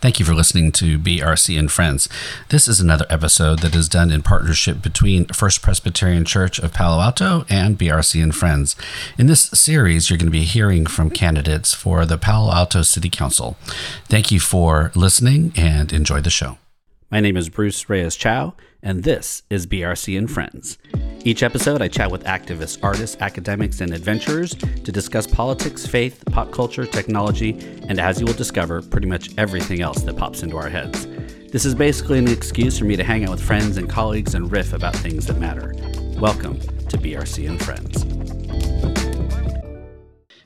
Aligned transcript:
Thank 0.00 0.20
you 0.20 0.24
for 0.24 0.32
listening 0.32 0.70
to 0.72 0.96
BRC 0.96 1.58
and 1.58 1.72
Friends. 1.72 2.08
This 2.50 2.68
is 2.68 2.78
another 2.78 3.04
episode 3.10 3.58
that 3.60 3.74
is 3.74 3.88
done 3.88 4.12
in 4.12 4.22
partnership 4.22 4.80
between 4.80 5.24
First 5.26 5.60
Presbyterian 5.60 6.24
Church 6.24 6.60
of 6.60 6.72
Palo 6.72 7.02
Alto 7.02 7.44
and 7.48 7.76
BRC 7.76 8.22
and 8.22 8.32
Friends. 8.32 8.76
In 9.18 9.26
this 9.26 9.50
series, 9.50 10.08
you're 10.08 10.16
going 10.16 10.28
to 10.28 10.30
be 10.30 10.44
hearing 10.44 10.86
from 10.86 11.10
candidates 11.10 11.74
for 11.74 12.06
the 12.06 12.16
Palo 12.16 12.52
Alto 12.52 12.82
City 12.82 13.10
Council. 13.10 13.56
Thank 14.04 14.30
you 14.30 14.38
for 14.38 14.92
listening 14.94 15.52
and 15.56 15.92
enjoy 15.92 16.20
the 16.20 16.30
show. 16.30 16.58
My 17.10 17.18
name 17.18 17.36
is 17.36 17.48
Bruce 17.48 17.88
Reyes 17.90 18.14
Chow, 18.14 18.54
and 18.82 19.02
this 19.02 19.42
is 19.50 19.66
BRC 19.66 20.16
and 20.16 20.30
Friends. 20.30 20.78
Each 21.24 21.42
episode, 21.42 21.82
I 21.82 21.88
chat 21.88 22.10
with 22.10 22.24
activists, 22.24 22.78
artists, 22.82 23.16
academics, 23.20 23.80
and 23.80 23.92
adventurers 23.92 24.54
to 24.54 24.92
discuss 24.92 25.26
politics, 25.26 25.86
faith, 25.86 26.22
pop 26.30 26.52
culture, 26.52 26.86
technology, 26.86 27.58
and 27.88 27.98
as 27.98 28.20
you 28.20 28.26
will 28.26 28.34
discover, 28.34 28.80
pretty 28.82 29.08
much 29.08 29.30
everything 29.36 29.80
else 29.80 30.02
that 30.02 30.16
pops 30.16 30.42
into 30.42 30.56
our 30.56 30.68
heads. 30.68 31.06
This 31.50 31.64
is 31.64 31.74
basically 31.74 32.18
an 32.18 32.28
excuse 32.28 32.78
for 32.78 32.84
me 32.84 32.96
to 32.96 33.04
hang 33.04 33.24
out 33.24 33.30
with 33.30 33.42
friends 33.42 33.78
and 33.78 33.88
colleagues 33.88 34.34
and 34.34 34.50
riff 34.50 34.72
about 34.72 34.94
things 34.96 35.26
that 35.26 35.38
matter. 35.38 35.74
Welcome 36.18 36.60
to 36.60 36.98
BRC 36.98 37.48
and 37.48 37.62
Friends. 37.62 38.47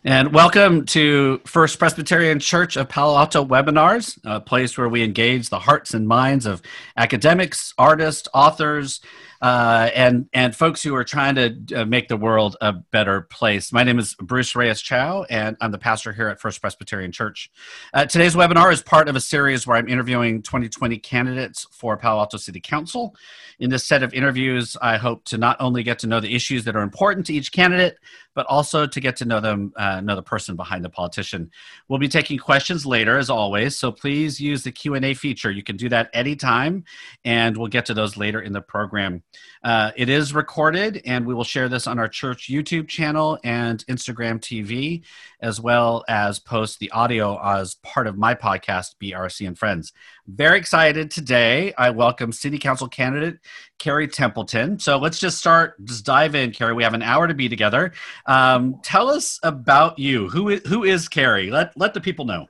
And 0.04 0.34
welcome 0.34 0.84
to 0.86 1.40
First 1.44 1.78
Presbyterian 1.78 2.40
Church 2.40 2.76
of 2.76 2.88
Palo 2.88 3.16
Alto 3.16 3.44
webinars, 3.44 4.18
a 4.24 4.40
place 4.40 4.76
where 4.76 4.88
we 4.88 5.04
engage 5.04 5.48
the 5.48 5.60
hearts 5.60 5.94
and 5.94 6.08
minds 6.08 6.44
of 6.44 6.60
academics, 6.96 7.72
artists, 7.78 8.28
authors, 8.34 9.00
uh, 9.42 9.90
and 9.94 10.28
and 10.32 10.56
folks 10.56 10.82
who 10.82 10.96
are 10.96 11.04
trying 11.04 11.36
to 11.36 11.82
uh, 11.82 11.84
make 11.84 12.08
the 12.08 12.16
world 12.16 12.56
a 12.60 12.72
better 12.72 13.20
place. 13.20 13.72
My 13.72 13.84
name 13.84 14.00
is 14.00 14.16
Bruce 14.16 14.56
Reyes 14.56 14.80
Chow, 14.80 15.24
and 15.30 15.56
I'm 15.60 15.70
the 15.70 15.78
pastor 15.78 16.12
here 16.12 16.26
at 16.26 16.40
First 16.40 16.60
Presbyterian 16.60 17.12
Church. 17.12 17.48
Uh, 17.94 18.04
today's 18.04 18.34
webinar 18.34 18.72
is 18.72 18.82
part 18.82 19.08
of 19.08 19.14
a 19.14 19.20
series 19.20 19.68
where 19.68 19.76
I'm 19.76 19.88
interviewing 19.88 20.42
2020 20.42 20.98
candidates 20.98 21.64
for 21.70 21.96
Palo 21.96 22.18
Alto 22.18 22.38
City 22.38 22.60
Council. 22.60 23.14
In 23.62 23.70
this 23.70 23.84
set 23.84 24.02
of 24.02 24.12
interviews, 24.12 24.76
I 24.82 24.96
hope 24.96 25.24
to 25.26 25.38
not 25.38 25.56
only 25.60 25.84
get 25.84 26.00
to 26.00 26.08
know 26.08 26.18
the 26.18 26.34
issues 26.34 26.64
that 26.64 26.74
are 26.74 26.82
important 26.82 27.26
to 27.26 27.32
each 27.32 27.52
candidate, 27.52 27.96
but 28.34 28.44
also 28.46 28.88
to 28.88 29.00
get 29.00 29.14
to 29.18 29.24
know 29.24 29.38
them, 29.38 29.72
uh, 29.76 30.00
know 30.00 30.16
the 30.16 30.22
person 30.22 30.56
behind 30.56 30.84
the 30.84 30.90
politician. 30.90 31.48
We'll 31.86 32.00
be 32.00 32.08
taking 32.08 32.38
questions 32.38 32.84
later, 32.84 33.18
as 33.18 33.30
always. 33.30 33.78
So 33.78 33.92
please 33.92 34.40
use 34.40 34.64
the 34.64 34.72
Q 34.72 34.96
and 34.96 35.04
A 35.04 35.14
feature. 35.14 35.52
You 35.52 35.62
can 35.62 35.76
do 35.76 35.88
that 35.90 36.10
anytime, 36.12 36.82
and 37.24 37.56
we'll 37.56 37.68
get 37.68 37.86
to 37.86 37.94
those 37.94 38.16
later 38.16 38.40
in 38.40 38.52
the 38.52 38.60
program. 38.60 39.22
Uh, 39.64 39.92
it 39.96 40.08
is 40.08 40.34
recorded, 40.34 41.00
and 41.04 41.24
we 41.24 41.34
will 41.34 41.44
share 41.44 41.68
this 41.68 41.86
on 41.86 41.98
our 41.98 42.08
church 42.08 42.48
YouTube 42.48 42.88
channel 42.88 43.38
and 43.44 43.86
Instagram 43.86 44.40
TV, 44.40 45.02
as 45.40 45.60
well 45.60 46.04
as 46.08 46.40
post 46.40 46.80
the 46.80 46.90
audio 46.90 47.40
as 47.40 47.76
part 47.76 48.08
of 48.08 48.18
my 48.18 48.34
podcast, 48.34 48.96
BRC 49.00 49.46
and 49.46 49.56
Friends. 49.56 49.92
Very 50.26 50.58
excited 50.58 51.12
today. 51.12 51.72
I 51.78 51.90
welcome 51.90 52.32
City 52.32 52.58
Council 52.58 52.88
candidate 52.88 53.38
Cari 53.78 54.08
Templeton. 54.08 54.80
So 54.80 54.98
let's 54.98 55.20
just 55.20 55.38
start, 55.38 55.82
just 55.84 56.04
dive 56.04 56.34
in, 56.34 56.50
Cari. 56.50 56.74
We 56.74 56.82
have 56.82 56.94
an 56.94 57.02
hour 57.02 57.28
to 57.28 57.34
be 57.34 57.48
together. 57.48 57.92
Um, 58.26 58.80
tell 58.82 59.08
us 59.10 59.38
about 59.44 59.98
you. 59.98 60.28
Who 60.28 60.48
is, 60.48 60.62
who 60.66 60.82
is 60.82 61.08
Cari? 61.08 61.50
Let 61.50 61.76
let 61.76 61.94
the 61.94 62.00
people 62.00 62.24
know. 62.24 62.46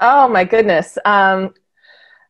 Oh 0.00 0.28
my 0.28 0.44
goodness. 0.44 0.98
Um, 1.06 1.54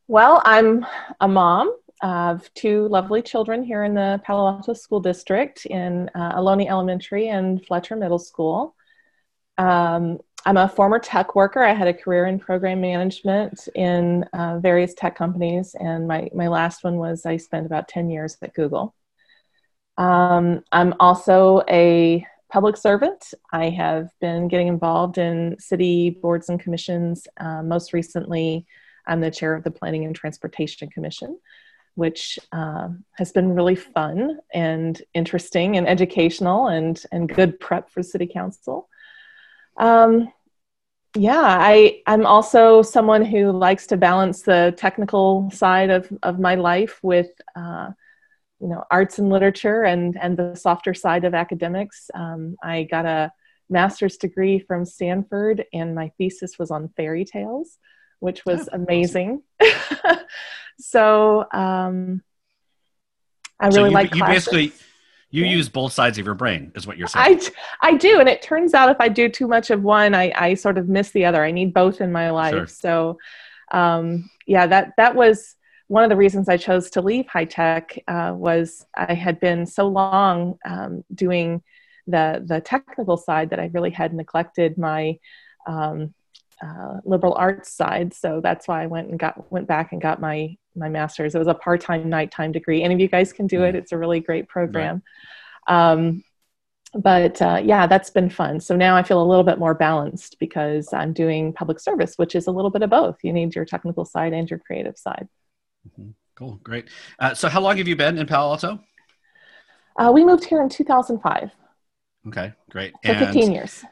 well, 0.07 0.43
I'm 0.45 0.87
a 1.21 1.27
mom 1.27 1.77
of 2.03 2.53
two 2.55 2.89
lovely 2.89 3.23
children 3.23 3.65
here 3.65 3.85
in 3.85 3.95
the 3.95 4.21
Palo 4.25 4.49
Alto 4.49 4.75
School 4.75 5.01
District 5.01 5.65
in 5.67 6.11
uh, 6.15 6.39
Ohlone 6.39 6.69
Elementary 6.69 7.29
and 7.29 7.65
Fletcher 7.65 7.97
Middle 7.97 8.19
School. 8.19 8.75
Um, 9.59 10.19
I'm 10.45 10.59
a 10.59 10.69
former 10.69 10.99
tech 10.99 11.35
worker. 11.35 11.63
I 11.63 11.73
had 11.73 11.89
a 11.89 11.95
career 11.95 12.27
in 12.27 12.39
program 12.39 12.81
management 12.81 13.69
in 13.75 14.25
uh, 14.33 14.59
various 14.61 14.95
tech 14.95 15.17
companies, 15.17 15.75
and 15.79 16.07
my, 16.07 16.29
my 16.35 16.49
last 16.49 16.85
one 16.85 16.97
was 16.97 17.27
I 17.27 17.37
spent 17.37 17.67
about 17.67 17.89
10 17.89 18.11
years 18.11 18.37
at 18.43 18.55
Google. 18.55 18.95
Um, 19.99 20.63
I'm 20.71 20.95
also 21.01 21.63
a 21.69 22.25
public 22.49 22.77
servant. 22.77 23.33
I 23.53 23.71
have 23.71 24.11
been 24.21 24.47
getting 24.47 24.69
involved 24.69 25.19
in 25.19 25.57
city 25.59 26.11
boards 26.11 26.49
and 26.49 26.61
commissions. 26.61 27.27
Uh, 27.39 27.63
most 27.63 27.93
recently, 27.93 28.67
I'm 29.07 29.21
the 29.21 29.31
chair 29.31 29.55
of 29.55 29.65
the 29.65 29.71
Planning 29.71 30.05
and 30.05 30.15
Transportation 30.15 30.91
Commission 30.91 31.39
which 31.97 32.39
uh, 32.53 32.89
has 33.13 33.33
been 33.33 33.55
really 33.55 33.75
fun 33.75 34.39
and 34.53 35.01
interesting 35.15 35.77
and 35.77 35.89
educational 35.89 36.69
and, 36.69 37.03
and 37.11 37.29
good 37.29 37.59
prep 37.59 37.91
for 37.91 38.03
city 38.03 38.27
council. 38.27 38.89
Um, 39.79 40.31
yeah, 41.15 41.41
I, 41.41 42.03
I'm 42.07 42.27
also 42.27 42.83
someone 42.83 43.25
who 43.25 43.51
likes 43.51 43.87
to 43.89 43.97
balance 43.97 44.43
the 44.43 44.75
technical 44.77 45.51
side 45.51 45.89
of, 45.89 46.13
of 46.23 46.39
my 46.39 46.57
life 46.57 47.01
with, 47.03 47.31
uh, 47.57 47.91
you 48.61 48.69
know, 48.69 48.85
arts 48.91 49.19
and 49.19 49.31
literature 49.31 49.83
and, 49.83 50.19
and 50.21 50.37
the 50.37 50.55
softer 50.55 50.93
side 50.93 51.25
of 51.25 51.35
academics. 51.35 52.11
Um, 52.15 52.57
I 52.63 52.83
got 52.83 53.07
a 53.07 53.33
master's 53.71 54.19
degree 54.19 54.59
from 54.59 54.85
Stanford 54.85 55.65
and 55.73 55.95
my 55.95 56.13
thesis 56.19 56.59
was 56.59 56.71
on 56.71 56.91
fairy 56.95 57.25
tales, 57.25 57.79
which 58.21 58.45
was 58.45 58.69
oh, 58.71 58.77
amazing. 58.77 59.43
Awesome. 59.63 60.19
so 60.79 61.47
um, 61.53 62.23
I 63.61 63.67
really 63.69 63.79
so 63.79 63.85
you, 63.87 63.91
like 63.91 64.15
you 64.15 64.21
classes. 64.23 64.45
basically 64.49 64.73
you 65.31 65.45
Yeah. 65.45 65.53
use 65.53 65.69
both 65.69 65.93
sides 65.93 66.19
of 66.19 66.25
your 66.25 66.35
brain 66.35 66.73
is 66.77 66.87
what 66.87 66.97
you're 66.97 67.09
saying. 67.09 67.41
I, 67.83 67.89
I 67.89 67.97
do. 67.97 68.21
And 68.21 68.29
it 68.29 68.43
turns 68.43 68.75
out 68.75 68.91
if 68.91 68.97
I 69.01 69.09
do 69.09 69.29
too 69.29 69.49
much 69.49 69.71
of 69.71 69.83
one, 69.83 70.15
I, 70.15 70.33
I 70.37 70.55
sort 70.55 70.79
of 70.79 70.89
miss 70.89 71.11
the 71.11 71.25
other. 71.25 71.45
I 71.45 71.51
need 71.51 71.75
both 71.75 72.01
in 72.01 72.13
my 72.13 72.31
life. 72.31 72.55
Sure. 72.55 72.67
So, 72.69 73.19
um, 73.73 74.31
yeah, 74.47 74.67
that, 74.69 74.93
that 74.97 75.15
was 75.17 75.57
one 75.89 76.05
of 76.05 76.11
the 76.11 76.17
reasons 76.17 76.49
I 76.49 76.57
chose 76.57 76.91
to 76.91 77.01
leave 77.03 77.27
high 77.27 77.45
tech 77.45 77.99
uh, 78.07 78.35
was 78.37 78.87
I 78.97 79.15
had 79.15 79.41
been 79.41 79.67
so 79.67 79.89
long 79.89 80.59
um, 80.65 81.05
doing 81.13 81.63
the, 82.07 82.43
the 82.47 82.61
technical 82.61 83.17
side 83.17 83.51
that 83.51 83.61
I 83.61 83.71
really 83.75 83.91
had 83.91 84.15
neglected 84.15 84.79
my 84.79 85.19
um, 85.67 86.15
uh, 86.63 86.99
liberal 87.05 87.35
arts 87.35 87.73
side. 87.73 88.15
So 88.15 88.41
that's 88.43 88.67
why 88.69 88.83
I 88.83 88.87
went 88.87 89.09
and 89.11 89.19
got 89.19 89.51
went 89.53 89.67
back 89.67 89.93
and 89.93 90.01
got 90.01 90.21
my 90.21 90.57
my 90.75 90.89
master's. 90.89 91.35
It 91.35 91.39
was 91.39 91.49
a 91.49 91.55
part 91.55 91.81
time 91.81 92.09
nighttime 92.09 92.53
degree. 92.53 92.83
Any 92.83 92.95
of 92.95 93.01
you 93.01 93.09
guys 93.09 93.33
can 93.33 93.47
do 93.47 93.63
it. 93.65 93.75
It's 93.75 93.93
a 93.93 93.99
really 93.99 94.21
great 94.21 94.49
program. 94.49 95.03
Um, 95.67 96.23
but 96.95 97.43
uh, 97.43 97.61
yeah, 97.63 97.87
that's 97.87 98.11
been 98.11 98.31
fun. 98.31 98.61
So 98.61 98.77
now 98.77 98.97
I 98.97 99.03
feel 99.03 99.21
a 99.21 99.25
little 99.25 99.45
bit 99.45 99.59
more 99.59 99.75
balanced 99.75 100.39
because 100.39 100.93
I'm 100.93 101.13
doing 101.13 101.53
public 101.53 101.79
service, 101.81 102.15
which 102.17 102.35
is 102.35 102.47
a 102.47 102.51
little 102.53 102.71
bit 102.71 102.83
of 102.83 102.91
both. 102.91 103.19
You 103.23 103.33
need 103.33 103.55
your 103.55 103.65
technical 103.65 104.05
side 104.05 104.33
and 104.33 104.49
your 104.49 104.59
creative 104.61 104.97
side. 104.97 105.29
Mhm. 105.99 106.15
Cool, 106.37 106.61
great. 106.63 106.89
Uh, 107.19 107.35
so, 107.35 107.49
how 107.49 107.61
long 107.61 107.79
have 107.79 107.89
you 107.89 107.97
been 107.97 108.19
in 108.19 108.27
Palo 108.27 108.51
Alto? 108.53 108.81
Uh, 109.99 110.11
we 110.13 110.25
moved 110.25 110.45
here 110.45 110.61
in 110.61 110.69
2005, 110.69 111.51
Okay, 112.29 112.53
great. 112.71 112.93
so 113.05 113.15
15 113.15 113.53
years. 113.53 113.83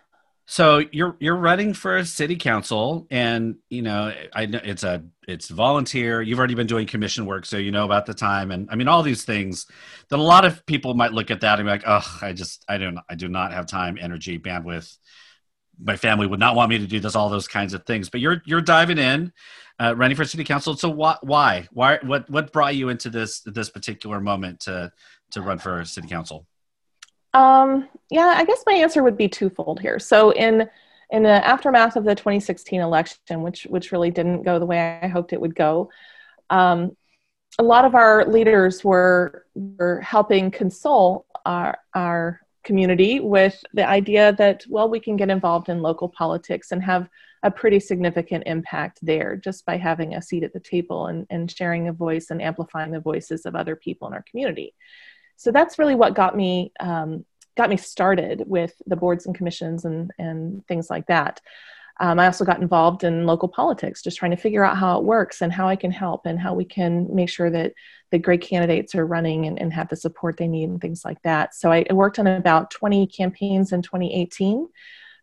So 0.47 0.83
you're 0.93 1.17
you're 1.21 1.37
running 1.37 1.73
for 1.73 1.97
a 1.97 2.05
city 2.05 2.37
council, 2.37 3.07
and 3.11 3.57
you 3.71 3.81
know 3.81 4.13
I 4.35 4.47
know 4.47 4.61
it's 4.63 4.85
a 4.85 5.03
it's 5.27 5.49
volunteer. 5.49 6.21
You've 6.21 6.39
already 6.39 6.55
been 6.55 6.67
doing 6.67 6.87
commission 6.87 7.25
work, 7.25 7.47
so 7.47 7.57
you 7.57 7.73
know 7.73 7.87
about 7.87 8.05
the 8.05 8.13
time, 8.13 8.51
and 8.51 8.69
I 8.71 8.77
mean 8.77 8.87
all 8.87 9.03
these 9.03 9.25
things 9.25 9.67
that 10.11 10.19
a 10.19 10.23
lot 10.23 10.45
of 10.45 10.67
people 10.67 10.93
might 10.95 11.15
look 11.15 11.31
at 11.31 11.41
that 11.41 11.59
and 11.59 11.67
be 11.67 11.71
like, 11.71 11.85
oh, 11.87 12.19
I 12.21 12.35
just 12.35 12.63
I 12.69 12.77
don't 12.77 12.99
I 13.09 13.15
do 13.15 13.29
not 13.29 13.53
have 13.53 13.67
time, 13.67 13.97
energy, 13.99 14.39
bandwidth. 14.39 14.99
My 15.83 15.97
family 15.97 16.27
would 16.27 16.41
not 16.41 16.55
want 16.57 16.71
me 16.71 16.79
to 16.79 16.87
do 16.87 17.01
this, 17.01 17.17
all 17.17 17.31
those 17.31 17.49
kinds 17.49 17.73
of 17.73 17.87
things. 17.87 18.11
But 18.11 18.21
you're 18.21 18.43
you're 18.45 18.61
diving 18.61 18.99
in, 18.99 19.33
uh, 19.81 19.95
running 19.97 20.17
for 20.17 20.27
city 20.27 20.45
council. 20.45 20.77
So 20.77 20.91
why 20.91 21.17
why 21.23 21.69
why 21.73 22.01
what 22.03 22.29
what 22.29 22.53
brought 22.53 22.77
you 22.77 22.91
into 22.91 23.09
this 23.09 23.41
this 23.47 23.71
particular 23.71 24.21
moment 24.21 24.61
to 24.61 24.93
to 25.31 25.41
run 25.41 25.59
for 25.59 25.87
city 25.87 26.09
council? 26.09 26.47
Um, 27.35 27.89
yeah, 28.11 28.35
I 28.37 28.45
guess 28.45 28.63
my 28.67 28.75
answer 28.75 29.03
would 29.03 29.17
be 29.17 29.29
twofold 29.29 29.81
here. 29.81 29.99
So 29.99 30.31
in 30.31 30.69
in 31.11 31.23
the 31.23 31.47
aftermath 31.47 31.97
of 31.97 32.05
the 32.05 32.15
2016 32.15 32.81
election, 32.81 33.43
which 33.43 33.65
which 33.65 33.93
really 33.93 34.11
didn't 34.11 34.43
go 34.43 34.59
the 34.59 34.67
way 34.67 35.01
I 35.03 35.09
hoped 35.09 35.33
it 35.33 35.41
would 35.41 35.55
go, 35.55 35.91
um, 36.49 36.97
a 37.59 37.63
lot 37.63 37.85
of 37.85 37.95
our 37.95 38.25
leaders 38.25 38.85
were 38.85 39.47
were 39.55 40.01
helping 40.01 40.51
console 40.51 41.27
our 41.45 41.79
our 41.95 42.41
community 42.63 43.21
with 43.21 43.63
the 43.75 43.87
idea 43.87 44.33
that 44.33 44.65
well 44.71 44.89
we 44.89 44.99
can 44.99 45.17
get 45.17 45.29
involved 45.29 45.69
in 45.69 45.83
local 45.83 46.09
politics 46.09 46.73
and 46.73 46.83
have 46.83 47.11
a 47.43 47.51
pretty 47.51 47.79
significant 47.79 48.43
impact 48.47 48.99
there 49.03 49.37
just 49.37 49.67
by 49.67 49.77
having 49.77 50.15
a 50.15 50.23
seat 50.23 50.43
at 50.43 50.55
the 50.55 50.61
table 50.61 51.09
and, 51.09 51.27
and 51.29 51.51
sharing 51.51 51.89
a 51.89 51.93
voice 51.93 52.31
and 52.31 52.41
amplifying 52.41 52.91
the 52.91 53.01
voices 53.01 53.45
of 53.45 53.55
other 53.55 53.77
people 53.77 54.09
in 54.09 54.15
our 54.15 54.25
community. 54.31 54.73
So 55.37 55.51
that's 55.51 55.79
really 55.79 55.95
what 55.95 56.15
got 56.15 56.37
me 56.37 56.73
um, 56.81 57.25
got 57.57 57.71
me 57.71 57.77
started 57.77 58.45
with 58.47 58.75
the 58.87 58.97
boards 58.97 59.27
and 59.27 59.35
commissions 59.35 59.85
and, 59.85 60.11
and 60.19 60.67
things 60.67 60.91
like 60.91 61.07
that. 61.07 61.41
Um, 62.01 62.19
I 62.19 62.27
also 62.27 62.45
got 62.45 62.61
involved 62.61 63.05
in 63.05 63.25
local 63.25 63.49
politics, 63.49 64.03
just 64.03 64.17
trying 64.17 64.33
to 64.33 64.37
figure 64.37 64.65
out 64.65 64.77
how 64.77 64.99
it 64.99 65.05
works 65.05 65.43
and 65.43 65.53
how 65.53 65.69
I 65.69 65.77
can 65.77 65.93
help 65.93 66.27
and 66.27 66.41
how 66.41 66.53
we 66.53 66.65
can 66.65 67.15
make 67.15 67.29
sure 67.29 67.51
that 67.51 67.73
the 68.11 68.19
great 68.19 68.41
candidates 68.41 68.97
are 68.97 69.07
running 69.07 69.47
and, 69.47 69.61
and 69.61 69.73
have 69.73 69.89
the 69.89 69.97
support 69.97 70.37
they 70.37 70.49
need 70.49 70.69
and 70.69 70.81
things 70.81 71.05
like 71.05 71.23
that. 71.23 71.55
So 71.55 71.71
I, 71.71 71.87
worked 71.93 72.19
on 72.19 72.27
about 72.27 72.73
20 72.73 73.07
campaigns 73.07 73.73
in 73.73 73.83
2018 73.83 74.69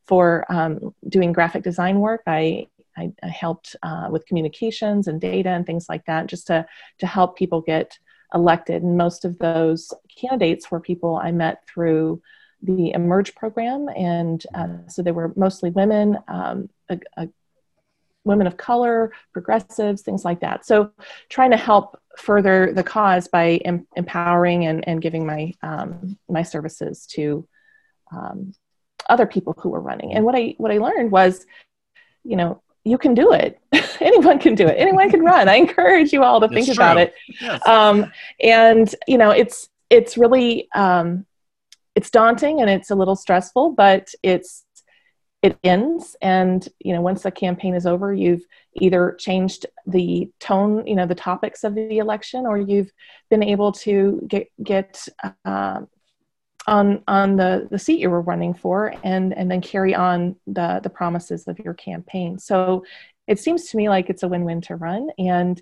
for 0.05 0.45
um, 0.49 0.95
doing 1.09 1.33
graphic 1.33 1.63
design 1.63 1.99
work. 1.99 2.21
I, 2.25 2.67
I, 2.95 3.11
I 3.21 3.27
helped 3.27 3.75
uh, 3.83 4.07
with 4.09 4.25
communications 4.25 5.07
and 5.07 5.19
data 5.19 5.49
and 5.49 5.65
things 5.65 5.87
like 5.89 6.05
that, 6.05 6.27
just 6.27 6.47
to, 6.47 6.65
to 6.99 7.07
help 7.07 7.37
people 7.37 7.59
get 7.59 7.99
elected. 8.33 8.83
And 8.83 8.97
most 8.97 9.25
of 9.25 9.37
those 9.39 9.93
candidates 10.15 10.71
were 10.71 10.79
people 10.79 11.15
I 11.15 11.31
met 11.31 11.65
through 11.67 12.21
the 12.61 12.91
Emerge 12.91 13.33
program, 13.35 13.87
and 13.95 14.43
uh, 14.53 14.87
so 14.87 15.01
they 15.01 15.11
were 15.11 15.33
mostly 15.35 15.71
women, 15.71 16.19
um, 16.27 16.69
a, 16.89 16.99
a 17.17 17.29
women 18.23 18.45
of 18.45 18.55
color, 18.55 19.11
progressives, 19.33 20.03
things 20.03 20.23
like 20.23 20.41
that. 20.41 20.65
So, 20.65 20.91
trying 21.29 21.51
to 21.51 21.57
help 21.57 21.99
further 22.17 22.71
the 22.71 22.83
cause 22.83 23.27
by 23.27 23.57
em- 23.65 23.87
empowering 23.95 24.65
and, 24.65 24.87
and 24.87 25.01
giving 25.01 25.25
my 25.25 25.53
um, 25.63 26.17
my 26.29 26.43
services 26.43 27.07
to 27.07 27.47
um, 28.11 28.53
other 29.09 29.25
people 29.25 29.53
who 29.57 29.69
were 29.69 29.81
running. 29.81 30.13
And 30.13 30.23
what 30.23 30.35
I 30.35 30.55
what 30.57 30.71
I 30.71 30.77
learned 30.77 31.11
was, 31.11 31.45
you 32.23 32.35
know, 32.35 32.61
you 32.83 32.97
can 32.97 33.13
do 33.13 33.31
it. 33.33 33.59
Anyone 34.01 34.39
can 34.39 34.55
do 34.55 34.67
it. 34.67 34.75
Anyone 34.77 35.09
can 35.09 35.21
run. 35.21 35.47
I 35.47 35.55
encourage 35.55 36.11
you 36.11 36.23
all 36.23 36.39
to 36.41 36.47
think 36.47 36.69
about 36.69 36.97
it. 36.97 37.13
Yes. 37.39 37.65
Um, 37.67 38.11
and 38.41 38.93
you 39.07 39.17
know, 39.17 39.31
it's 39.31 39.69
it's 39.89 40.17
really 40.17 40.67
um, 40.73 41.25
it's 41.95 42.09
daunting 42.09 42.61
and 42.61 42.69
it's 42.69 42.89
a 42.89 42.95
little 42.95 43.15
stressful, 43.15 43.71
but 43.71 44.09
it's 44.23 44.65
it 45.41 45.57
ends 45.63 46.15
and 46.21 46.69
you 46.79 46.93
know 46.93 47.01
once 47.01 47.23
the 47.23 47.31
campaign 47.31 47.73
is 47.73 47.87
over 47.87 48.13
you've 48.13 48.43
either 48.75 49.15
changed 49.19 49.65
the 49.87 50.29
tone 50.39 50.85
you 50.85 50.95
know 50.95 51.07
the 51.07 51.15
topics 51.15 51.63
of 51.63 51.73
the 51.73 51.97
election 51.97 52.45
or 52.45 52.59
you've 52.59 52.91
been 53.29 53.41
able 53.41 53.71
to 53.71 54.21
get 54.27 54.47
get 54.63 55.07
uh, 55.45 55.81
on 56.67 57.03
on 57.07 57.37
the 57.37 57.67
the 57.71 57.79
seat 57.79 57.99
you 57.99 58.09
were 58.09 58.21
running 58.21 58.53
for 58.53 58.93
and 59.03 59.33
and 59.33 59.49
then 59.49 59.61
carry 59.61 59.95
on 59.95 60.35
the 60.47 60.79
the 60.83 60.89
promises 60.89 61.47
of 61.47 61.57
your 61.59 61.73
campaign. 61.73 62.37
So 62.39 62.85
it 63.27 63.39
seems 63.39 63.69
to 63.69 63.77
me 63.77 63.89
like 63.89 64.09
it's 64.09 64.23
a 64.23 64.27
win-win 64.27 64.61
to 64.61 64.75
run. 64.75 65.09
And 65.17 65.61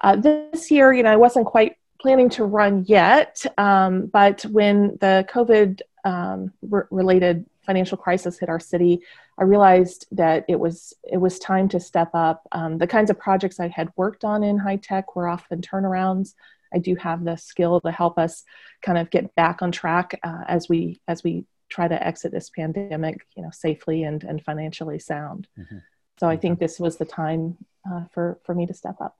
uh, 0.00 0.16
this 0.16 0.70
year 0.70 0.92
you 0.92 1.02
know 1.02 1.10
i 1.10 1.16
wasn't 1.16 1.46
quite 1.46 1.76
planning 2.00 2.28
to 2.28 2.44
run 2.44 2.84
yet 2.86 3.44
um, 3.58 4.06
but 4.06 4.42
when 4.42 4.96
the 5.00 5.26
covid 5.30 5.80
um, 6.04 6.52
re- 6.62 6.82
related 6.90 7.46
financial 7.64 7.96
crisis 7.96 8.38
hit 8.38 8.48
our 8.48 8.60
city 8.60 9.00
i 9.38 9.42
realized 9.42 10.06
that 10.12 10.44
it 10.48 10.60
was 10.60 10.92
it 11.10 11.16
was 11.16 11.38
time 11.38 11.68
to 11.68 11.80
step 11.80 12.10
up. 12.14 12.46
Um, 12.52 12.78
the 12.78 12.86
kinds 12.86 13.10
of 13.10 13.18
projects 13.18 13.58
i 13.58 13.68
had 13.68 13.90
worked 13.96 14.24
on 14.24 14.44
in 14.44 14.58
high 14.58 14.76
tech 14.76 15.16
were 15.16 15.28
often 15.28 15.60
turnarounds 15.60 16.34
I 16.74 16.78
do 16.78 16.96
have 16.96 17.24
the 17.24 17.36
skill 17.36 17.80
to 17.80 17.90
help 17.90 18.18
us 18.18 18.42
kind 18.82 18.98
of 18.98 19.10
get 19.10 19.34
back 19.34 19.62
on 19.62 19.72
track 19.72 20.18
uh, 20.22 20.44
as 20.48 20.68
we 20.68 21.00
as 21.08 21.22
we 21.22 21.46
try 21.68 21.88
to 21.88 22.06
exit 22.06 22.32
this 22.32 22.50
pandemic, 22.50 23.26
you 23.36 23.42
know, 23.42 23.50
safely 23.52 24.02
and 24.02 24.22
and 24.24 24.42
financially 24.42 24.98
sound. 24.98 25.46
Mm-hmm. 25.58 25.78
So 26.20 26.28
I 26.28 26.36
think 26.36 26.58
this 26.58 26.78
was 26.78 26.96
the 26.96 27.04
time 27.04 27.56
uh, 27.90 28.04
for 28.12 28.40
for 28.44 28.54
me 28.54 28.66
to 28.66 28.74
step 28.74 28.96
up. 29.00 29.16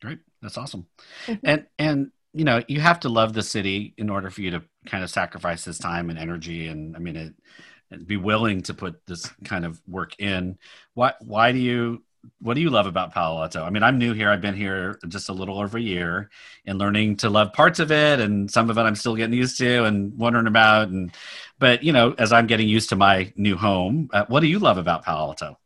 Great, 0.00 0.20
that's 0.40 0.58
awesome. 0.58 0.86
Mm-hmm. 1.26 1.46
And 1.46 1.66
and 1.78 2.10
you 2.32 2.44
know 2.44 2.62
you 2.68 2.80
have 2.80 3.00
to 3.00 3.08
love 3.08 3.32
the 3.32 3.42
city 3.42 3.94
in 3.98 4.08
order 4.10 4.30
for 4.30 4.40
you 4.40 4.52
to 4.52 4.62
kind 4.86 5.04
of 5.04 5.10
sacrifice 5.10 5.64
this 5.64 5.78
time 5.78 6.10
and 6.10 6.18
energy 6.18 6.66
and 6.66 6.96
I 6.96 6.98
mean 6.98 7.16
it 7.16 7.34
be 8.06 8.16
willing 8.16 8.62
to 8.62 8.74
put 8.74 9.04
this 9.06 9.30
kind 9.44 9.64
of 9.64 9.80
work 9.86 10.18
in. 10.18 10.58
Why 10.94 11.14
why 11.20 11.52
do 11.52 11.58
you 11.58 12.02
what 12.40 12.54
do 12.54 12.60
you 12.60 12.70
love 12.70 12.86
about 12.86 13.12
Palo 13.12 13.40
Alto? 13.40 13.64
I 13.64 13.70
mean, 13.70 13.82
I'm 13.82 13.98
new 13.98 14.12
here. 14.12 14.30
I've 14.30 14.40
been 14.40 14.54
here 14.54 14.98
just 15.08 15.28
a 15.28 15.32
little 15.32 15.60
over 15.60 15.78
a 15.78 15.80
year 15.80 16.30
and 16.66 16.78
learning 16.78 17.16
to 17.18 17.30
love 17.30 17.52
parts 17.52 17.78
of 17.78 17.90
it 17.90 18.20
and 18.20 18.50
some 18.50 18.70
of 18.70 18.78
it 18.78 18.82
I'm 18.82 18.94
still 18.94 19.16
getting 19.16 19.34
used 19.34 19.58
to 19.58 19.84
and 19.84 20.16
wondering 20.16 20.46
about 20.46 20.88
and 20.88 21.12
but, 21.58 21.84
you 21.84 21.92
know, 21.92 22.14
as 22.18 22.32
I'm 22.32 22.48
getting 22.48 22.68
used 22.68 22.88
to 22.88 22.96
my 22.96 23.32
new 23.36 23.56
home, 23.56 24.10
uh, 24.12 24.24
what 24.26 24.40
do 24.40 24.46
you 24.46 24.58
love 24.58 24.78
about 24.78 25.04
Palo 25.04 25.28
Alto? 25.28 25.58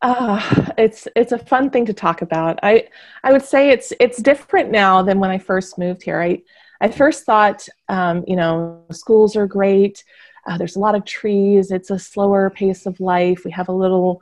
Uh, 0.00 0.72
it's 0.78 1.06
it's 1.14 1.32
a 1.32 1.38
fun 1.38 1.70
thing 1.70 1.86
to 1.86 1.92
talk 1.92 2.22
about. 2.22 2.58
I 2.62 2.88
I 3.22 3.32
would 3.32 3.44
say 3.44 3.70
it's 3.70 3.92
it's 4.00 4.20
different 4.20 4.70
now 4.70 5.02
than 5.02 5.20
when 5.20 5.30
I 5.30 5.38
first 5.38 5.78
moved 5.78 6.02
here. 6.02 6.20
I 6.20 6.42
I 6.80 6.88
first 6.90 7.24
thought, 7.24 7.68
um, 7.88 8.24
you 8.26 8.34
know, 8.34 8.84
schools 8.90 9.36
are 9.36 9.46
great. 9.46 10.02
Uh, 10.44 10.58
there's 10.58 10.74
a 10.74 10.80
lot 10.80 10.96
of 10.96 11.04
trees. 11.04 11.70
It's 11.70 11.90
a 11.90 11.98
slower 11.98 12.50
pace 12.50 12.86
of 12.86 12.98
life. 12.98 13.44
We 13.44 13.52
have 13.52 13.68
a 13.68 13.72
little 13.72 14.20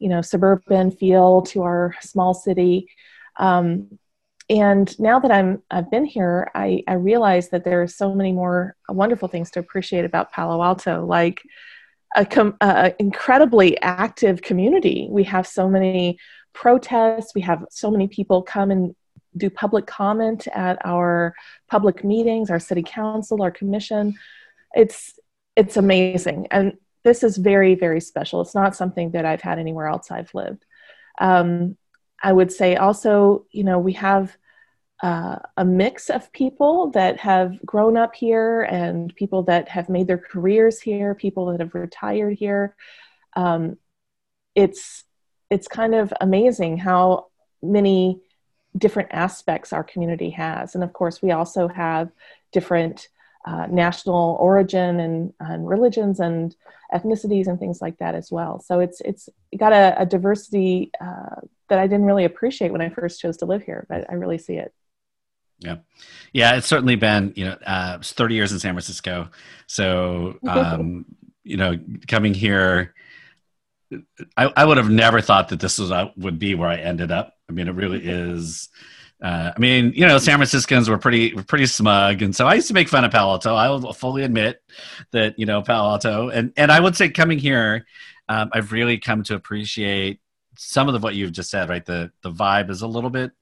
you 0.00 0.08
know 0.08 0.22
suburban 0.22 0.90
feel 0.90 1.42
to 1.42 1.62
our 1.62 1.94
small 2.00 2.34
city. 2.34 2.88
Um, 3.36 3.98
and 4.48 4.98
now 4.98 5.20
that 5.20 5.30
i'm 5.30 5.62
i've 5.70 5.88
been 5.92 6.04
here 6.04 6.50
i 6.56 6.82
i 6.88 6.94
realize 6.94 7.50
that 7.50 7.62
there 7.62 7.80
are 7.82 7.86
so 7.86 8.12
many 8.12 8.32
more 8.32 8.74
wonderful 8.88 9.28
things 9.28 9.48
to 9.48 9.60
appreciate 9.60 10.04
about 10.04 10.32
palo 10.32 10.60
alto 10.60 11.06
like 11.06 11.40
a, 12.16 12.24
com- 12.26 12.56
a 12.60 12.94
incredibly 12.98 13.80
active 13.82 14.42
community. 14.42 15.08
We 15.10 15.24
have 15.24 15.46
so 15.46 15.68
many 15.68 16.18
protests. 16.52 17.34
We 17.34 17.42
have 17.42 17.64
so 17.70 17.90
many 17.90 18.08
people 18.08 18.42
come 18.42 18.70
and 18.70 18.94
do 19.36 19.48
public 19.48 19.86
comment 19.86 20.48
at 20.48 20.84
our 20.84 21.34
public 21.68 22.02
meetings 22.04 22.50
our 22.50 22.58
city 22.58 22.82
council 22.82 23.42
our 23.42 23.50
commission. 23.50 24.14
It's 24.74 25.18
it's 25.56 25.76
amazing. 25.76 26.48
And 26.50 26.74
this 27.02 27.22
is 27.22 27.36
very 27.36 27.74
very 27.74 28.00
special. 28.00 28.40
It's 28.40 28.54
not 28.54 28.76
something 28.76 29.12
that 29.12 29.24
i've 29.24 29.42
had 29.42 29.58
anywhere 29.58 29.86
else 29.86 30.10
i've 30.10 30.34
lived. 30.34 30.64
Um, 31.20 31.76
i 32.22 32.32
would 32.32 32.52
say 32.52 32.76
also 32.76 33.46
you 33.50 33.64
know 33.64 33.78
we 33.78 33.94
have 33.94 34.36
uh, 35.02 35.36
a 35.56 35.64
mix 35.64 36.10
of 36.10 36.30
people 36.32 36.90
that 36.90 37.18
have 37.18 37.58
grown 37.64 37.96
up 37.96 38.14
here 38.14 38.62
and 38.62 39.14
people 39.16 39.42
that 39.44 39.68
have 39.68 39.88
made 39.88 40.06
their 40.06 40.18
careers 40.18 40.78
here 40.80 41.14
people 41.14 41.46
that 41.46 41.60
have 41.60 41.74
retired 41.74 42.36
here. 42.36 42.76
Um, 43.34 43.78
it's 44.54 45.04
it's 45.48 45.68
kind 45.68 45.94
of 45.94 46.12
amazing 46.20 46.76
how 46.78 47.26
many 47.62 48.20
different 48.76 49.08
aspects 49.12 49.72
our 49.72 49.82
community 49.82 50.30
has. 50.30 50.74
And 50.74 50.84
of 50.84 50.92
course 50.92 51.22
we 51.22 51.32
also 51.32 51.66
have 51.66 52.10
different 52.52 53.08
uh, 53.46 53.66
national 53.70 54.36
origin 54.40 55.00
and, 55.00 55.32
and, 55.40 55.66
religions 55.66 56.20
and 56.20 56.54
ethnicities 56.92 57.46
and 57.46 57.58
things 57.58 57.80
like 57.80 57.96
that 57.98 58.14
as 58.14 58.30
well. 58.30 58.60
So 58.60 58.80
it's 58.80 59.00
it's 59.00 59.28
got 59.56 59.72
a, 59.72 60.02
a 60.02 60.06
diversity 60.06 60.90
uh, 61.00 61.36
that 61.68 61.78
I 61.78 61.86
didn't 61.86 62.04
really 62.04 62.24
appreciate 62.24 62.70
when 62.70 62.82
I 62.82 62.90
first 62.90 63.20
chose 63.20 63.38
to 63.38 63.46
live 63.46 63.62
here, 63.62 63.86
but 63.88 64.04
I 64.10 64.14
really 64.14 64.38
see 64.38 64.54
it. 64.54 64.74
Yeah, 65.58 65.76
yeah, 66.32 66.56
it's 66.56 66.66
certainly 66.66 66.96
been 66.96 67.32
you 67.36 67.46
know 67.46 67.56
uh, 67.66 67.98
30 68.02 68.34
years 68.34 68.52
in 68.52 68.58
San 68.58 68.74
Francisco, 68.74 69.30
so 69.66 70.38
um, 70.46 71.06
you 71.42 71.56
know 71.56 71.78
coming 72.08 72.34
here. 72.34 72.94
I, 74.36 74.52
I 74.56 74.64
would 74.64 74.76
have 74.76 74.88
never 74.88 75.20
thought 75.20 75.48
that 75.48 75.58
this 75.58 75.78
was 75.78 75.90
uh, 75.90 76.10
would 76.16 76.38
be 76.38 76.54
where 76.54 76.68
I 76.68 76.76
ended 76.76 77.10
up. 77.10 77.34
I 77.48 77.52
mean, 77.52 77.68
it 77.68 77.74
really 77.74 78.00
is 78.04 78.68
uh, 79.22 79.52
I 79.54 79.58
mean, 79.58 79.92
you 79.94 80.06
know, 80.06 80.18
San 80.18 80.36
Franciscans 80.36 80.88
were 80.88 80.98
pretty 80.98 81.34
were 81.34 81.42
pretty 81.42 81.66
smug, 81.66 82.22
and 82.22 82.34
so 82.34 82.46
I 82.46 82.54
used 82.54 82.68
to 82.68 82.74
make 82.74 82.88
fun 82.88 83.04
of 83.04 83.10
Palo 83.10 83.32
Alto. 83.32 83.54
I 83.54 83.68
will 83.68 83.92
fully 83.92 84.22
admit 84.22 84.62
that 85.12 85.38
you 85.38 85.46
know 85.46 85.60
Palo 85.62 85.90
Alto, 85.90 86.30
and 86.30 86.52
and 86.56 86.72
I 86.72 86.80
would 86.80 86.96
say 86.96 87.10
coming 87.10 87.38
here, 87.38 87.86
um, 88.28 88.50
I've 88.52 88.72
really 88.72 88.98
come 88.98 89.22
to 89.24 89.34
appreciate 89.34 90.20
some 90.56 90.88
of 90.88 90.94
the, 90.94 91.00
what 91.00 91.14
you've 91.14 91.32
just 91.32 91.50
said. 91.50 91.68
Right, 91.68 91.84
the 91.84 92.10
the 92.22 92.30
vibe 92.30 92.70
is 92.70 92.80
a 92.80 92.86
little 92.86 93.10
bit 93.10 93.32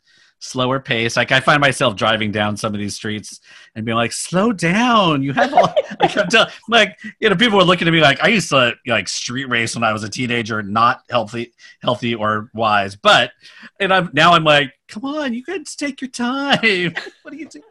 slower 0.41 0.81
pace. 0.81 1.17
Like 1.17 1.33
I 1.33 1.41
find 1.41 1.61
myself 1.61 1.97
driving 1.97 2.33
down 2.33 2.57
some 2.57 2.75
of 2.75 2.81
these 2.81 2.95
streets 2.95 3.41
and 3.75 3.85
being 3.85 3.97
like, 3.97 4.13
"Slow 4.13 4.53
down! 4.53 5.23
You 5.23 5.33
have 5.33 5.53
all." 5.55 5.75
like, 6.01 6.17
I'm 6.17 6.29
tell, 6.29 6.49
like 6.69 6.99
you 7.21 7.31
know, 7.31 7.37
people 7.37 7.59
were 7.59 7.65
looking 7.65 7.87
at 7.87 7.93
me 7.93 8.01
like 8.01 8.23
I 8.23 8.29
used 8.29 8.49
to 8.51 8.75
like 8.87 9.09
street 9.09 9.47
race 9.47 9.75
when 9.75 9.85
I 9.85 9.93
was 9.93 10.05
a 10.05 10.09
teenager, 10.09 10.63
not 10.63 11.03
healthy, 11.09 11.53
healthy 11.83 12.15
or 12.15 12.51
wise. 12.55 12.97
But 12.97 13.33
and 13.81 13.93
I'm 13.93 14.11
now 14.13 14.33
I'm 14.33 14.45
like, 14.45 14.73
come 14.88 15.04
on, 15.04 15.35
you 15.35 15.45
guys 15.45 15.76
take 15.76 16.00
your 16.00 16.11
time. 16.11 16.59
what 17.23 17.35
are 17.35 17.37
you 17.37 17.49
doing? 17.49 17.64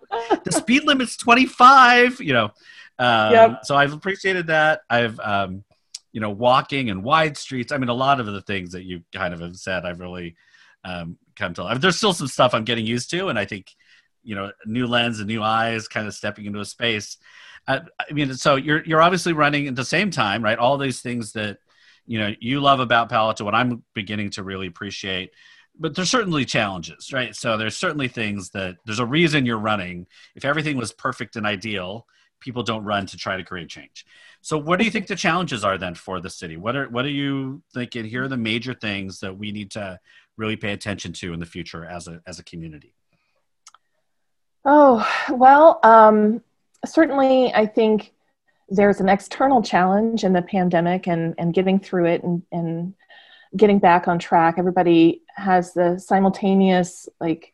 the 0.43 0.51
speed 0.51 0.83
limit's 0.83 1.17
25. 1.17 2.21
You 2.21 2.33
know. 2.33 2.51
Um, 2.99 3.31
yep. 3.31 3.59
So 3.65 3.75
I've 3.75 3.93
appreciated 3.93 4.47
that. 4.47 4.81
I've 4.89 5.19
um, 5.19 5.63
you 6.11 6.21
know 6.21 6.29
walking 6.29 6.89
and 6.89 7.03
wide 7.03 7.37
streets. 7.37 7.71
I 7.71 7.77
mean, 7.77 7.89
a 7.89 7.93
lot 7.93 8.19
of 8.19 8.25
the 8.25 8.41
things 8.41 8.71
that 8.71 8.83
you 8.83 9.03
kind 9.13 9.33
of 9.33 9.39
have 9.41 9.55
said, 9.55 9.85
I've 9.85 9.99
really 9.99 10.35
um, 10.83 11.17
come 11.35 11.53
to 11.55 11.63
life. 11.63 11.81
There's 11.81 11.97
still 11.97 12.13
some 12.13 12.27
stuff 12.27 12.53
I'm 12.53 12.63
getting 12.63 12.85
used 12.85 13.09
to, 13.11 13.27
and 13.27 13.37
I 13.37 13.45
think 13.45 13.75
you 14.27 14.35
know, 14.35 14.51
new 14.65 14.87
lens 14.87 15.19
and 15.19 15.27
new 15.27 15.41
eyes, 15.41 15.87
kind 15.87 16.05
of 16.05 16.13
stepping 16.13 16.45
into 16.45 16.59
a 16.59 16.65
space. 16.65 17.15
I, 17.65 17.79
I 17.97 18.13
mean, 18.13 18.33
so 18.33 18.57
you're 18.57 18.83
you're 18.83 19.01
obviously 19.01 19.31
running 19.31 19.69
at 19.69 19.75
the 19.75 19.85
same 19.85 20.11
time, 20.11 20.43
right? 20.43 20.59
All 20.59 20.77
these 20.77 21.01
things 21.01 21.31
that 21.31 21.59
you 22.05 22.19
know 22.19 22.33
you 22.41 22.59
love 22.59 22.81
about 22.81 23.07
Palo 23.07 23.29
Alto, 23.29 23.45
what 23.45 23.55
I'm 23.55 23.83
beginning 23.93 24.31
to 24.31 24.43
really 24.43 24.67
appreciate. 24.67 25.31
But 25.79 25.95
there's 25.95 26.09
certainly 26.09 26.45
challenges, 26.45 27.13
right? 27.13 27.35
So 27.35 27.57
there's 27.57 27.75
certainly 27.75 28.07
things 28.07 28.49
that 28.51 28.77
there's 28.85 28.99
a 28.99 29.05
reason 29.05 29.45
you're 29.45 29.57
running. 29.57 30.07
If 30.35 30.43
everything 30.43 30.77
was 30.77 30.91
perfect 30.91 31.35
and 31.35 31.45
ideal, 31.45 32.07
people 32.39 32.63
don't 32.63 32.83
run 32.83 33.05
to 33.07 33.17
try 33.17 33.37
to 33.37 33.43
create 33.43 33.69
change. 33.69 34.05
So 34.41 34.57
what 34.57 34.79
do 34.79 34.85
you 34.85 34.91
think 34.91 35.07
the 35.07 35.15
challenges 35.15 35.63
are 35.63 35.77
then 35.77 35.95
for 35.95 36.19
the 36.19 36.29
city? 36.29 36.57
What 36.57 36.75
are 36.75 36.89
what 36.89 37.05
are 37.05 37.09
you 37.09 37.61
thinking? 37.73 38.05
Here 38.05 38.23
are 38.23 38.27
the 38.27 38.37
major 38.37 38.73
things 38.73 39.19
that 39.19 39.37
we 39.37 39.51
need 39.51 39.71
to 39.71 39.99
really 40.37 40.55
pay 40.55 40.73
attention 40.73 41.13
to 41.13 41.33
in 41.33 41.39
the 41.39 41.45
future 41.45 41.85
as 41.85 42.07
a 42.07 42.21
as 42.25 42.39
a 42.39 42.43
community. 42.43 42.93
Oh 44.65 45.07
well, 45.29 45.79
um, 45.83 46.41
certainly 46.85 47.53
I 47.53 47.65
think 47.65 48.13
there's 48.69 48.99
an 48.99 49.09
external 49.09 49.61
challenge 49.61 50.23
in 50.23 50.33
the 50.33 50.41
pandemic 50.41 51.07
and, 51.07 51.33
and 51.37 51.53
getting 51.53 51.79
through 51.79 52.05
it 52.05 52.23
and, 52.23 52.43
and 52.51 52.93
getting 53.55 53.79
back 53.79 54.07
on 54.07 54.19
track. 54.19 54.55
Everybody 54.57 55.21
has 55.35 55.73
the 55.73 55.97
simultaneous, 55.99 57.07
like, 57.19 57.53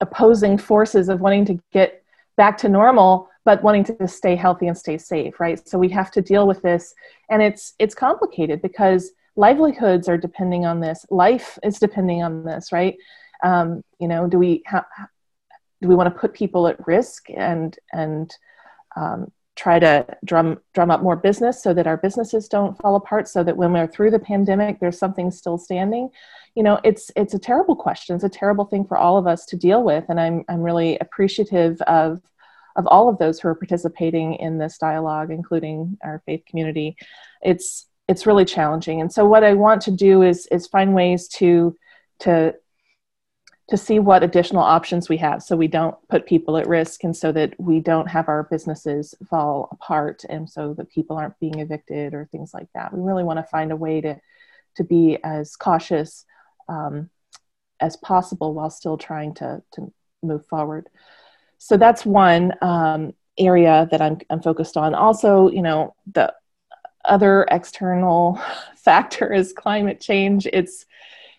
opposing 0.00 0.58
forces 0.58 1.08
of 1.08 1.20
wanting 1.20 1.44
to 1.46 1.60
get 1.72 2.02
back 2.36 2.58
to 2.58 2.68
normal 2.68 3.28
but 3.44 3.62
wanting 3.62 3.84
to 3.84 4.08
stay 4.08 4.34
healthy 4.34 4.66
and 4.66 4.76
stay 4.76 4.98
safe 4.98 5.38
right? 5.38 5.66
So 5.68 5.78
we 5.78 5.88
have 5.90 6.10
to 6.12 6.22
deal 6.22 6.46
with 6.46 6.62
this. 6.62 6.94
And 7.30 7.42
it's 7.42 7.74
it's 7.78 7.94
complicated 7.94 8.60
because 8.62 9.12
livelihoods 9.36 10.08
are 10.08 10.16
depending 10.16 10.66
on 10.66 10.80
this. 10.80 11.06
Life 11.10 11.58
is 11.62 11.78
depending 11.78 12.22
on 12.22 12.44
this 12.44 12.72
right? 12.72 12.96
Um, 13.42 13.82
you 14.00 14.08
know 14.08 14.26
do 14.26 14.38
we 14.38 14.62
ha- 14.66 14.86
do 15.80 15.88
we 15.88 15.94
want 15.94 16.12
to 16.12 16.20
put 16.20 16.32
people 16.32 16.66
at 16.66 16.86
risk 16.86 17.26
and 17.34 17.76
and 17.92 18.34
um, 18.96 19.30
try 19.56 19.78
to 19.78 20.04
drum 20.24 20.58
drum 20.72 20.90
up 20.90 21.02
more 21.02 21.16
business 21.16 21.62
so 21.62 21.72
that 21.72 21.86
our 21.86 21.96
businesses 21.96 22.48
don't 22.48 22.76
fall 22.78 22.96
apart 22.96 23.28
so 23.28 23.44
that 23.44 23.56
when 23.56 23.72
we're 23.72 23.86
through 23.86 24.10
the 24.10 24.18
pandemic 24.18 24.80
there's 24.80 24.98
something 24.98 25.30
still 25.30 25.58
standing. 25.58 26.08
You 26.54 26.62
know 26.62 26.80
it's 26.82 27.10
it's 27.14 27.34
a 27.34 27.38
terrible 27.38 27.76
question. 27.76 28.14
It's 28.14 28.24
a 28.24 28.28
terrible 28.28 28.64
thing 28.64 28.84
for 28.84 28.96
all 28.96 29.16
of 29.16 29.26
us 29.26 29.46
to 29.46 29.56
deal 29.56 29.82
with 29.82 30.04
and 30.08 30.20
i'm 30.20 30.44
i'm 30.48 30.60
really 30.60 30.98
appreciative 30.98 31.80
of 31.82 32.20
of 32.76 32.86
all 32.88 33.08
of 33.08 33.18
those 33.18 33.38
who 33.38 33.46
are 33.46 33.54
participating 33.54 34.34
in 34.34 34.58
this 34.58 34.78
dialogue 34.78 35.30
including 35.30 35.96
our 36.02 36.22
faith 36.26 36.42
community. 36.48 36.96
It's 37.42 37.86
it's 38.08 38.26
really 38.26 38.44
challenging. 38.44 39.00
And 39.00 39.12
so 39.12 39.24
what 39.24 39.44
i 39.44 39.54
want 39.54 39.82
to 39.82 39.92
do 39.92 40.22
is 40.22 40.46
is 40.48 40.66
find 40.66 40.94
ways 40.94 41.28
to 41.28 41.76
to 42.20 42.54
to 43.68 43.76
see 43.76 43.98
what 43.98 44.22
additional 44.22 44.62
options 44.62 45.08
we 45.08 45.16
have 45.16 45.42
so 45.42 45.56
we 45.56 45.68
don't 45.68 45.96
put 46.08 46.26
people 46.26 46.56
at 46.58 46.68
risk 46.68 47.02
and 47.02 47.16
so 47.16 47.32
that 47.32 47.58
we 47.58 47.80
don't 47.80 48.08
have 48.08 48.28
our 48.28 48.42
businesses 48.44 49.14
fall 49.30 49.68
apart 49.72 50.22
and 50.28 50.48
so 50.48 50.74
that 50.74 50.90
people 50.90 51.16
aren't 51.16 51.38
being 51.40 51.60
evicted 51.60 52.12
or 52.12 52.26
things 52.26 52.52
like 52.52 52.68
that. 52.74 52.92
We 52.92 53.00
really 53.00 53.24
want 53.24 53.38
to 53.38 53.44
find 53.44 53.72
a 53.72 53.76
way 53.76 54.00
to 54.02 54.20
to 54.76 54.84
be 54.84 55.18
as 55.22 55.54
cautious 55.56 56.26
um, 56.68 57.08
as 57.80 57.96
possible 57.96 58.52
while 58.52 58.70
still 58.70 58.98
trying 58.98 59.34
to 59.34 59.62
to 59.72 59.92
move 60.22 60.44
forward. 60.46 60.88
So 61.58 61.78
that's 61.78 62.04
one 62.04 62.52
um, 62.60 63.14
area 63.38 63.88
that 63.90 64.02
I'm, 64.02 64.18
I'm 64.28 64.42
focused 64.42 64.76
on. 64.76 64.94
Also 64.94 65.50
you 65.50 65.62
know 65.62 65.94
the 66.12 66.34
other 67.06 67.46
external 67.50 68.38
factor 68.76 69.32
is 69.32 69.54
climate 69.54 70.02
change. 70.02 70.46
It's 70.52 70.84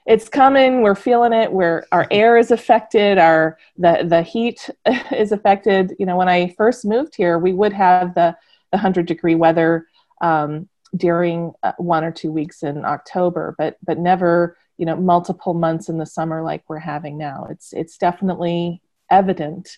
it's 0.05 0.29
coming. 0.29 0.81
We're 0.81 0.95
feeling 0.95 1.33
it. 1.33 1.51
Where 1.51 1.85
our 1.91 2.07
air 2.11 2.37
is 2.37 2.51
affected. 2.51 3.17
Our 3.17 3.57
the 3.77 4.05
the 4.07 4.21
heat 4.21 4.69
is 5.11 5.31
affected. 5.31 5.95
You 5.99 6.05
know 6.05 6.17
when 6.17 6.29
i 6.29 6.53
first 6.57 6.85
moved 6.85 7.15
here 7.15 7.37
we 7.39 7.53
would 7.53 7.73
have 7.73 8.15
the 8.15 8.35
the 8.71 8.77
100 8.77 9.05
degree 9.05 9.35
weather 9.35 9.87
um, 10.21 10.67
during 10.95 11.53
uh, 11.63 11.73
one 11.77 12.03
or 12.03 12.11
two 12.11 12.31
weeks 12.31 12.63
in 12.63 12.83
october 12.83 13.53
but 13.57 13.77
but 13.85 13.99
never 13.99 14.57
you 14.77 14.85
know 14.85 14.95
multiple 14.95 15.53
months 15.53 15.89
in 15.89 15.97
the 15.97 16.05
summer 16.05 16.41
like 16.43 16.63
we're 16.67 16.79
having 16.79 17.17
now. 17.17 17.47
It's 17.49 17.73
it's 17.73 17.97
definitely 17.97 18.81
evident 19.09 19.77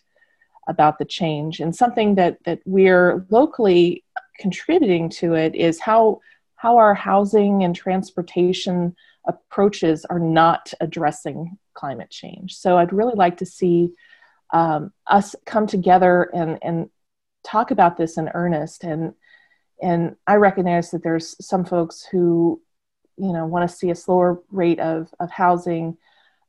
about 0.68 1.00
the 1.00 1.06
change. 1.06 1.60
And 1.60 1.76
something 1.76 2.16
that 2.16 2.44
that 2.46 2.60
we're 2.66 3.26
locally 3.30 4.04
contributing 4.40 5.10
to 5.10 5.34
it 5.34 5.56
is 5.56 5.80
how 5.80 6.22
how 6.56 6.78
our 6.78 6.94
housing 6.94 7.64
and 7.64 7.76
transportation 7.76 8.96
approaches 9.28 10.06
are 10.06 10.20
not 10.20 10.74
addressing 10.80 11.58
climate 11.74 12.10
change. 12.10 12.56
So 12.56 12.78
I'd 12.78 12.94
really 12.94 13.16
like 13.16 13.38
to 13.38 13.46
see 13.46 13.92
um, 14.54 14.92
us 15.06 15.36
come 15.46 15.68
together 15.68 16.30
and, 16.34 16.58
and 16.62 16.90
talk 17.44 17.72
about 17.72 17.98
this 17.98 18.18
in 18.18 18.30
earnest. 18.34 18.84
And, 18.84 19.14
and 19.82 20.16
I 20.26 20.36
recognize 20.36 20.92
that 20.92 21.04
there's 21.04 21.36
some 21.46 21.66
folks 21.66 22.06
who, 22.10 22.62
you 23.18 23.34
know, 23.34 23.46
want 23.46 23.70
to 23.70 23.76
see 23.76 23.90
a 23.90 23.96
slower 23.96 24.42
rate 24.52 24.80
of, 24.80 25.14
of 25.20 25.30
housing 25.30 25.98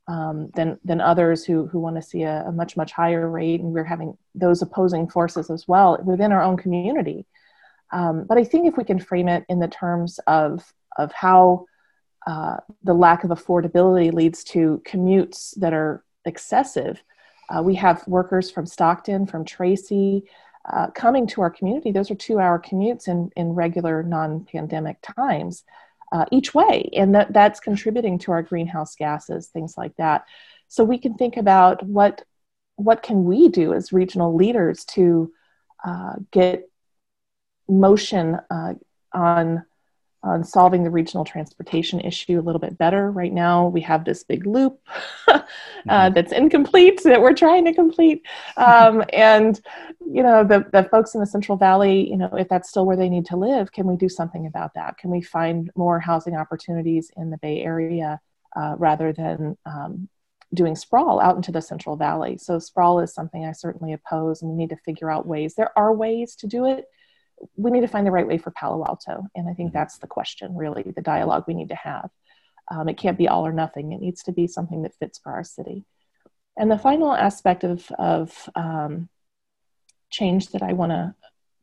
um, 0.07 0.51
than, 0.55 0.79
than 0.85 1.01
others 1.01 1.45
who, 1.45 1.67
who 1.67 1.81
want 1.81 1.97
to 1.97 2.03
see 2.03 2.23
a, 2.23 2.45
a 2.47 2.53
much, 2.53 2.77
much 2.77 2.93
higher 2.93 3.29
rate. 3.29 3.61
And 3.61 3.73
we're 3.73 3.85
having 3.85 4.17
those 4.35 4.63
opposing 4.63 5.09
forces 5.09 5.51
as 5.51 5.67
well 5.69 5.99
within 6.05 6.33
our 6.33 6.43
own 6.43 6.57
community. 6.57 7.27
Um, 7.93 8.25
but 8.25 8.39
I 8.39 8.45
think 8.45 8.67
if 8.67 8.77
we 8.77 8.85
can 8.85 8.99
frame 8.99 9.29
it 9.29 9.45
in 9.49 9.59
the 9.59 9.69
terms 9.69 10.19
of, 10.27 10.73
of 10.97 11.13
how 11.13 11.67
uh, 12.29 12.59
the 12.85 12.93
lack 12.93 13.25
of 13.25 13.31
affordability 13.31 14.13
leads 14.13 14.45
to 14.45 14.83
commutes 14.87 15.59
that 15.59 15.73
are 15.73 16.05
excessive. 16.27 17.03
Uh, 17.49 17.63
we 17.63 17.75
have 17.75 18.07
workers 18.07 18.51
from 18.51 18.67
Stockton, 18.67 19.25
from 19.25 19.47
Tracy, 19.47 20.25
uh, 20.71 20.89
coming 20.91 21.27
to 21.29 21.41
our 21.41 21.49
community. 21.49 21.91
Those 21.91 22.11
are 22.11 22.15
two 22.15 22.39
hour 22.39 22.61
commutes 22.61 23.09
in, 23.09 23.31
in 23.35 23.55
regular 23.55 24.03
non 24.03 24.45
pandemic 24.45 24.99
times 25.01 25.65
uh, 26.13 26.27
each 26.31 26.53
way. 26.53 26.91
And 26.95 27.15
that, 27.15 27.33
that's 27.33 27.61
contributing 27.61 28.19
to 28.21 28.33
our 28.33 28.43
greenhouse 28.43 28.95
gases, 28.95 29.47
things 29.47 29.79
like 29.79 29.97
that. 29.97 30.27
So 30.69 30.85
we 30.85 30.99
can 30.99 31.15
think 31.15 31.39
about 31.39 31.83
what, 31.83 32.25
what 32.77 33.03
can 33.03 33.25
we 33.25 33.49
do 33.49 33.73
as 33.73 33.91
regional 33.91 34.35
leaders 34.35 34.85
to 34.97 35.33
uh, 35.83 36.17
get 36.31 36.69
motion 37.67 38.39
on 39.15 39.65
on 40.29 40.45
solving 40.45 40.85
the 40.85 40.91
regional 40.91 41.25
transportation 41.25 42.01
issue 42.01 42.39
a 42.39 42.43
little 42.43 42.59
bit 42.59 42.77
better. 42.77 43.11
Right 43.11 43.33
now, 43.33 43.69
we 43.69 43.81
have 43.81 44.05
this 44.05 44.23
big 44.23 44.47
loop 44.47 44.79
uh, 45.29 45.41
mm-hmm. 45.89 46.15
that's 46.15 46.33
incomplete 46.33 47.03
that 47.05 47.21
we're 47.21 47.35
trying 47.35 47.65
to 47.65 47.75
complete. 47.75 48.23
Um, 48.57 49.03
and, 49.13 49.61
you 50.01 50.23
know, 50.23 50.45
the, 50.45 50.67
the 50.73 50.85
folks 50.85 51.15
in 51.15 51.21
the 51.21 51.27
Central 51.27 51.57
Valley, 51.57 52.09
you 52.09 52.17
know, 52.17 52.31
if 52.35 52.49
that's 52.49 52.69
still 52.69 52.87
where 52.87 52.97
they 52.97 53.09
need 53.09 53.27
to 53.27 53.37
live, 53.37 53.73
can 53.73 53.87
we 53.87 53.97
do 53.97 54.09
something 54.09 54.47
about 54.47 54.75
that? 54.75 54.99
Can 54.99 55.11
we 55.11 55.23
find 55.23 55.71
more 55.75 55.99
housing 55.99 56.37
opportunities 56.37 57.11
in 57.17 57.31
the 57.31 57.39
Bay 57.39 57.63
Area 57.63 58.21
uh, 58.55 58.75
rather 58.79 59.13
than 59.13 59.57
um, 59.65 60.09
doing 60.53 60.77
sprawl 60.77 61.21
out 61.21 61.37
into 61.37 61.53
the 61.53 61.63
Central 61.63 61.97
Valley? 61.97 62.37
So, 62.39 62.59
sprawl 62.59 63.01
is 63.01 63.15
something 63.15 63.45
I 63.45 63.53
certainly 63.53 63.93
oppose, 63.95 64.43
and 64.43 64.51
we 64.51 64.57
need 64.57 64.71
to 64.71 64.77
figure 64.77 65.11
out 65.11 65.27
ways. 65.27 65.55
There 65.55 65.77
are 65.79 65.95
ways 65.95 66.37
to 66.37 66.47
do 66.47 66.67
it 66.67 66.87
we 67.57 67.71
need 67.71 67.81
to 67.83 67.89
find 67.89 68.07
the 68.07 68.11
right 68.11 68.27
way 68.27 68.39
for 68.39 68.51
Palo 68.51 68.85
Alto. 68.87 69.27
And 69.35 69.49
I 69.49 69.55
think 69.55 69.71
mm-hmm. 69.71 69.79
that's 69.79 69.99
the 69.99 70.07
question, 70.07 70.57
really, 70.57 70.83
the 70.83 71.03
dialogue 71.03 71.45
we 71.47 71.55
need 71.55 71.69
to 71.69 71.75
have. 71.75 72.11
Um, 72.71 72.89
it 72.89 72.99
can't 72.99 73.19
be 73.19 73.29
all 73.29 73.47
or 73.47 73.53
nothing, 73.53 73.93
it 73.93 74.01
needs 74.01 74.23
to 74.25 74.33
be 74.33 74.47
something 74.47 74.83
that 74.83 74.95
fits 74.99 75.19
for 75.19 75.33
our 75.33 75.45
city. 75.45 75.85
And 76.57 76.71
the 76.71 76.79
final 76.79 77.15
aspect 77.15 77.65
of, 77.65 77.91
of 77.93 78.49
um, 78.55 79.09
change 80.11 80.49
that 80.49 80.63
I 80.63 80.73
want 80.73 80.93
to 80.93 81.15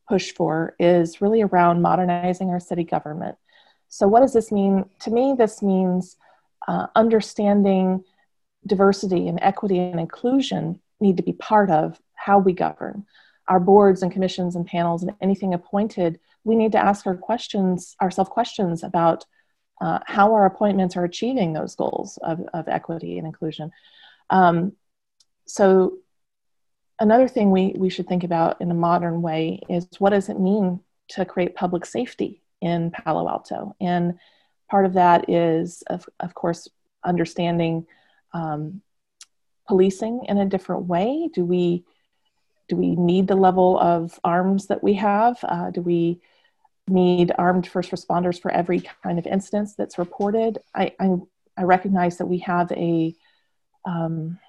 push 0.07 0.31
for 0.31 0.75
is 0.79 1.21
really 1.21 1.41
around 1.41 1.81
modernizing 1.81 2.49
our 2.49 2.59
city 2.59 2.83
government. 2.83 3.37
So, 3.89 4.07
what 4.07 4.21
does 4.21 4.33
this 4.33 4.51
mean? 4.51 4.85
To 5.01 5.11
me, 5.11 5.35
this 5.37 5.61
means 5.61 6.17
uh, 6.67 6.87
understanding 6.95 8.03
diversity 8.65 9.27
and 9.27 9.39
equity 9.41 9.79
and 9.79 9.99
inclusion 9.99 10.81
need 10.99 11.17
to 11.17 11.23
be 11.23 11.33
part 11.33 11.69
of 11.69 11.99
how 12.15 12.39
we 12.39 12.53
govern 12.53 13.05
our 13.47 13.59
boards 13.59 14.01
and 14.01 14.11
commissions 14.11 14.55
and 14.55 14.65
panels 14.65 15.03
and 15.03 15.11
anything 15.21 15.53
appointed, 15.53 16.19
we 16.43 16.55
need 16.55 16.71
to 16.71 16.83
ask 16.83 17.05
our 17.05 17.15
questions, 17.15 17.95
ourselves 18.01 18.29
questions 18.29 18.83
about 18.83 19.25
uh, 19.81 19.99
how 20.05 20.33
our 20.33 20.45
appointments 20.45 20.95
are 20.95 21.03
achieving 21.03 21.53
those 21.53 21.75
goals 21.75 22.17
of, 22.23 22.41
of 22.53 22.67
equity 22.67 23.17
and 23.17 23.27
inclusion. 23.27 23.71
Um, 24.29 24.73
so 25.45 25.97
another 26.99 27.27
thing 27.27 27.51
we, 27.51 27.73
we 27.77 27.89
should 27.89 28.07
think 28.07 28.23
about 28.23 28.61
in 28.61 28.71
a 28.71 28.75
modern 28.75 29.21
way 29.21 29.59
is 29.69 29.87
what 29.99 30.11
does 30.11 30.29
it 30.29 30.39
mean 30.39 30.79
to 31.09 31.25
create 31.25 31.55
public 31.55 31.85
safety 31.85 32.41
in 32.61 32.91
Palo 32.91 33.27
Alto? 33.29 33.75
And 33.79 34.17
part 34.69 34.85
of 34.85 34.93
that 34.93 35.29
is, 35.29 35.83
of, 35.87 36.07
of 36.19 36.33
course, 36.33 36.67
understanding 37.03 37.85
um, 38.33 38.81
policing 39.67 40.25
in 40.27 40.37
a 40.37 40.45
different 40.45 40.85
way. 40.85 41.29
Do 41.33 41.45
we 41.45 41.83
do 42.67 42.75
we 42.75 42.95
need 42.95 43.27
the 43.27 43.35
level 43.35 43.79
of 43.79 44.19
arms 44.23 44.67
that 44.67 44.83
we 44.83 44.95
have? 44.95 45.37
Uh, 45.43 45.69
do 45.71 45.81
we 45.81 46.21
need 46.87 47.31
armed 47.37 47.67
first 47.67 47.91
responders 47.91 48.39
for 48.41 48.51
every 48.51 48.81
kind 49.03 49.19
of 49.19 49.27
instance 49.27 49.75
that's 49.75 49.97
reported? 49.97 50.59
I, 50.73 50.93
I, 50.99 51.15
I 51.57 51.63
recognize 51.63 52.17
that 52.17 52.25
we 52.27 52.39
have 52.39 52.71
a, 52.71 53.15
um, 53.85 54.39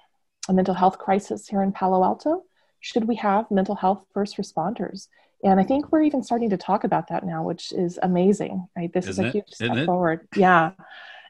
a 0.49 0.53
mental 0.53 0.73
health 0.73 0.97
crisis 0.97 1.47
here 1.47 1.61
in 1.61 1.71
Palo 1.71 2.03
Alto. 2.03 2.43
Should 2.79 3.05
we 3.05 3.15
have 3.15 3.49
mental 3.51 3.75
health 3.75 4.05
first 4.13 4.37
responders? 4.37 5.07
And 5.43 5.59
I 5.59 5.63
think 5.63 5.91
we're 5.91 6.03
even 6.03 6.23
starting 6.23 6.49
to 6.49 6.57
talk 6.57 6.83
about 6.83 7.09
that 7.09 7.25
now, 7.25 7.43
which 7.43 7.71
is 7.71 7.99
amazing. 8.01 8.67
Right? 8.75 8.91
This 8.91 9.07
Isn't 9.07 9.25
is 9.25 9.25
a 9.25 9.29
it? 9.29 9.33
huge 9.33 9.53
step 9.53 9.65
Isn't 9.71 9.77
it? 9.79 9.85
forward. 9.85 10.27
Yeah. 10.35 10.71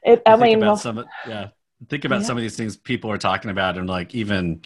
It, 0.02 0.22
I 0.24 0.32
think 0.32 0.42
mean, 0.42 0.56
about 0.58 0.66
well, 0.66 0.76
some 0.76 0.98
of, 0.98 1.06
yeah 1.26 1.48
think 1.88 2.04
about 2.04 2.20
Yeah. 2.20 2.26
some 2.26 2.36
of 2.36 2.42
these 2.42 2.56
things 2.56 2.76
people 2.76 3.10
are 3.10 3.18
talking 3.18 3.50
about 3.50 3.78
and 3.78 3.88
like 3.88 4.14
even 4.14 4.62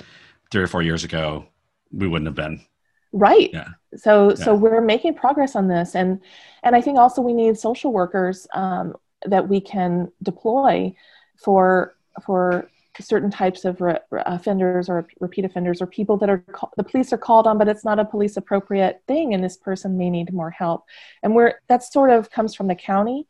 three 0.51 0.63
or 0.63 0.67
four 0.67 0.83
years 0.83 1.05
ago 1.05 1.47
we 1.93 2.09
wouldn't 2.09 2.27
have 2.27 2.35
been. 2.35 2.65
Right. 3.13 3.51
Yeah. 3.53 3.69
so 3.97 4.35
so 4.35 4.55
we're 4.55 4.81
making 4.81 5.15
progress 5.15 5.55
on 5.55 5.69
this. 5.69 5.95
And 5.95 6.21
and 6.63 6.75
i 6.75 6.81
think 6.81 6.99
also 6.99 7.21
we 7.21 7.35
need 7.35 7.59
social 7.59 7.93
workers 7.93 8.47
um, 8.55 8.95
that 9.27 9.49
we 9.49 9.61
can 9.61 10.11
deploy 10.23 10.95
for 11.37 11.95
for 12.25 12.69
certain 13.01 13.31
types 13.31 13.65
of 13.65 13.81
re- 13.81 13.99
offenders 14.11 14.89
or 14.89 15.07
repeat 15.21 15.47
offenders 15.47 15.81
or 15.81 15.87
people 15.87 16.19
that 16.19 16.29
are 16.29 16.39
ca- 16.53 16.69
the 16.77 16.85
police 16.85 17.11
are 17.13 17.19
called 17.19 17.47
on 17.47 17.57
but 17.57 17.67
it's 17.67 17.85
not 17.85 17.99
a 17.99 18.05
police 18.05 18.37
appropriate 18.37 19.03
thing. 19.07 19.35
And 19.35 19.43
this 19.43 19.57
person 19.57 19.97
may 19.97 20.11
need 20.11 20.33
more 20.33 20.51
help. 20.51 20.85
And 21.23 21.35
we're 21.35 21.55
that 21.69 21.83
sort 21.83 22.11
of 22.11 22.31
comes 22.31 22.55
from 22.55 22.69
the 22.69 22.75
county 22.75 23.27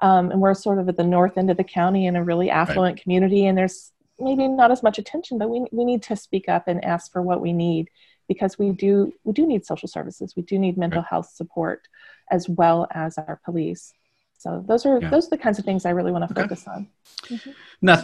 um, 0.00 0.30
and 0.30 0.40
we're 0.40 0.54
sort 0.54 0.78
of 0.78 0.88
at 0.88 0.96
the 0.96 1.04
north 1.04 1.38
end 1.38 1.50
of 1.50 1.56
the 1.56 1.64
county 1.64 2.06
in 2.06 2.16
a 2.16 2.24
really 2.24 2.50
affluent 2.50 3.00
community. 3.00 3.46
And 3.46 3.56
there's 3.56 3.92
maybe 4.22 4.46
not 4.48 4.70
as 4.70 4.82
much 4.82 4.98
attention 4.98 5.38
but 5.38 5.48
we, 5.50 5.64
we 5.72 5.84
need 5.84 6.02
to 6.02 6.14
speak 6.16 6.48
up 6.48 6.68
and 6.68 6.84
ask 6.84 7.10
for 7.12 7.20
what 7.22 7.40
we 7.40 7.52
need 7.52 7.88
because 8.28 8.58
we 8.58 8.70
do 8.70 9.12
we 9.24 9.32
do 9.32 9.46
need 9.46 9.66
social 9.66 9.88
services. 9.88 10.34
We 10.36 10.42
do 10.42 10.58
need 10.58 10.78
mental 10.78 11.00
Right. 11.02 11.08
health 11.10 11.28
support 11.34 11.88
as 12.30 12.48
well 12.48 12.86
as 12.92 13.18
our 13.18 13.40
police. 13.44 13.92
So 14.38 14.64
those 14.66 14.86
are 14.86 15.00
Yeah. 15.00 15.10
those 15.10 15.26
are 15.26 15.30
the 15.30 15.38
kinds 15.38 15.58
of 15.58 15.64
things 15.64 15.84
i 15.84 15.90
really 15.90 16.12
want 16.12 16.24
to 16.26 16.30
Okay. 16.32 16.42
focus 16.42 16.66
on. 16.66 16.88
Mm-hmm. 17.24 17.50
Not 17.82 17.98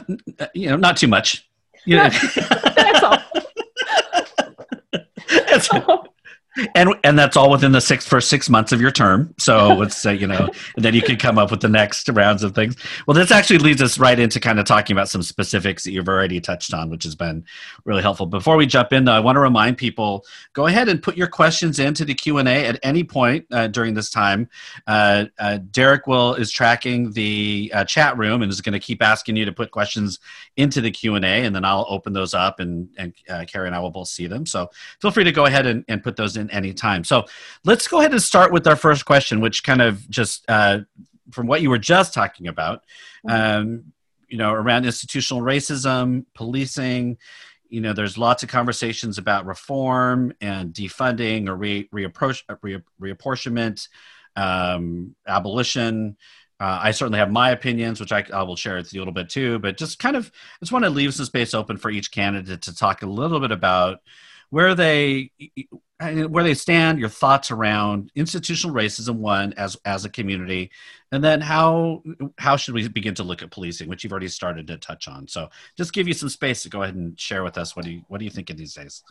you 0.55 0.69
know 0.71 0.77
not 0.77 0.97
too 0.97 1.09
much. 1.09 1.49
You 1.87 1.97
know, 1.99 2.09
that's 2.77 3.03
all. 3.05 3.19
That's- 5.31 5.69
and 6.75 6.95
and 7.05 7.19
that's 7.19 7.37
all 7.37 7.51
within 7.51 7.73
the 7.73 7.81
six 7.81 8.07
first 8.07 8.29
six 8.29 8.49
months 8.49 8.73
of 8.73 8.81
your 8.81 8.91
term. 8.91 9.35
So 9.39 9.69
let's 9.75 9.97
say 9.97 10.15
you 10.15 10.27
know, 10.27 10.49
and 10.77 10.85
then 10.85 10.95
you 10.95 11.03
can 11.03 11.17
come 11.17 11.39
up 11.39 11.51
with 11.51 11.61
the 11.61 11.69
next 11.69 12.09
rounds 12.09 12.43
of 12.43 12.55
things. 12.55 12.77
Well, 13.07 13.15
this 13.15 13.31
actually 13.31 13.59
leads 13.59 13.83
us 13.83 13.99
right 13.99 14.19
into 14.19 14.41
kind 14.41 14.59
of 14.59 14.67
talking 14.67 14.95
about 14.95 15.09
some 15.09 15.23
specifics 15.23 15.85
that 15.85 15.93
you've 15.93 16.09
already 16.09 16.41
touched 16.41 16.75
on, 16.75 16.91
which 16.91 17.05
has 17.05 17.15
been 17.15 17.45
really 17.85 18.03
helpful. 18.03 18.27
Before 18.27 18.57
we 18.57 18.67
jump 18.67 18.93
in, 18.93 19.05
though, 19.05 19.13
I 19.13 19.21
want 19.21 19.37
to 19.37 19.41
remind 19.41 19.79
people: 19.79 20.25
go 20.53 20.67
ahead 20.67 20.89
and 20.89 21.03
put 21.03 21.17
your 21.17 21.29
questions 21.29 21.79
into 21.79 22.05
the 22.05 22.15
Q 22.15 22.39
and 22.39 22.49
A 22.49 22.67
at 22.67 22.79
any 22.83 23.05
point 23.05 23.47
uh, 23.53 23.69
during 23.69 23.95
this 23.95 24.11
time. 24.11 24.49
Uh, 24.87 25.27
uh, 25.39 25.59
Derek 25.71 26.07
will 26.07 26.35
is 26.35 26.51
tracking 26.51 27.13
the 27.13 27.71
uh, 27.75 27.85
chat 27.85 28.17
room 28.19 28.43
and 28.43 28.51
is 28.51 28.61
going 28.61 28.73
to 28.73 28.79
keep 28.79 29.03
asking 29.03 29.37
you 29.37 29.45
to 29.45 29.53
put 29.53 29.71
questions 29.71 30.19
into 30.57 30.81
the 30.81 30.91
Q 30.91 31.15
and 31.15 31.25
A, 31.25 31.45
and 31.45 31.55
then 31.55 31.65
I'll 31.65 31.87
open 31.89 32.13
those 32.13 32.35
up, 32.35 32.61
and 32.61 32.89
and 32.97 33.15
uh, 33.29 33.45
Cari 33.47 33.67
and 33.67 33.77
I 33.77 33.81
will 33.81 33.91
both 33.91 34.09
see 34.09 34.27
them. 34.27 34.47
So 34.47 34.71
feel 35.01 35.11
free 35.11 35.25
to 35.25 35.33
go 35.33 35.47
ahead 35.47 35.67
and, 35.67 35.85
and 35.89 36.03
put 36.03 36.17
those 36.17 36.37
in 36.37 36.48
anytime. 36.51 37.05
So 37.05 37.27
let's 37.65 37.89
go 37.89 38.01
ahead 38.01 38.13
and 38.13 38.23
start 38.23 38.53
with 38.53 38.67
our 38.67 38.77
first 38.77 39.05
question, 39.05 39.41
which 39.41 39.63
kind 39.63 39.83
of 39.83 40.09
just 40.09 40.45
uh, 40.49 40.81
from 41.31 41.47
what 41.47 41.63
you 41.63 41.71
were 41.71 41.79
just 41.79 42.15
talking 42.15 42.49
about, 42.49 42.85
um, 43.29 43.93
you 44.29 44.39
know, 44.39 44.53
around 44.53 44.85
institutional 44.85 45.43
racism, 45.43 46.25
policing. 46.35 47.19
You 47.69 47.81
know, 47.83 47.93
there's 47.93 48.17
lots 48.17 48.43
of 48.43 48.49
conversations 48.49 49.19
about 49.19 49.47
reform 49.47 50.33
and 50.41 50.73
defunding 50.73 51.49
or 51.49 51.57
re, 51.57 51.89
reapproach, 51.93 52.43
uh, 52.49 52.57
re, 52.63 52.79
reapportionment, 53.01 53.89
um, 54.37 55.15
abolition. 55.27 56.17
Uh, 56.61 56.79
I 56.83 56.91
certainly 56.91 57.21
have 57.21 57.31
my 57.31 57.51
opinions, 57.51 58.01
which 58.01 58.11
I, 58.11 58.25
I 58.33 58.43
will 58.43 58.57
share 58.57 58.77
with 58.77 58.93
you 58.93 59.01
a 59.01 59.03
little 59.03 59.15
bit 59.15 59.29
too. 59.29 59.59
But 59.59 59.77
just 59.77 59.99
kind 59.99 60.17
of, 60.17 60.33
just 60.61 60.73
want 60.73 60.85
to 60.85 60.91
leave 60.91 61.15
some 61.15 61.27
space 61.27 61.55
open 61.55 61.77
for 61.77 61.91
each 61.91 62.11
candidate 62.11 62.63
to 62.63 62.75
talk 62.75 63.03
a 63.03 63.07
little 63.07 63.39
bit 63.39 63.53
about 63.53 64.01
where 64.51 64.75
they 64.75 65.31
where 66.01 66.45
they 66.45 66.55
stand, 66.55 67.01
your 67.01 67.09
thoughts 67.09 67.51
around 67.51 68.13
institutional 68.15 68.75
racism, 68.75 69.17
one 69.17 69.53
as 69.55 69.77
as 69.85 70.05
a 70.05 70.09
community, 70.09 70.71
and 71.11 71.23
then 71.25 71.41
how 71.41 72.03
how 72.39 72.57
should 72.57 72.75
we 72.75 72.87
begin 72.89 73.15
to 73.15 73.25
look 73.25 73.43
at 73.43 73.51
policing, 73.51 73.89
which 73.89 74.05
you've 74.05 74.13
already 74.13 74.29
started 74.29 74.67
to 74.69 74.77
touch 74.77 75.09
on. 75.09 75.27
So 75.27 75.49
just 75.77 75.93
give 75.93 76.07
you 76.07 76.15
some 76.15 76.29
space 76.29 76.63
to 76.63 76.69
go 76.69 76.83
ahead 76.83 76.95
and 76.95 77.19
share 77.19 77.43
with 77.43 77.59
us 77.59 77.75
what 77.75 77.85
do 77.85 77.91
you 77.91 78.03
what 78.09 78.19
do 78.19 78.25
you 78.25 78.31
think 78.31 78.51
of 78.51 78.57
these 78.57 78.75
days? 78.75 79.03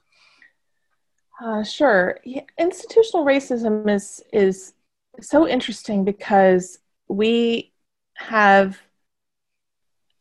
Uh, 1.43 1.63
sure. 1.63 2.19
Yeah, 2.23 2.41
institutional 2.57 3.25
racism 3.25 3.89
is 3.89 4.23
is 4.31 4.73
so 5.19 5.47
interesting 5.47 6.05
because 6.05 6.79
we 7.09 7.73
have, 8.15 8.79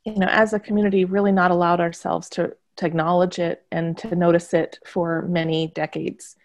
you 0.05 0.17
know, 0.17 0.29
as 0.29 0.53
a 0.53 0.61
community, 0.61 1.05
really 1.05 1.33
not 1.33 1.51
allowed 1.51 1.81
ourselves 1.81 2.29
to 2.31 2.57
to 2.77 2.87
acknowledge 2.87 3.39
it 3.39 3.65
and 3.73 3.97
to 3.99 4.15
notice 4.15 4.55
it 4.55 4.79
for 4.87 5.23
many 5.23 5.69
decades, 5.69 6.37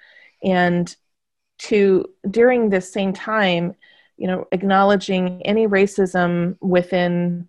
and 0.44 0.96
to 1.60 2.10
during 2.30 2.70
this 2.70 2.92
same 2.92 3.14
time, 3.14 3.76
you 4.18 4.28
know, 4.28 4.48
acknowledging 4.52 5.42
any 5.44 5.68
racism 5.68 6.58
within 6.60 7.48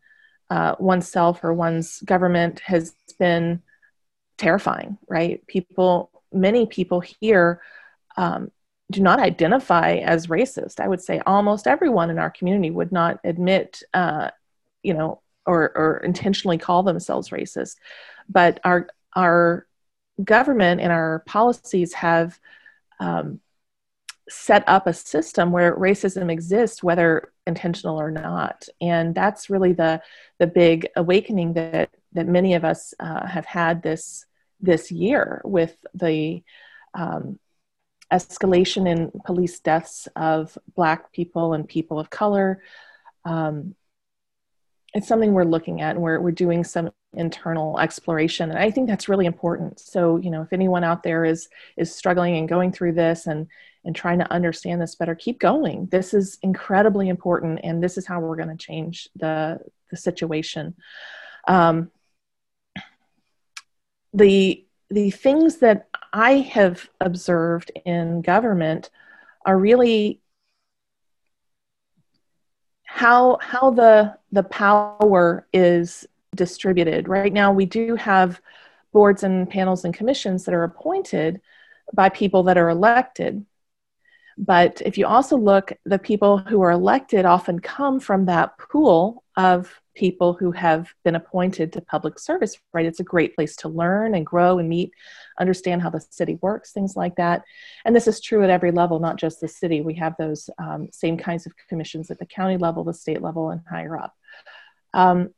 uh, 0.51 0.75
oneself 0.79 1.43
or 1.45 1.55
one's 1.55 2.01
government 2.01 2.61
has 2.61 2.95
been 3.19 3.63
terrifying, 4.37 4.99
right? 5.09 5.47
People, 5.47 6.11
many 6.33 6.67
people 6.67 7.01
here 7.01 7.63
um, 8.17 8.51
do 8.91 9.01
not 9.01 9.19
identify 9.19 9.95
as 9.97 10.27
racist. 10.27 10.79
I 10.79 10.89
would 10.89 11.01
say 11.01 11.23
almost 11.25 11.67
everyone 11.67 12.11
in 12.11 12.19
our 12.19 12.31
community 12.31 12.71
would 12.71 12.93
not 12.93 13.19
admit, 13.25 13.83
uh, 13.95 14.31
you 14.83 14.93
know, 14.93 15.22
or, 15.47 15.73
or 15.77 15.97
intentionally 16.05 16.59
call 16.59 16.83
themselves 16.83 17.31
racist. 17.31 17.77
But 18.29 18.61
our 18.65 18.89
our 19.15 19.67
government 20.23 20.81
and 20.81 20.93
our 20.93 21.23
policies 21.27 21.93
have 21.95 22.39
um, 23.01 23.41
set 24.29 24.65
up 24.69 24.87
a 24.87 24.93
system 24.93 25.51
where 25.51 25.77
racism 25.77 26.31
exists, 26.31 26.83
whether 26.83 27.33
intentional 27.47 28.01
or 28.01 28.11
not, 28.11 28.69
and 28.81 29.15
that's 29.15 29.51
really 29.51 29.73
the 29.73 30.01
the 30.39 30.47
big 30.47 30.89
awakening 30.97 31.55
that 31.55 31.91
that 32.13 32.27
many 32.27 32.55
of 32.55 32.65
us 32.65 32.95
uh, 33.01 33.27
have 33.27 33.47
had 33.47 33.83
this 33.83 34.25
this 34.61 34.93
year 34.93 35.43
with 35.45 35.77
the 35.95 36.43
um, 36.95 37.39
escalation 38.13 38.89
in 38.89 39.11
police 39.25 39.59
deaths 39.61 40.07
of 40.15 40.57
Black 40.75 41.13
people 41.13 41.55
and 41.55 41.69
people 41.69 41.99
of 41.99 42.11
color. 42.11 42.63
Um, 43.25 43.75
it's 44.95 45.09
something 45.09 45.33
we're 45.33 45.45
looking 45.45 45.81
at, 45.81 45.95
and 45.97 46.03
we're 46.03 46.21
we're 46.21 46.33
doing 46.33 46.65
some 46.65 46.91
internal 47.15 47.79
exploration, 47.79 48.51
and 48.51 48.59
I 48.59 48.71
think 48.71 48.89
that's 48.89 49.09
really 49.09 49.27
important. 49.27 49.81
So, 49.81 50.17
you 50.17 50.31
know, 50.31 50.43
if 50.43 50.53
anyone 50.53 50.85
out 50.85 51.03
there 51.03 51.25
is 51.25 51.49
is 51.77 51.95
struggling 51.95 52.37
and 52.37 52.49
going 52.49 52.73
through 52.73 52.93
this 52.93 53.27
and 53.27 53.47
and 53.85 53.97
trying 53.97 54.19
to 54.19 54.33
understand 54.33 54.81
this 54.81 54.95
better, 54.95 55.15
keep 55.15 55.41
going. 55.41 55.87
This 55.87 56.15
is 56.15 56.39
incredibly 56.43 57.09
important, 57.09 57.61
and 57.65 57.83
this 57.83 57.97
is 57.99 58.07
how 58.07 58.21
we're 58.21 58.37
going 58.37 58.57
to 58.57 58.65
change 58.65 59.09
the 59.17 59.61
the 59.91 59.97
situation. 59.97 60.75
Um, 61.49 61.91
the 64.13 64.67
the 64.91 65.11
things 65.11 65.57
that 65.59 65.89
I 66.13 66.35
have 66.35 66.89
observed 67.01 67.73
in 67.87 68.21
government 68.21 68.91
are 69.47 69.59
really 69.59 70.21
how 73.03 73.37
how 73.41 73.71
the 73.71 74.17
the 74.31 74.45
power 74.45 75.49
is 75.53 76.07
distributed. 76.37 77.09
Right 77.09 77.33
now, 77.33 77.53
we 77.53 77.67
do 77.67 77.97
have 77.97 78.41
boards 78.93 79.25
and 79.25 79.51
panels 79.51 79.85
and 79.85 79.93
commissions 79.93 80.45
that 80.45 80.55
are 80.55 80.63
appointed 80.63 81.41
by 81.93 82.11
people 82.11 82.45
that 82.45 82.57
are 82.57 82.69
elected. 82.69 83.45
But 84.39 84.83
if 84.87 84.99
you 84.99 85.07
also 85.07 85.37
look, 85.37 85.73
the 85.85 85.99
people 85.99 86.39
who 86.39 86.63
are 86.63 86.71
elected 86.71 87.25
often 87.25 87.59
come 87.59 87.99
from 87.99 88.27
that 88.27 88.57
pool 88.57 89.25
of 89.37 89.82
people 89.95 90.33
who 90.33 90.53
have 90.53 90.93
been 91.05 91.15
appointed 91.15 91.73
to 91.73 91.81
public 91.81 92.19
service, 92.19 92.57
right? 92.73 92.87
It's 92.87 93.01
a 93.01 93.05
great 93.05 93.35
place 93.35 93.57
to 93.57 93.69
learn 93.69 94.15
and 94.15 94.25
grow 94.25 94.59
and 94.59 94.69
meet, 94.69 94.93
understand 95.39 95.83
how 95.83 95.91
the 95.91 96.01
city 96.11 96.39
works, 96.41 96.73
things 96.73 96.97
like 96.97 97.17
that. 97.17 97.43
And 97.85 97.95
this 97.95 98.09
is 98.09 98.21
true 98.21 98.43
at 98.43 98.51
every 98.51 98.71
level, 98.71 99.01
not 99.01 99.17
just 99.17 99.41
the 99.41 99.49
city. 99.49 99.81
We 99.81 99.95
have 99.95 100.15
those 100.19 100.49
um, 100.59 100.89
same 100.93 101.17
kinds 101.17 101.47
of 101.47 101.53
commissions 101.69 102.11
at 102.11 102.19
the 102.19 102.27
county 102.27 102.57
level, 102.57 102.85
the 102.85 102.95
state 102.95 103.23
level, 103.23 103.51
and 103.51 103.61
higher 103.69 103.97
up. 103.97 104.15
Um, 104.95 105.31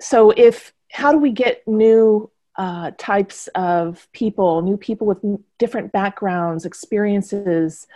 so, 0.00 0.30
if 0.30 0.72
how 0.90 1.12
do 1.12 1.18
we 1.18 1.32
get 1.32 1.66
new 1.66 2.30
uh, 2.56 2.92
types 2.98 3.48
of 3.54 4.08
people, 4.12 4.62
new 4.62 4.76
people 4.76 5.06
with 5.06 5.22
different 5.58 5.92
backgrounds, 5.92 6.64
experiences, 6.64 7.86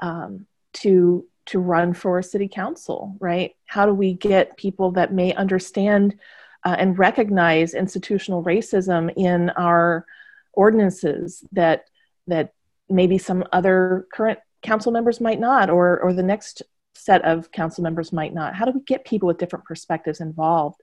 um, 0.00 0.46
to 0.72 1.26
to 1.48 1.58
run 1.58 1.94
for 1.94 2.22
city 2.22 2.48
council, 2.48 3.16
right? 3.20 3.54
How 3.66 3.86
do 3.86 3.94
we 3.94 4.14
get 4.14 4.56
people 4.56 4.92
that 4.92 5.12
may 5.12 5.34
understand 5.34 6.18
uh, 6.64 6.76
and 6.78 6.98
recognize 6.98 7.74
institutional 7.74 8.44
racism 8.44 9.12
in 9.16 9.50
our 9.50 10.04
ordinances 10.52 11.44
that 11.52 11.84
that 12.26 12.52
maybe 12.90 13.16
some 13.16 13.44
other 13.52 14.06
current 14.12 14.38
council 14.62 14.92
members 14.92 15.20
might 15.20 15.40
not, 15.40 15.70
or 15.70 15.98
or 16.00 16.12
the 16.12 16.22
next 16.22 16.62
set 16.94 17.24
of 17.24 17.50
council 17.52 17.82
members 17.82 18.12
might 18.12 18.34
not? 18.34 18.54
How 18.54 18.64
do 18.64 18.72
we 18.72 18.80
get 18.80 19.06
people 19.06 19.28
with 19.28 19.38
different 19.38 19.64
perspectives 19.64 20.20
involved? 20.20 20.80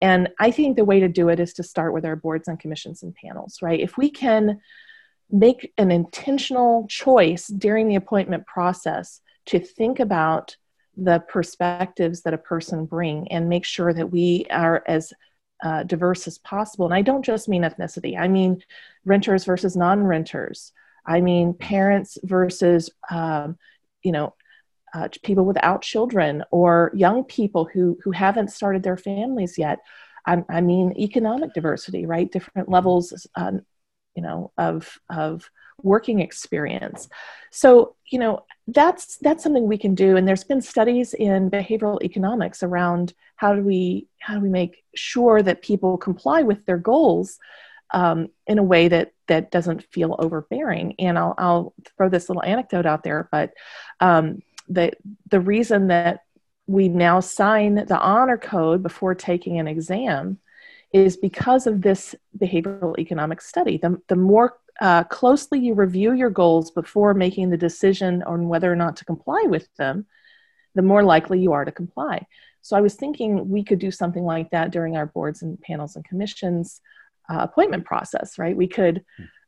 And 0.00 0.28
I 0.40 0.50
think 0.50 0.76
the 0.76 0.84
way 0.84 0.98
to 1.00 1.08
do 1.08 1.28
it 1.28 1.38
is 1.38 1.52
to 1.54 1.62
start 1.62 1.92
with 1.92 2.04
our 2.06 2.16
boards 2.16 2.48
and 2.48 2.58
commissions 2.58 3.02
and 3.02 3.14
panels, 3.14 3.58
right? 3.62 3.78
If 3.78 3.96
we 3.96 4.10
can 4.10 4.60
make 5.30 5.72
an 5.76 5.90
intentional 5.90 6.86
choice 6.88 7.48
during 7.48 7.86
the 7.86 7.96
appointment 7.96 8.46
process 8.46 9.20
to 9.48 9.58
think 9.58 10.00
about 10.00 10.56
the 10.96 11.20
perspectives 11.28 12.22
that 12.22 12.34
a 12.34 12.38
person 12.38 12.84
bring 12.84 13.30
and 13.30 13.48
make 13.48 13.64
sure 13.64 13.92
that 13.92 14.10
we 14.10 14.44
are 14.50 14.82
as 14.86 15.12
uh, 15.64 15.82
diverse 15.84 16.26
as 16.26 16.38
possible. 16.38 16.86
And 16.86 16.94
i 16.94 17.02
don't 17.02 17.24
just 17.24 17.48
mean 17.48 17.62
ethnicity. 17.62 18.18
I 18.18 18.28
mean 18.28 18.62
renters 19.04 19.44
versus 19.44 19.76
non-renters. 19.76 20.72
I 21.06 21.20
mean 21.20 21.54
parents 21.54 22.18
versus 22.22 22.90
um, 23.10 23.58
you 24.02 24.12
know 24.12 24.34
uh, 24.94 25.08
people 25.22 25.44
without 25.44 25.82
children 25.82 26.44
or 26.50 26.90
young 26.94 27.24
people 27.24 27.64
who 27.64 27.98
who 28.02 28.10
haven't 28.10 28.50
started 28.50 28.82
their 28.82 28.96
families 28.96 29.56
yet. 29.58 29.78
I, 30.26 30.44
I 30.48 30.60
mean 30.60 30.94
economic 30.98 31.54
diversity 31.54 32.06
right? 32.06 32.30
Different 32.30 32.68
levels 32.68 33.26
um, 33.34 33.62
you 34.14 34.22
know 34.22 34.52
of 34.58 34.98
of 35.08 35.48
working 35.82 36.20
experience. 36.20 37.08
So 37.50 37.96
you 38.10 38.18
know 38.18 38.44
that's 38.68 39.16
that's 39.18 39.42
something 39.42 39.66
we 39.66 39.78
can 39.78 39.94
do 39.94 40.16
and 40.16 40.28
there's 40.28 40.44
been 40.44 40.60
studies 40.60 41.14
in 41.14 41.50
behavioral 41.50 42.02
economics 42.02 42.62
around 42.62 43.14
how 43.36 43.54
do 43.54 43.62
we 43.62 44.06
how 44.20 44.34
do 44.34 44.40
we 44.40 44.48
make 44.50 44.84
sure 44.94 45.42
that 45.42 45.62
people 45.62 45.96
comply 45.96 46.42
with 46.42 46.64
their 46.66 46.76
goals 46.76 47.38
um, 47.94 48.28
in 48.46 48.58
a 48.58 48.62
way 48.62 48.88
that 48.88 49.12
that 49.26 49.50
doesn't 49.50 49.82
feel 49.90 50.16
overbearing 50.18 50.94
and 50.98 51.18
i'll, 51.18 51.34
I'll 51.38 51.74
throw 51.96 52.10
this 52.10 52.28
little 52.28 52.42
anecdote 52.42 52.84
out 52.84 53.04
there 53.04 53.28
but 53.32 53.52
um, 54.00 54.42
the 54.68 54.92
the 55.30 55.40
reason 55.40 55.88
that 55.88 56.24
we 56.66 56.90
now 56.90 57.20
sign 57.20 57.74
the 57.74 57.98
honor 57.98 58.36
code 58.36 58.82
before 58.82 59.14
taking 59.14 59.58
an 59.58 59.66
exam 59.66 60.38
is 60.92 61.16
because 61.16 61.66
of 61.66 61.82
this 61.82 62.14
behavioral 62.38 62.98
economic 62.98 63.40
study. 63.40 63.78
The, 63.78 64.00
the 64.08 64.16
more 64.16 64.56
uh, 64.80 65.04
closely 65.04 65.58
you 65.58 65.74
review 65.74 66.12
your 66.12 66.30
goals 66.30 66.70
before 66.70 67.14
making 67.14 67.50
the 67.50 67.56
decision 67.56 68.22
on 68.22 68.48
whether 68.48 68.72
or 68.72 68.76
not 68.76 68.96
to 68.96 69.04
comply 69.04 69.44
with 69.46 69.68
them, 69.76 70.06
the 70.74 70.82
more 70.82 71.02
likely 71.02 71.40
you 71.40 71.52
are 71.52 71.64
to 71.64 71.72
comply. 71.72 72.26
So 72.62 72.76
I 72.76 72.80
was 72.80 72.94
thinking 72.94 73.48
we 73.48 73.64
could 73.64 73.78
do 73.78 73.90
something 73.90 74.24
like 74.24 74.50
that 74.50 74.70
during 74.70 74.96
our 74.96 75.06
boards 75.06 75.42
and 75.42 75.60
panels 75.60 75.96
and 75.96 76.04
commissions 76.04 76.80
uh, 77.30 77.38
appointment 77.40 77.84
process, 77.84 78.38
right? 78.38 78.56
We 78.56 78.68
could 78.68 79.04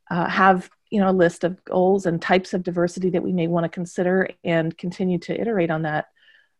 uh, 0.09 0.27
have 0.27 0.69
you 0.89 0.99
know 0.99 1.09
a 1.09 1.13
list 1.13 1.43
of 1.43 1.63
goals 1.63 2.05
and 2.05 2.21
types 2.21 2.53
of 2.53 2.63
diversity 2.63 3.09
that 3.11 3.23
we 3.23 3.31
may 3.31 3.47
want 3.47 3.63
to 3.63 3.69
consider 3.69 4.29
and 4.43 4.77
continue 4.77 5.17
to 5.19 5.39
iterate 5.39 5.71
on 5.71 5.83
that 5.83 6.07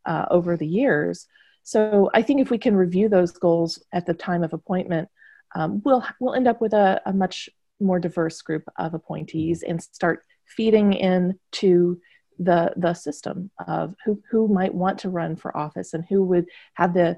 uh, 0.05 0.25
over 0.31 0.55
the 0.55 0.67
years 0.67 1.27
so 1.63 2.09
I 2.13 2.21
think 2.21 2.41
if 2.41 2.49
we 2.49 2.57
can 2.57 2.75
review 2.75 3.09
those 3.09 3.31
goals 3.31 3.83
at 3.91 4.05
the 4.05 4.13
time 4.13 4.43
of 4.43 4.53
appointment, 4.53 5.09
um, 5.53 5.81
we'll 5.83 6.03
we'll 6.19 6.33
end 6.33 6.47
up 6.47 6.61
with 6.61 6.73
a, 6.73 7.01
a, 7.05 7.13
much 7.13 7.49
more 7.81 7.99
diverse 7.99 8.41
group 8.41 8.63
of 8.77 8.93
appointees 8.93 9.63
and 9.63 9.81
start 9.81 10.23
feeding 10.45 10.93
into 10.93 11.99
the 12.39 12.73
the 12.75 12.93
system 12.93 13.51
of 13.67 13.95
who 14.05 14.21
who 14.29 14.47
might 14.47 14.73
want 14.73 14.99
to 14.99 15.09
run 15.09 15.35
for 15.35 15.55
office 15.55 15.93
and 15.93 16.03
who 16.09 16.23
would 16.23 16.45
have 16.73 16.93
the 16.93 17.17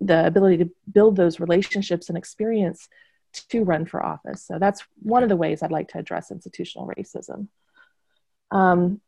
the 0.00 0.26
ability 0.26 0.58
to 0.58 0.70
build 0.90 1.16
those 1.16 1.40
relationships 1.40 2.08
and 2.08 2.18
experience 2.18 2.88
to 3.32 3.64
run 3.64 3.86
for 3.86 4.04
office. 4.04 4.44
So 4.44 4.58
that's 4.58 4.84
one 5.00 5.22
of 5.22 5.28
the 5.28 5.36
ways 5.36 5.62
I'd 5.62 5.72
like 5.72 5.88
to 5.88 5.98
address 5.98 6.30
institutional 6.30 6.92
racism. 6.96 7.48
Um, 8.50 9.00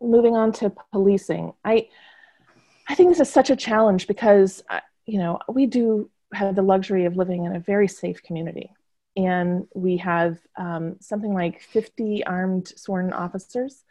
moving 0.00 0.36
on 0.36 0.52
to 0.52 0.72
policing, 0.92 1.52
I 1.64 1.88
I 2.88 2.94
think 2.94 3.10
this 3.10 3.20
is 3.20 3.32
such 3.32 3.50
a 3.50 3.56
challenge 3.56 4.06
because, 4.06 4.62
uh, 4.68 4.80
you 5.06 5.18
know, 5.18 5.38
we 5.48 5.66
do 5.66 6.10
have 6.32 6.54
the 6.54 6.62
luxury 6.62 7.06
of 7.06 7.16
living 7.16 7.44
in 7.44 7.54
a 7.54 7.60
very 7.60 7.88
safe 7.88 8.22
community. 8.22 8.70
And 9.16 9.68
we 9.74 9.98
have 9.98 10.38
um, 10.56 10.96
something 11.00 11.32
like 11.32 11.62
50 11.62 12.24
armed 12.24 12.68
sworn 12.76 13.12
officers. 13.12 13.84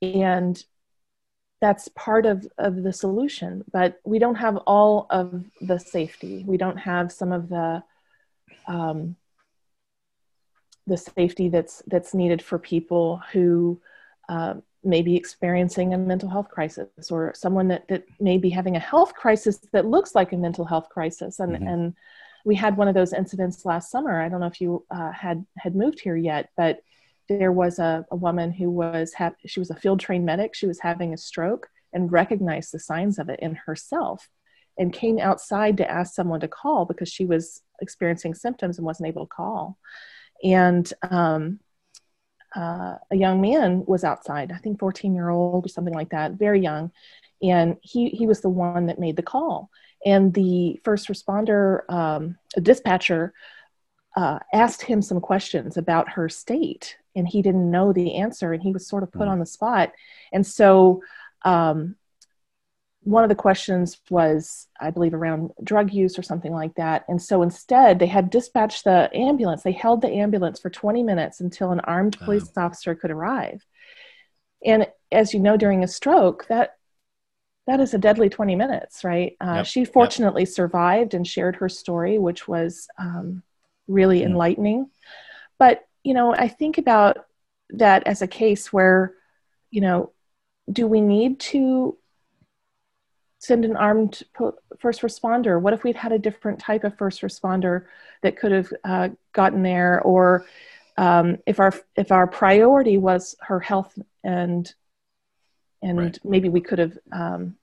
And 0.00 0.62
that's 1.60 1.86
part 1.88 2.26
of, 2.26 2.46
of 2.58 2.82
the 2.82 2.92
solution. 2.92 3.64
But 3.72 4.00
we 4.04 4.18
don't 4.18 4.34
have 4.34 4.56
all 4.58 5.06
of 5.10 5.44
the 5.60 5.78
safety. 5.78 6.44
We 6.46 6.56
don't 6.56 6.78
have 6.78 7.12
some 7.12 7.32
of 7.32 7.48
the 7.48 7.82
um, 8.66 9.16
the 10.86 10.96
safety 10.96 11.48
that's 11.48 11.82
that's 11.86 12.14
needed 12.14 12.42
for 12.42 12.58
people 12.58 13.20
who 13.32 13.80
uh, 14.28 14.54
maybe 14.84 15.16
experiencing 15.16 15.94
a 15.94 15.98
mental 15.98 16.28
health 16.28 16.48
crisis 16.48 16.88
or 17.10 17.32
someone 17.34 17.68
that, 17.68 17.86
that 17.88 18.04
may 18.20 18.38
be 18.38 18.50
having 18.50 18.76
a 18.76 18.80
health 18.80 19.14
crisis 19.14 19.58
that 19.72 19.86
looks 19.86 20.14
like 20.14 20.32
a 20.32 20.36
mental 20.36 20.64
health 20.64 20.88
crisis 20.88 21.38
and 21.38 21.52
mm-hmm. 21.52 21.66
and 21.66 21.94
we 22.44 22.54
had 22.54 22.76
one 22.76 22.88
of 22.88 22.94
those 22.94 23.12
incidents 23.12 23.64
last 23.64 23.90
summer 23.90 24.20
i 24.20 24.28
don't 24.28 24.40
know 24.40 24.46
if 24.46 24.60
you 24.60 24.84
uh, 24.90 25.10
had 25.12 25.44
had 25.56 25.74
moved 25.74 26.00
here 26.00 26.16
yet 26.16 26.50
but 26.56 26.80
there 27.28 27.52
was 27.52 27.78
a, 27.78 28.04
a 28.10 28.16
woman 28.16 28.50
who 28.50 28.70
was 28.70 29.14
ha- 29.14 29.32
she 29.46 29.60
was 29.60 29.70
a 29.70 29.76
field 29.76 30.00
trained 30.00 30.26
medic 30.26 30.54
she 30.54 30.66
was 30.66 30.80
having 30.80 31.12
a 31.12 31.18
stroke 31.18 31.68
and 31.92 32.12
recognized 32.12 32.72
the 32.72 32.78
signs 32.78 33.18
of 33.18 33.28
it 33.28 33.40
in 33.40 33.54
herself 33.54 34.28
and 34.78 34.92
came 34.92 35.18
outside 35.18 35.76
to 35.76 35.90
ask 35.90 36.14
someone 36.14 36.40
to 36.40 36.48
call 36.48 36.84
because 36.84 37.08
she 37.08 37.26
was 37.26 37.62
experiencing 37.80 38.34
symptoms 38.34 38.78
and 38.78 38.86
wasn't 38.86 39.06
able 39.06 39.26
to 39.26 39.34
call 39.34 39.78
and 40.42 40.92
um, 41.10 41.60
uh, 42.54 42.96
a 43.10 43.16
young 43.16 43.40
man 43.40 43.84
was 43.86 44.04
outside, 44.04 44.52
I 44.52 44.58
think 44.58 44.78
14 44.78 45.14
year 45.14 45.30
old 45.30 45.64
or 45.64 45.68
something 45.68 45.94
like 45.94 46.10
that, 46.10 46.32
very 46.32 46.60
young. 46.60 46.90
And 47.42 47.76
he, 47.82 48.10
he 48.10 48.26
was 48.26 48.40
the 48.40 48.50
one 48.50 48.86
that 48.86 48.98
made 48.98 49.16
the 49.16 49.22
call. 49.22 49.70
And 50.04 50.34
the 50.34 50.80
first 50.84 51.08
responder, 51.08 51.88
um, 51.90 52.36
dispatcher, 52.60 53.32
uh, 54.16 54.38
asked 54.52 54.82
him 54.82 55.00
some 55.00 55.20
questions 55.20 55.76
about 55.76 56.10
her 56.10 56.28
state. 56.28 56.96
And 57.14 57.28
he 57.28 57.42
didn't 57.42 57.70
know 57.70 57.92
the 57.92 58.16
answer 58.16 58.52
and 58.52 58.62
he 58.62 58.72
was 58.72 58.86
sort 58.86 59.02
of 59.02 59.12
put 59.12 59.28
mm. 59.28 59.30
on 59.30 59.38
the 59.38 59.46
spot. 59.46 59.92
And 60.32 60.46
so 60.46 61.02
um, 61.44 61.96
one 63.04 63.24
of 63.24 63.28
the 63.28 63.34
questions 63.34 64.00
was, 64.10 64.68
I 64.80 64.90
believe, 64.90 65.12
around 65.12 65.50
drug 65.62 65.92
use 65.92 66.18
or 66.18 66.22
something 66.22 66.52
like 66.52 66.74
that. 66.76 67.04
And 67.08 67.20
so 67.20 67.42
instead, 67.42 67.98
they 67.98 68.06
had 68.06 68.30
dispatched 68.30 68.84
the 68.84 69.10
ambulance. 69.14 69.62
They 69.62 69.72
held 69.72 70.02
the 70.02 70.12
ambulance 70.12 70.60
for 70.60 70.70
20 70.70 71.02
minutes 71.02 71.40
until 71.40 71.72
an 71.72 71.80
armed 71.80 72.18
police 72.18 72.50
officer 72.56 72.94
could 72.94 73.10
arrive. 73.10 73.64
And 74.64 74.86
as 75.10 75.34
you 75.34 75.40
know, 75.40 75.56
during 75.56 75.82
a 75.82 75.88
stroke, 75.88 76.46
that 76.48 76.76
that 77.66 77.80
is 77.80 77.94
a 77.94 77.98
deadly 77.98 78.28
20 78.28 78.56
minutes, 78.56 79.04
right? 79.04 79.36
Uh, 79.40 79.54
yep. 79.56 79.66
She 79.66 79.84
fortunately 79.84 80.42
yep. 80.42 80.48
survived 80.48 81.14
and 81.14 81.26
shared 81.26 81.56
her 81.56 81.68
story, 81.68 82.18
which 82.18 82.48
was 82.48 82.88
um, 82.98 83.42
really 83.86 84.20
mm. 84.20 84.26
enlightening. 84.26 84.90
But 85.58 85.86
you 86.02 86.14
know, 86.14 86.34
I 86.34 86.48
think 86.48 86.78
about 86.78 87.18
that 87.70 88.06
as 88.06 88.22
a 88.22 88.26
case 88.26 88.72
where, 88.72 89.14
you 89.70 89.80
know, 89.80 90.12
do 90.70 90.86
we 90.86 91.00
need 91.00 91.40
to 91.40 91.96
send 93.38 93.64
an 93.64 93.76
armed 93.76 94.22
first 94.78 95.02
responder? 95.02 95.60
What 95.60 95.72
if 95.72 95.84
we'd 95.84 95.96
had 95.96 96.12
a 96.12 96.18
different 96.18 96.58
type 96.58 96.84
of 96.84 96.96
first 96.96 97.22
responder 97.22 97.86
that 98.22 98.36
could 98.36 98.52
have 98.52 98.72
uh, 98.84 99.08
gotten 99.32 99.62
there? 99.62 100.00
Or 100.02 100.46
um, 100.96 101.38
if 101.46 101.60
our 101.60 101.72
if 101.96 102.12
our 102.12 102.26
priority 102.26 102.98
was 102.98 103.36
her 103.40 103.60
health 103.60 103.98
and 104.24 104.72
and 105.82 105.98
right. 105.98 106.18
maybe 106.24 106.48
we 106.48 106.60
could 106.60 106.78
have 106.78 106.98
um, 107.10 107.56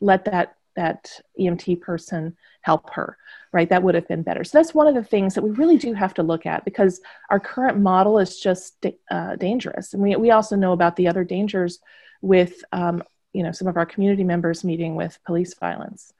let 0.00 0.24
that 0.26 0.56
that 0.76 1.10
EMT 1.40 1.80
person 1.80 2.36
help 2.60 2.90
her, 2.92 3.16
right? 3.50 3.68
That 3.70 3.82
would 3.82 3.94
have 3.94 4.06
been 4.06 4.22
better. 4.22 4.44
So 4.44 4.58
that's 4.58 4.74
one 4.74 4.86
of 4.86 4.94
the 4.94 5.02
things 5.02 5.34
that 5.34 5.42
we 5.42 5.50
really 5.50 5.78
do 5.78 5.94
have 5.94 6.12
to 6.14 6.22
look 6.22 6.44
at 6.44 6.66
because 6.66 7.00
our 7.30 7.40
current 7.40 7.78
model 7.78 8.18
is 8.18 8.38
just 8.38 8.84
uh, 9.10 9.36
dangerous, 9.36 9.94
and 9.94 10.02
we 10.02 10.16
we 10.16 10.30
also 10.30 10.56
know 10.56 10.72
about 10.72 10.96
the 10.96 11.08
other 11.08 11.24
dangers 11.24 11.80
with 12.20 12.62
um, 12.72 13.02
you 13.32 13.42
know 13.42 13.52
some 13.52 13.68
of 13.68 13.76
our 13.76 13.86
community 13.86 14.24
members 14.24 14.64
meeting 14.64 14.94
with 14.94 15.18
police 15.24 15.54
violence. 15.54 16.12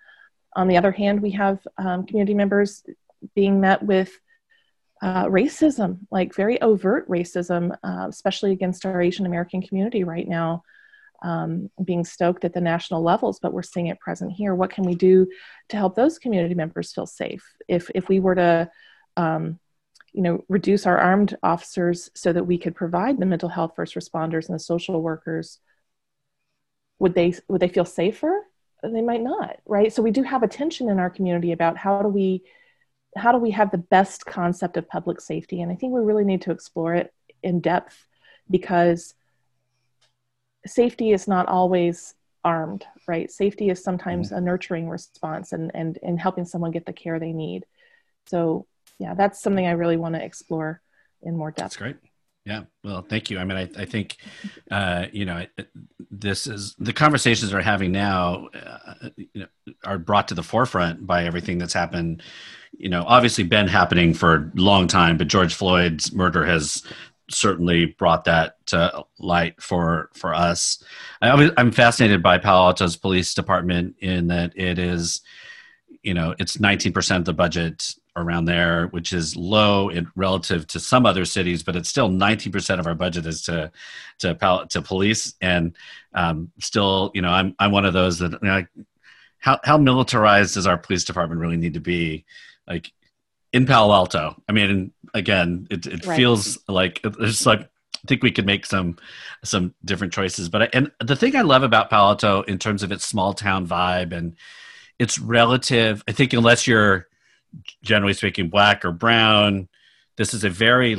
On 0.54 0.68
the 0.68 0.78
other 0.78 0.92
hand, 0.92 1.20
we 1.20 1.32
have 1.32 1.66
um, 1.76 2.06
community 2.06 2.34
members 2.34 2.82
being 3.34 3.60
met 3.60 3.82
with 3.82 4.18
uh, 5.02 5.26
racism, 5.26 5.98
like 6.10 6.34
very 6.34 6.60
overt 6.62 7.08
racism, 7.08 7.76
uh, 7.82 8.06
especially 8.08 8.52
against 8.52 8.86
our 8.86 9.02
Asian 9.02 9.26
American 9.26 9.60
community 9.60 10.04
right 10.04 10.26
now, 10.26 10.62
um, 11.22 11.70
being 11.84 12.04
stoked 12.04 12.44
at 12.44 12.52
the 12.52 12.60
national 12.60 13.02
levels, 13.02 13.38
but 13.40 13.52
we're 13.52 13.62
seeing 13.62 13.86
it 13.86 14.00
present 14.00 14.32
here. 14.32 14.54
What 14.54 14.70
can 14.70 14.84
we 14.84 14.94
do 14.94 15.26
to 15.70 15.76
help 15.76 15.94
those 15.94 16.18
community 16.18 16.54
members 16.54 16.92
feel 16.92 17.06
safe? 17.06 17.44
If 17.68 17.90
if 17.94 18.08
we 18.08 18.20
were 18.20 18.34
to 18.34 18.70
um, 19.16 19.58
you 20.16 20.22
know, 20.22 20.42
reduce 20.48 20.86
our 20.86 20.96
armed 20.96 21.36
officers 21.42 22.10
so 22.14 22.32
that 22.32 22.46
we 22.46 22.56
could 22.56 22.74
provide 22.74 23.20
the 23.20 23.26
mental 23.26 23.50
health 23.50 23.72
first 23.76 23.94
responders 23.94 24.48
and 24.48 24.54
the 24.54 24.58
social 24.58 25.00
workers 25.02 25.60
would 26.98 27.14
they 27.14 27.34
would 27.48 27.60
they 27.60 27.68
feel 27.68 27.84
safer 27.84 28.42
they 28.82 29.02
might 29.02 29.22
not 29.22 29.56
right 29.66 29.92
so 29.92 30.00
we 30.00 30.10
do 30.10 30.22
have 30.22 30.42
a 30.42 30.48
tension 30.48 30.88
in 30.88 30.98
our 30.98 31.10
community 31.10 31.52
about 31.52 31.76
how 31.76 32.00
do 32.00 32.08
we 32.08 32.42
how 33.16 33.32
do 33.32 33.38
we 33.38 33.50
have 33.50 33.70
the 33.70 33.78
best 33.78 34.24
concept 34.24 34.76
of 34.76 34.88
public 34.88 35.20
safety 35.20 35.60
and 35.60 35.70
i 35.70 35.74
think 35.74 35.92
we 35.92 36.00
really 36.00 36.24
need 36.24 36.40
to 36.40 36.50
explore 36.50 36.94
it 36.94 37.12
in 37.42 37.60
depth 37.60 38.06
because 38.50 39.14
safety 40.66 41.12
is 41.12 41.26
not 41.28 41.46
always 41.48 42.14
armed 42.44 42.84
right 43.08 43.30
safety 43.30 43.70
is 43.70 43.82
sometimes 43.82 44.28
mm-hmm. 44.28 44.38
a 44.38 44.40
nurturing 44.40 44.88
response 44.88 45.52
and 45.52 45.70
and 45.74 45.98
and 46.02 46.20
helping 46.20 46.44
someone 46.44 46.70
get 46.70 46.86
the 46.86 46.92
care 46.92 47.18
they 47.18 47.32
need 47.32 47.66
so 48.26 48.66
yeah 48.98 49.14
that's 49.14 49.40
something 49.40 49.66
i 49.66 49.72
really 49.72 49.96
want 49.96 50.14
to 50.14 50.24
explore 50.24 50.80
in 51.22 51.36
more 51.36 51.50
depth. 51.50 51.58
That's 51.58 51.76
great. 51.76 51.96
Yeah. 52.44 52.62
Well, 52.84 53.02
thank 53.02 53.28
you. 53.28 53.38
I 53.40 53.44
mean, 53.44 53.58
I, 53.58 53.68
I 53.76 53.84
think, 53.86 54.18
uh, 54.70 55.06
you 55.12 55.24
know, 55.24 55.46
this 56.12 56.46
is 56.46 56.76
the 56.78 56.92
conversations 56.92 57.52
we're 57.52 57.60
having 57.60 57.90
now 57.90 58.48
uh, 58.54 59.08
you 59.16 59.28
know, 59.34 59.46
are 59.84 59.98
brought 59.98 60.28
to 60.28 60.34
the 60.34 60.44
forefront 60.44 61.04
by 61.04 61.24
everything 61.24 61.58
that's 61.58 61.72
happened. 61.72 62.22
You 62.78 62.88
know, 62.88 63.02
obviously 63.04 63.42
been 63.42 63.66
happening 63.66 64.14
for 64.14 64.34
a 64.34 64.60
long 64.60 64.86
time, 64.86 65.16
but 65.16 65.26
George 65.26 65.54
Floyd's 65.54 66.12
murder 66.12 66.44
has 66.44 66.84
certainly 67.30 67.86
brought 67.86 68.24
that 68.24 68.64
to 68.66 69.04
light 69.18 69.60
for 69.60 70.10
for 70.14 70.34
us. 70.34 70.82
I, 71.20 71.50
I'm 71.56 71.72
fascinated 71.72 72.22
by 72.22 72.38
Palo 72.38 72.66
Alto's 72.66 72.96
police 72.96 73.34
department 73.34 73.96
in 74.00 74.28
that 74.28 74.52
it 74.56 74.78
is, 74.78 75.22
you 76.02 76.14
know, 76.14 76.34
it's 76.38 76.56
19% 76.58 77.16
of 77.16 77.24
the 77.24 77.32
budget 77.32 77.94
around 78.16 78.46
there, 78.46 78.86
which 78.88 79.12
is 79.12 79.36
low 79.36 79.90
in, 79.90 80.10
relative 80.16 80.66
to 80.68 80.80
some 80.80 81.04
other 81.04 81.24
cities, 81.24 81.62
but 81.62 81.76
it's 81.76 81.88
still 81.88 82.08
19% 82.08 82.78
of 82.78 82.86
our 82.86 82.94
budget 82.94 83.26
is 83.26 83.42
to 83.42 83.70
to 84.18 84.34
Palo, 84.34 84.64
to 84.66 84.82
police, 84.82 85.34
and 85.40 85.76
um, 86.14 86.50
still, 86.58 87.10
you 87.14 87.22
know, 87.22 87.30
I'm 87.30 87.54
I'm 87.58 87.72
one 87.72 87.84
of 87.84 87.92
those 87.92 88.18
that 88.20 88.32
you 88.32 88.38
know, 88.42 88.64
how 89.38 89.60
how 89.64 89.78
militarized 89.78 90.54
does 90.54 90.66
our 90.66 90.78
police 90.78 91.04
department 91.04 91.40
really 91.40 91.56
need 91.56 91.74
to 91.74 91.80
be? 91.80 92.24
Like 92.66 92.92
in 93.52 93.66
Palo 93.66 93.94
Alto, 93.94 94.42
I 94.48 94.52
mean, 94.52 94.92
again, 95.16 95.66
it 95.70 95.86
it 95.86 96.06
right. 96.06 96.16
feels 96.16 96.58
like 96.68 97.00
it's 97.04 97.46
like 97.46 97.60
I 97.60 98.06
think 98.06 98.22
we 98.22 98.32
could 98.32 98.46
make 98.46 98.66
some 98.66 98.96
some 99.44 99.74
different 99.84 100.12
choices. 100.12 100.48
But 100.48 100.62
I, 100.62 100.68
and 100.72 100.90
the 101.00 101.16
thing 101.16 101.36
I 101.36 101.42
love 101.42 101.62
about 101.62 101.90
Palo 101.90 102.10
Alto 102.10 102.42
in 102.42 102.58
terms 102.58 102.82
of 102.82 102.92
its 102.92 103.04
small 103.04 103.32
town 103.32 103.66
vibe 103.66 104.12
and 104.12 104.36
its 104.98 105.18
relative, 105.18 106.02
I 106.08 106.12
think 106.12 106.32
unless 106.32 106.66
you're 106.66 107.08
generally 107.82 108.14
speaking 108.14 108.48
black 108.48 108.84
or 108.84 108.92
brown 108.92 109.68
this 110.16 110.34
is 110.34 110.44
a 110.44 110.50
very 110.50 110.96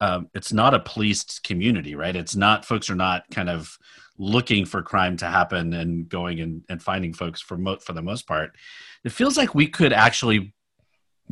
um, 0.00 0.28
it's 0.34 0.52
not 0.52 0.74
a 0.74 0.80
policed 0.80 1.42
community 1.42 1.94
right 1.94 2.16
it's 2.16 2.36
not 2.36 2.64
folks 2.64 2.90
are 2.90 2.96
not 2.96 3.24
kind 3.30 3.48
of 3.48 3.78
looking 4.18 4.64
for 4.64 4.82
crime 4.82 5.16
to 5.16 5.26
happen 5.26 5.72
and 5.74 6.08
going 6.08 6.40
and, 6.40 6.64
and 6.68 6.82
finding 6.82 7.12
folks 7.12 7.40
for 7.40 7.56
mo- 7.56 7.78
for 7.78 7.92
the 7.92 8.02
most 8.02 8.26
part 8.26 8.52
it 9.04 9.12
feels 9.12 9.36
like 9.36 9.54
we 9.54 9.66
could 9.66 9.92
actually 9.92 10.52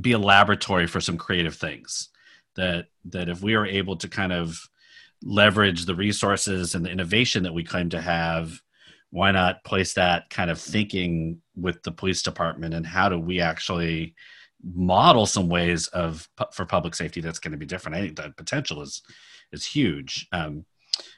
be 0.00 0.12
a 0.12 0.18
laboratory 0.18 0.86
for 0.86 1.00
some 1.00 1.16
creative 1.16 1.54
things 1.54 2.08
that 2.56 2.86
that 3.06 3.28
if 3.28 3.42
we 3.42 3.54
are 3.54 3.66
able 3.66 3.96
to 3.96 4.08
kind 4.08 4.32
of 4.32 4.58
leverage 5.22 5.86
the 5.86 5.94
resources 5.94 6.74
and 6.74 6.84
the 6.84 6.90
innovation 6.90 7.42
that 7.42 7.54
we 7.54 7.64
claim 7.64 7.88
to 7.90 8.00
have 8.00 8.60
why 9.10 9.30
not 9.30 9.62
place 9.64 9.94
that 9.94 10.28
kind 10.28 10.50
of 10.50 10.60
thinking 10.60 11.40
with 11.56 11.80
the 11.84 11.92
police 11.92 12.20
department 12.22 12.74
and 12.74 12.84
how 12.84 13.08
do 13.08 13.18
we 13.18 13.40
actually 13.40 14.14
model 14.64 15.26
some 15.26 15.48
ways 15.48 15.86
of 15.88 16.28
for 16.52 16.64
public 16.64 16.94
safety 16.94 17.20
that's 17.20 17.38
going 17.38 17.52
to 17.52 17.58
be 17.58 17.66
different. 17.66 17.96
I 17.96 18.00
think 18.00 18.16
that 18.16 18.36
potential 18.36 18.82
is 18.82 19.02
is 19.52 19.64
huge. 19.64 20.26
Um, 20.32 20.64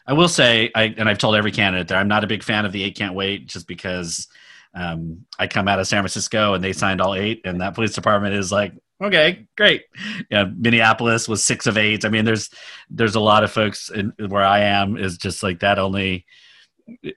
I 0.07 0.13
will 0.13 0.29
say, 0.29 0.71
I, 0.75 0.95
and 0.97 1.09
I've 1.09 1.19
told 1.19 1.37
every 1.37 1.53
candidate 1.53 1.89
there, 1.89 1.99
I'm 1.99 2.09
not 2.09 2.25
a 2.25 2.29
big 2.29 2.43
fan 2.43 2.65
of 2.65 2.73
the 2.73 2.83
eight 2.83 2.97
can't 2.97 3.15
wait, 3.15 3.47
just 3.47 3.67
because 3.67 4.29
um, 4.75 5.25
I 5.39 5.47
come 5.47 5.69
out 5.69 5.79
of 5.79 5.87
San 5.87 6.03
Francisco 6.03 6.55
and 6.55 6.63
they 6.63 6.73
signed 6.73 7.01
all 7.01 7.15
eight, 7.15 7.43
and 7.45 7.61
that 7.61 7.75
police 7.75 7.95
department 7.95 8.35
is 8.35 8.53
like, 8.53 8.73
okay, 9.03 9.47
great. 9.57 9.85
Yeah, 10.31 10.47
Minneapolis 10.57 11.29
was 11.29 11.45
six 11.45 11.67
of 11.67 11.77
eight. 11.77 12.05
I 12.05 12.09
mean, 12.09 12.25
there's 12.25 12.51
there's 12.91 13.15
a 13.15 13.21
lot 13.21 13.45
of 13.45 13.53
folks 13.53 13.91
in, 13.91 14.13
where 14.29 14.45
I 14.45 14.61
am 14.61 14.97
is 14.97 15.19
just 15.19 15.43
like 15.43 15.61
that 15.61 15.79
only 15.79 16.27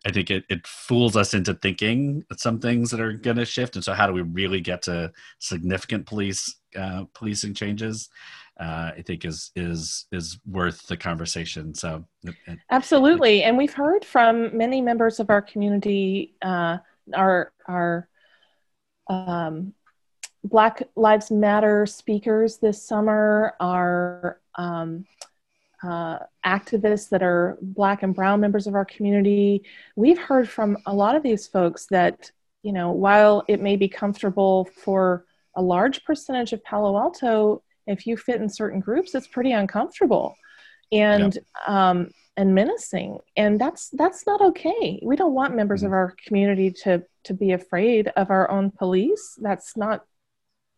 I 0.05 0.11
think 0.11 0.31
it, 0.31 0.45
it 0.49 0.65
fools 0.65 1.15
us 1.15 1.33
into 1.33 1.53
thinking 1.53 2.23
some 2.37 2.59
things 2.59 2.89
that 2.89 2.99
are 2.99 3.13
going 3.13 3.37
to 3.37 3.45
shift. 3.45 3.75
And 3.75 3.83
so, 3.83 3.93
how 3.93 4.07
do 4.07 4.13
we 4.13 4.21
really 4.21 4.61
get 4.61 4.81
to 4.83 5.11
significant 5.37 6.07
police 6.07 6.55
uh, 6.75 7.05
policing 7.13 7.53
changes? 7.53 8.09
Uh, 8.59 8.91
I 8.97 9.03
think 9.05 9.25
is 9.25 9.51
is 9.55 10.07
is 10.11 10.39
worth 10.45 10.87
the 10.87 10.97
conversation. 10.97 11.75
So, 11.75 12.05
it, 12.23 12.35
it, 12.47 12.59
absolutely, 12.71 13.43
and 13.43 13.57
we've 13.57 13.73
heard 13.73 14.03
from 14.03 14.57
many 14.57 14.81
members 14.81 15.19
of 15.19 15.29
our 15.29 15.41
community, 15.41 16.33
uh, 16.41 16.77
our 17.13 17.53
our 17.67 18.09
um, 19.07 19.73
Black 20.43 20.83
Lives 20.95 21.31
Matter 21.31 21.85
speakers 21.85 22.57
this 22.57 22.81
summer, 22.81 23.55
are 23.59 24.39
um, 24.55 25.05
uh, 25.83 26.19
activists 26.45 27.09
that 27.09 27.23
are 27.23 27.57
black 27.61 28.03
and 28.03 28.13
brown 28.13 28.41
members 28.41 28.67
of 28.67 28.75
our 28.75 28.85
community. 28.85 29.63
We've 29.95 30.19
heard 30.19 30.49
from 30.49 30.77
a 30.85 30.93
lot 30.93 31.15
of 31.15 31.23
these 31.23 31.47
folks 31.47 31.87
that 31.87 32.31
you 32.63 32.73
know 32.73 32.91
while 32.91 33.43
it 33.47 33.61
may 33.61 33.77
be 33.77 33.87
comfortable 33.87 34.65
for 34.83 35.25
a 35.55 35.61
large 35.61 36.03
percentage 36.03 36.51
of 36.51 36.63
palo 36.63 36.97
alto 36.97 37.63
if 37.87 38.05
you 38.05 38.17
fit 38.17 38.41
in 38.41 38.49
certain 38.49 38.81
groups 38.81 39.15
it's 39.15 39.27
pretty 39.27 39.53
uncomfortable 39.53 40.35
and 40.91 41.37
um, 41.67 42.09
and 42.37 42.55
menacing. 42.55 43.19
And 43.35 43.59
that's 43.59 43.89
that's 43.89 44.25
not 44.25 44.41
okay. 44.41 44.99
We 45.03 45.15
don't 45.15 45.33
want 45.33 45.55
members 45.55 45.81
mm-hmm. 45.81 45.87
of 45.87 45.93
our 45.93 46.15
community 46.25 46.71
to 46.83 47.03
to 47.25 47.33
be 47.33 47.51
afraid 47.51 48.07
of 48.15 48.29
our 48.29 48.49
own 48.49 48.71
police. 48.71 49.37
That's 49.41 49.75
not 49.75 50.05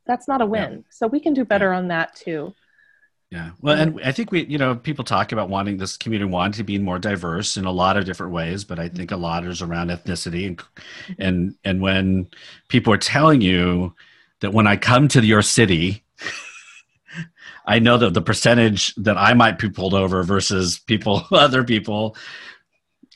that's 0.05 0.27
not 0.27 0.41
a 0.41 0.45
win. 0.45 0.83
So 0.89 1.07
we 1.07 1.19
can 1.19 1.33
do 1.33 1.45
better 1.45 1.73
on 1.73 1.87
that 1.89 2.15
too. 2.15 2.53
Yeah. 3.31 3.51
Well, 3.61 3.79
and 3.79 3.97
I 4.03 4.11
think 4.11 4.31
we, 4.31 4.43
you 4.45 4.57
know, 4.57 4.75
people 4.75 5.05
talk 5.05 5.31
about 5.31 5.47
wanting 5.47 5.77
this 5.77 5.95
community 5.95 6.29
wanting 6.29 6.57
to 6.57 6.63
be 6.65 6.77
more 6.77 6.99
diverse 6.99 7.55
in 7.55 7.63
a 7.63 7.71
lot 7.71 7.95
of 7.95 8.03
different 8.03 8.33
ways, 8.33 8.65
but 8.65 8.77
I 8.77 8.89
think 8.89 9.11
a 9.11 9.15
lot 9.15 9.45
is 9.45 9.61
around 9.61 9.89
ethnicity 9.89 10.47
and 10.47 10.57
mm-hmm. 10.57 11.21
and 11.21 11.55
and 11.63 11.81
when 11.81 12.27
people 12.67 12.91
are 12.91 12.97
telling 12.97 13.39
you 13.39 13.95
that 14.41 14.53
when 14.53 14.67
I 14.67 14.75
come 14.75 15.07
to 15.09 15.25
your 15.25 15.41
city, 15.41 16.03
I 17.65 17.79
know 17.79 17.97
that 17.99 18.13
the 18.13 18.21
percentage 18.21 18.93
that 18.95 19.17
I 19.17 19.33
might 19.33 19.57
be 19.57 19.69
pulled 19.69 19.93
over 19.93 20.23
versus 20.23 20.79
people, 20.79 21.23
other 21.31 21.63
people, 21.63 22.17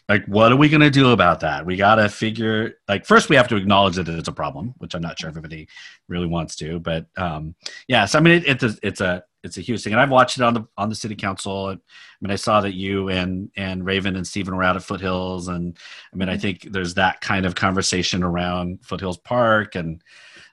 like, 0.07 0.25
what 0.25 0.51
are 0.51 0.55
we 0.55 0.69
going 0.69 0.81
to 0.81 0.91
do 0.91 1.11
about 1.11 1.39
that? 1.39 1.65
We 1.65 1.75
got 1.75 1.95
to 1.95 2.09
figure, 2.09 2.75
like, 2.87 3.05
first 3.05 3.29
we 3.29 3.35
have 3.35 3.47
to 3.47 3.55
acknowledge 3.55 3.95
that 3.95 4.07
it's 4.07 4.27
a 4.27 4.33
problem, 4.33 4.75
which 4.77 4.93
I'm 4.93 5.01
not 5.01 5.19
sure 5.19 5.29
everybody 5.29 5.67
really 6.07 6.27
wants 6.27 6.55
to, 6.57 6.79
but 6.79 7.07
um, 7.17 7.55
yeah. 7.87 8.05
So 8.05 8.19
I 8.19 8.21
mean, 8.21 8.35
it, 8.35 8.47
it's 8.47 8.63
a, 8.63 8.75
it's 8.83 9.01
a, 9.01 9.23
it's 9.43 9.57
a 9.57 9.61
huge 9.61 9.83
thing, 9.83 9.93
and 9.93 10.01
I've 10.01 10.09
watched 10.09 10.37
it 10.37 10.43
on 10.43 10.55
the 10.55 10.67
on 10.75 10.89
the 10.89 10.95
city 10.95 11.15
council. 11.15 11.67
I 11.67 11.77
mean, 12.19 12.31
I 12.31 12.35
saw 12.35 12.61
that 12.61 12.73
you 12.73 13.09
and 13.09 13.51
and 13.55 13.85
Raven 13.85 14.15
and 14.15 14.25
Stephen 14.25 14.55
were 14.55 14.63
out 14.63 14.75
at 14.75 14.83
Foothills, 14.83 15.47
and 15.47 15.77
I 16.11 16.17
mean, 16.17 16.29
I 16.29 16.33
mm-hmm. 16.33 16.41
think 16.41 16.71
there's 16.71 16.95
that 16.95 17.21
kind 17.21 17.45
of 17.45 17.53
conversation 17.53 18.23
around 18.23 18.79
Foothills 18.83 19.17
Park, 19.17 19.75
and 19.75 20.01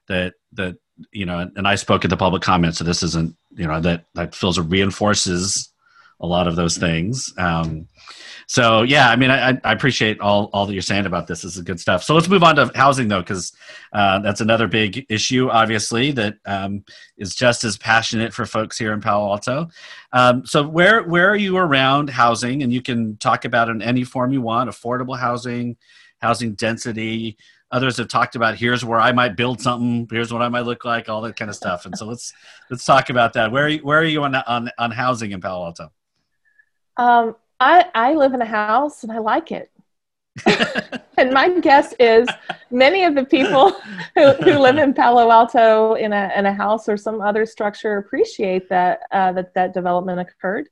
that 0.08 0.34
that 0.52 0.76
you 1.10 1.24
know, 1.24 1.50
and 1.56 1.66
I 1.66 1.74
spoke 1.76 2.04
at 2.04 2.10
the 2.10 2.18
public 2.18 2.42
comment, 2.42 2.76
so 2.76 2.84
this 2.84 3.02
isn't 3.02 3.34
you 3.52 3.66
know 3.66 3.80
that 3.80 4.04
that 4.14 4.34
feels 4.34 4.58
reinforces 4.60 5.71
a 6.22 6.26
lot 6.26 6.46
of 6.46 6.56
those 6.56 6.78
things. 6.78 7.32
Um, 7.36 7.88
so 8.46 8.82
yeah, 8.82 9.08
I 9.08 9.16
mean, 9.16 9.30
I, 9.30 9.58
I, 9.64 9.72
appreciate 9.72 10.20
all, 10.20 10.50
all 10.52 10.66
that 10.66 10.72
you're 10.72 10.82
saying 10.82 11.06
about 11.06 11.26
this. 11.26 11.42
This 11.42 11.56
is 11.56 11.62
good 11.62 11.80
stuff. 11.80 12.02
So 12.02 12.14
let's 12.14 12.28
move 12.28 12.42
on 12.42 12.56
to 12.56 12.70
housing 12.74 13.08
though, 13.08 13.20
because 13.20 13.52
uh, 13.92 14.18
that's 14.18 14.40
another 14.40 14.68
big 14.68 15.06
issue, 15.08 15.48
obviously, 15.48 16.12
that 16.12 16.34
um, 16.44 16.84
is 17.16 17.34
just 17.34 17.64
as 17.64 17.78
passionate 17.78 18.32
for 18.32 18.44
folks 18.44 18.78
here 18.78 18.92
in 18.92 19.00
Palo 19.00 19.30
Alto. 19.30 19.68
Um, 20.12 20.44
so 20.44 20.66
where 20.68 21.02
where 21.04 21.30
are 21.30 21.36
you 21.36 21.56
around 21.56 22.10
housing? 22.10 22.62
And 22.62 22.72
you 22.72 22.82
can 22.82 23.16
talk 23.16 23.44
about 23.44 23.68
it 23.68 23.72
in 23.72 23.82
any 23.82 24.04
form 24.04 24.32
you 24.32 24.42
want: 24.42 24.68
affordable 24.68 25.18
housing, 25.18 25.76
housing 26.20 26.54
density. 26.54 27.38
Others 27.70 27.96
have 27.96 28.08
talked 28.08 28.36
about 28.36 28.56
here's 28.56 28.84
where 28.84 29.00
I 29.00 29.12
might 29.12 29.34
build 29.34 29.62
something. 29.62 30.06
Here's 30.10 30.30
what 30.30 30.42
I 30.42 30.50
might 30.50 30.66
look 30.66 30.84
like. 30.84 31.08
All 31.08 31.22
that 31.22 31.36
kind 31.36 31.48
of 31.48 31.56
stuff. 31.56 31.86
And 31.86 31.96
so 31.96 32.04
let's 32.04 32.34
let's 32.70 32.84
talk 32.84 33.08
about 33.08 33.32
that. 33.32 33.50
Where 33.50 33.64
are 33.64 33.68
you, 33.68 33.78
where 33.78 33.98
are 33.98 34.04
you 34.04 34.24
on 34.24 34.34
on 34.34 34.70
on 34.76 34.90
housing 34.90 35.32
in 35.32 35.40
Palo 35.40 35.64
Alto? 35.64 35.90
Um, 36.96 37.36
I, 37.60 37.86
I 37.94 38.14
live 38.14 38.34
in 38.34 38.42
a 38.42 38.46
house 38.46 39.02
and 39.02 39.12
I 39.12 39.18
like 39.18 39.52
it. 39.52 39.70
and 41.18 41.30
my 41.30 41.60
guess 41.60 41.94
is 42.00 42.26
many 42.70 43.04
of 43.04 43.14
the 43.14 43.24
people 43.24 43.70
who, 44.14 44.32
who 44.32 44.58
live 44.58 44.78
in 44.78 44.94
Palo 44.94 45.30
Alto 45.30 45.94
in 45.94 46.12
a, 46.12 46.32
in 46.36 46.46
a 46.46 46.52
house 46.52 46.88
or 46.88 46.96
some 46.96 47.20
other 47.20 47.44
structure 47.46 47.98
appreciate 47.98 48.68
that, 48.68 49.00
uh, 49.10 49.32
that 49.32 49.54
that 49.54 49.74
development 49.74 50.20
occurred 50.20 50.68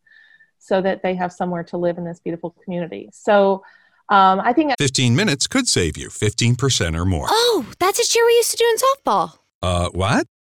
so 0.58 0.80
that 0.80 1.02
they 1.02 1.14
have 1.14 1.32
somewhere 1.32 1.62
to 1.64 1.76
live 1.76 1.98
in 1.98 2.04
this 2.04 2.20
beautiful 2.20 2.50
community. 2.64 3.08
So 3.12 3.62
um, 4.08 4.40
I 4.40 4.52
think 4.52 4.72
15 4.78 5.14
minutes 5.14 5.46
could 5.46 5.68
save 5.68 5.96
you 5.96 6.08
15% 6.08 6.98
or 6.98 7.04
more. 7.04 7.26
Oh, 7.28 7.66
that's 7.78 8.00
a 8.00 8.04
cheer 8.04 8.26
we 8.26 8.32
used 8.32 8.50
to 8.50 8.56
do 8.56 8.64
in 8.64 8.76
softball. 8.76 9.38
Uh, 9.62 9.88
what? 9.90 10.26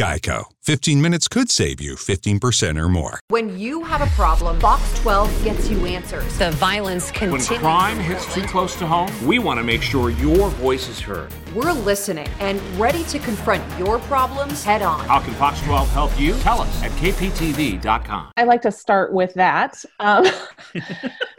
Geico. 0.00 0.44
15 0.62 1.02
minutes 1.02 1.28
could 1.28 1.50
save 1.50 1.78
you 1.78 1.94
15% 1.94 2.80
or 2.80 2.88
more. 2.88 3.20
When 3.28 3.58
you 3.58 3.84
have 3.84 4.00
a 4.00 4.06
problem, 4.16 4.58
Fox 4.58 4.98
12 5.00 5.44
gets 5.44 5.68
you 5.68 5.84
answers. 5.84 6.38
The 6.38 6.52
violence 6.52 7.10
continues. 7.10 7.50
When 7.50 7.58
continues. 7.58 7.60
crime 7.60 7.98
hits 7.98 8.34
too 8.34 8.40
close 8.44 8.76
to 8.76 8.86
home, 8.86 9.10
we 9.26 9.38
want 9.38 9.58
to 9.58 9.62
make 9.62 9.82
sure 9.82 10.08
your 10.08 10.48
voice 10.48 10.88
is 10.88 11.00
heard. 11.00 11.30
We're 11.54 11.74
listening 11.74 12.28
and 12.38 12.62
ready 12.78 13.04
to 13.04 13.18
confront 13.18 13.62
your 13.78 13.98
problems 13.98 14.64
head 14.64 14.80
on. 14.80 15.06
How 15.06 15.20
can 15.20 15.34
Fox 15.34 15.60
12 15.64 15.90
help 15.90 16.18
you? 16.18 16.32
Tell 16.38 16.62
us 16.62 16.82
at 16.82 16.92
kptv.com. 16.92 18.32
I 18.38 18.44
like 18.44 18.62
to 18.62 18.72
start 18.72 19.12
with 19.12 19.34
that. 19.34 19.84
Um, 19.98 20.24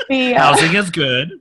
the, 0.08 0.36
uh, 0.36 0.40
Housing 0.40 0.76
is 0.76 0.92
good. 0.92 1.32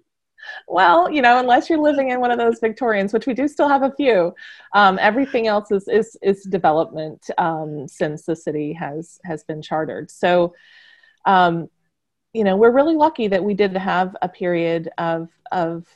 Well, 0.70 1.10
you 1.10 1.20
know, 1.20 1.38
unless 1.38 1.68
you're 1.68 1.80
living 1.80 2.10
in 2.10 2.20
one 2.20 2.30
of 2.30 2.38
those 2.38 2.60
Victorians, 2.60 3.12
which 3.12 3.26
we 3.26 3.34
do 3.34 3.48
still 3.48 3.68
have 3.68 3.82
a 3.82 3.92
few, 3.92 4.32
um, 4.72 4.98
everything 5.00 5.48
else 5.48 5.70
is 5.72 5.88
is, 5.88 6.16
is 6.22 6.44
development 6.44 7.28
um, 7.38 7.88
since 7.88 8.24
the 8.24 8.36
city 8.36 8.72
has 8.72 9.18
has 9.24 9.42
been 9.42 9.60
chartered. 9.60 10.10
So, 10.10 10.54
um, 11.26 11.68
you 12.32 12.44
know, 12.44 12.56
we're 12.56 12.70
really 12.70 12.94
lucky 12.94 13.26
that 13.28 13.42
we 13.42 13.54
did 13.54 13.76
have 13.76 14.16
a 14.22 14.28
period 14.28 14.90
of 14.96 15.28
of 15.50 15.86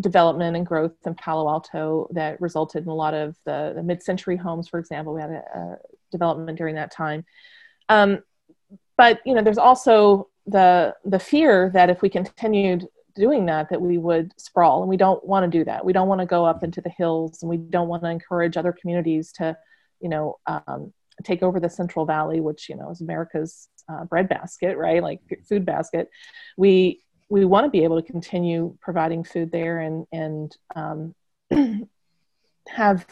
development 0.00 0.56
and 0.56 0.66
growth 0.66 0.94
in 1.06 1.14
Palo 1.14 1.48
Alto 1.48 2.08
that 2.12 2.40
resulted 2.40 2.82
in 2.82 2.88
a 2.88 2.94
lot 2.94 3.14
of 3.14 3.36
the, 3.44 3.72
the 3.76 3.82
mid-century 3.82 4.36
homes, 4.36 4.66
for 4.66 4.80
example. 4.80 5.14
We 5.14 5.20
had 5.20 5.30
a, 5.30 5.44
a 5.54 5.76
development 6.10 6.58
during 6.58 6.74
that 6.74 6.90
time. 6.90 7.24
Um, 7.88 8.22
but 8.96 9.20
you 9.24 9.34
know, 9.34 9.42
there's 9.42 9.58
also 9.58 10.28
the 10.46 10.96
the 11.04 11.20
fear 11.20 11.70
that 11.72 11.88
if 11.88 12.02
we 12.02 12.08
continued 12.08 12.88
doing 13.14 13.46
that 13.46 13.68
that 13.70 13.80
we 13.80 13.98
would 13.98 14.32
sprawl 14.38 14.80
and 14.82 14.88
we 14.88 14.96
don't 14.96 15.24
want 15.24 15.50
to 15.50 15.58
do 15.58 15.64
that. 15.64 15.84
We 15.84 15.92
don't 15.92 16.08
want 16.08 16.20
to 16.20 16.26
go 16.26 16.44
up 16.44 16.64
into 16.64 16.80
the 16.80 16.90
hills 16.90 17.42
and 17.42 17.50
we 17.50 17.56
don't 17.56 17.88
want 17.88 18.02
to 18.02 18.10
encourage 18.10 18.56
other 18.56 18.72
communities 18.72 19.32
to 19.32 19.56
you 20.00 20.08
know 20.08 20.38
um, 20.46 20.92
take 21.24 21.42
over 21.42 21.60
the 21.60 21.70
central 21.70 22.04
valley 22.06 22.40
which 22.40 22.68
you 22.68 22.74
know 22.74 22.90
is 22.90 23.00
america's 23.00 23.68
uh, 23.88 24.04
breadbasket 24.04 24.76
right? 24.76 25.02
Like 25.02 25.20
food 25.48 25.64
basket. 25.64 26.08
We 26.56 27.02
we 27.28 27.44
want 27.44 27.64
to 27.64 27.70
be 27.70 27.84
able 27.84 28.00
to 28.00 28.06
continue 28.06 28.76
providing 28.80 29.24
food 29.24 29.50
there 29.50 29.80
and 29.80 30.06
and 30.12 30.56
um, 30.74 31.14
have 32.68 33.06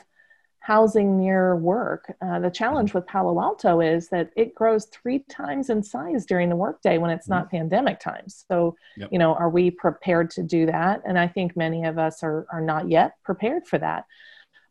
housing 0.61 1.19
near 1.19 1.57
work. 1.57 2.15
Uh, 2.21 2.39
the 2.39 2.51
challenge 2.51 2.95
with 2.95 3.07
Palo 3.07 3.41
Alto 3.41 3.81
is 3.81 4.09
that 4.11 4.31
it 4.37 4.55
grows 4.55 4.87
three 4.87 5.21
times 5.31 5.71
in 5.71 5.83
size 5.83 6.27
during 6.27 6.49
the 6.49 6.57
workday 6.57 6.99
when 6.99 7.11
it's 7.11 7.29
not 7.29 7.51
pandemic 7.51 7.99
times. 7.99 8.45
So, 8.47 8.77
Yep. 8.97 9.09
you 9.13 9.19
know, 9.19 9.35
are 9.35 9.49
we 9.49 9.71
prepared 9.71 10.31
to 10.33 10.43
do 10.43 10.67
that? 10.67 11.03
And 11.07 11.19
I 11.19 11.29
think 11.29 11.57
many 11.57 11.85
of 11.85 11.99
us 11.99 12.23
are, 12.23 12.47
are 12.53 12.61
not 12.61 12.89
yet 12.91 13.15
prepared 13.25 13.67
for 13.67 13.79
that. 13.79 14.05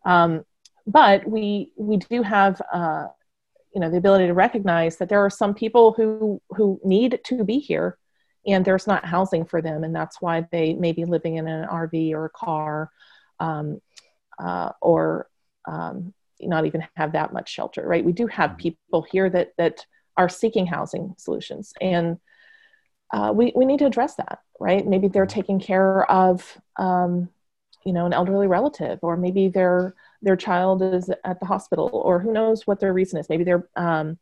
Um, 0.06 0.45
but 0.86 1.28
we 1.28 1.71
we 1.78 1.97
do 1.97 2.23
have 2.23 2.62
uh, 2.73 3.08
you 3.73 3.82
know 3.82 3.89
the 3.89 3.97
ability 3.97 4.28
to 4.28 4.34
recognize 4.34 4.97
that 4.97 5.10
there 5.10 5.23
are 5.23 5.30
some 5.30 5.54
people 5.54 5.93
who 5.93 6.41
who 6.49 6.80
need 6.84 7.19
to 7.25 7.43
be 7.43 7.60
here 7.60 7.97
and 8.47 8.65
there's 8.65 8.88
not 8.88 9.06
housing 9.06 9.45
for 9.45 9.62
them 9.62 9.84
and 9.84 9.95
that's 9.95 10.21
why 10.21 10.45
they 10.52 10.73
may 10.73 10.91
be 10.91 11.06
living 11.06 11.36
in 11.36 11.47
an 11.47 11.67
rv 11.67 12.12
or 12.13 12.25
a 12.25 12.30
car 12.30 12.89
um, 13.39 13.80
uh, 14.39 14.71
or 14.82 15.29
um, 15.69 16.13
not 16.41 16.65
even 16.65 16.84
have 16.95 17.12
that 17.13 17.34
much 17.34 17.49
shelter 17.49 17.86
right? 17.86 18.03
We 18.03 18.13
do 18.13 18.27
have 18.27 18.58
people 18.58 19.05
here 19.12 19.29
that 19.29 19.51
that 19.58 19.86
are 20.17 20.29
seeking 20.29 20.65
housing 20.65 21.15
solutions 21.17 21.73
and 21.79 22.17
uh, 23.12 23.32
we, 23.34 23.51
we 23.55 23.65
need 23.65 23.79
to 23.79 23.86
address 23.86 24.15
that 24.15 24.39
right? 24.60 24.86
Maybe 24.86 25.08
they're 25.08 25.25
taking 25.25 25.60
care 25.60 26.10
of 26.10 26.58
um, 26.77 27.29
you 27.86 27.93
know 27.93 28.05
an 28.05 28.13
elderly 28.13 28.47
relative 28.47 28.99
or 29.01 29.17
maybe 29.17 29.47
their 29.47 29.95
their 30.21 30.36
child 30.36 30.82
is 30.82 31.10
at 31.23 31.39
the 31.39 31.45
hospital 31.45 31.89
or 31.93 32.19
who 32.19 32.34
knows 32.34 32.67
what 32.67 32.79
their 32.79 32.93
reason 32.93 33.19
is. 33.19 33.29
Maybe 33.29 33.43
their 33.43 33.67
um, 33.75 34.17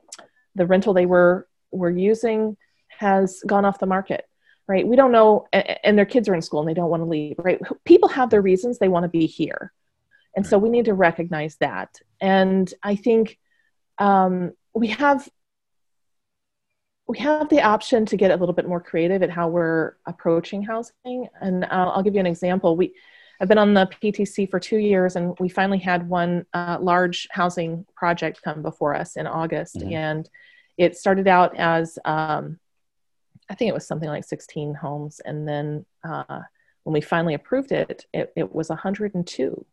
the 0.56 0.66
rental 0.66 0.94
they 0.94 1.06
were 1.06 1.48
were 1.72 1.90
using 1.90 2.58
has 2.88 3.44
gone 3.46 3.66
off 3.66 3.80
the 3.80 3.86
market 3.86 4.26
right? 4.68 4.86
We 4.86 4.98
don't 4.98 5.14
know 5.14 5.48
and 5.54 5.98
their 5.98 6.06
kids 6.06 6.28
are 6.28 6.36
in 6.36 6.42
school 6.42 6.60
and 6.60 6.70
they 6.70 6.74
don't 6.74 6.90
want 6.90 7.02
to 7.02 7.06
leave 7.06 7.36
right? 7.40 7.60
People 7.86 8.10
have 8.10 8.30
their 8.30 8.42
reasons 8.42 8.78
they 8.78 8.90
want 8.90 9.04
to 9.04 9.10
be 9.10 9.26
here 9.26 9.72
and 10.38 10.46
so 10.46 10.60
we 10.60 10.70
need 10.70 10.86
to 10.86 10.94
recognize 10.94 11.58
that. 11.58 12.00
And 12.22 12.72
i 12.84 12.96
think 12.96 13.38
um, 13.98 14.54
we 14.74 14.88
have 14.90 15.28
we 17.08 17.18
have 17.20 17.50
the 17.50 17.62
option 17.62 18.06
to 18.06 18.18
get 18.18 18.32
a 18.32 18.36
little 18.36 18.54
bit 18.54 18.68
more 18.68 18.82
creative 18.82 19.24
at 19.24 19.32
how 19.32 19.48
we're 19.48 19.96
approaching 20.06 20.62
housing. 20.62 21.28
And 21.42 21.66
uh, 21.66 21.92
i'll 21.94 22.04
give 22.04 22.14
you 22.14 22.20
an 22.20 22.28
example. 22.28 22.78
We 22.78 22.94
i've 23.42 23.48
been 23.48 23.58
on 23.58 23.74
the 23.74 23.88
ptc 24.02 24.50
for 24.50 24.60
two 24.60 24.78
years 24.78 25.16
and 25.16 25.36
we 25.40 25.50
finally 25.50 25.80
had 25.80 26.08
one 26.08 26.46
uh, 26.54 26.78
large 26.80 27.28
housing 27.32 27.86
project 27.96 28.42
come 28.44 28.62
before 28.62 28.96
us 28.96 29.16
in 29.16 29.28
august. 29.28 29.78
Mhm. 29.78 29.94
and 29.94 30.30
it 30.78 30.96
started 30.96 31.28
out 31.28 31.56
as 31.58 31.98
um, 32.06 32.60
i 33.50 33.56
think 33.56 33.70
it 33.70 33.74
was 33.74 33.88
something 33.88 34.10
like 34.10 34.24
16 34.24 34.76
homes. 34.76 35.20
And 35.26 35.48
then 35.48 35.86
uh, 36.08 36.42
when 36.84 36.94
we 36.94 37.02
finally 37.02 37.34
approved 37.34 37.72
it 37.72 38.06
it, 38.14 38.32
it 38.36 38.54
was 38.54 38.70
102 38.70 39.66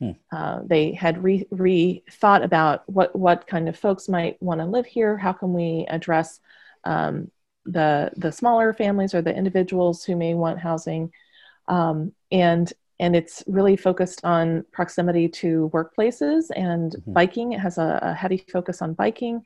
Hmm. 0.00 0.12
uh, 0.32 0.60
they 0.64 0.92
had 0.92 1.22
re, 1.22 1.46
re 1.50 2.02
thought 2.10 2.42
about 2.42 2.88
what 2.88 3.14
what 3.14 3.46
kind 3.46 3.68
of 3.68 3.78
folks 3.78 4.08
might 4.08 4.42
want 4.42 4.60
to 4.60 4.66
live 4.66 4.86
here 4.86 5.18
how 5.18 5.32
can 5.32 5.52
we 5.52 5.86
address 5.88 6.40
um, 6.84 7.30
the 7.66 8.10
the 8.16 8.32
smaller 8.32 8.72
families 8.72 9.14
or 9.14 9.22
the 9.22 9.34
individuals 9.34 10.04
who 10.04 10.16
may 10.16 10.34
want 10.34 10.58
housing 10.58 11.12
um, 11.68 12.12
and 12.32 12.72
and 12.98 13.16
it's 13.16 13.42
really 13.46 13.76
focused 13.76 14.20
on 14.24 14.64
proximity 14.72 15.28
to 15.28 15.70
workplaces 15.74 16.46
and 16.56 16.96
Mhm. 17.06 17.12
biking 17.14 17.52
it 17.52 17.60
has 17.60 17.78
a, 17.78 17.98
a 18.02 18.14
heavy 18.14 18.38
focus 18.38 18.82
on 18.82 18.94
biking 18.94 19.42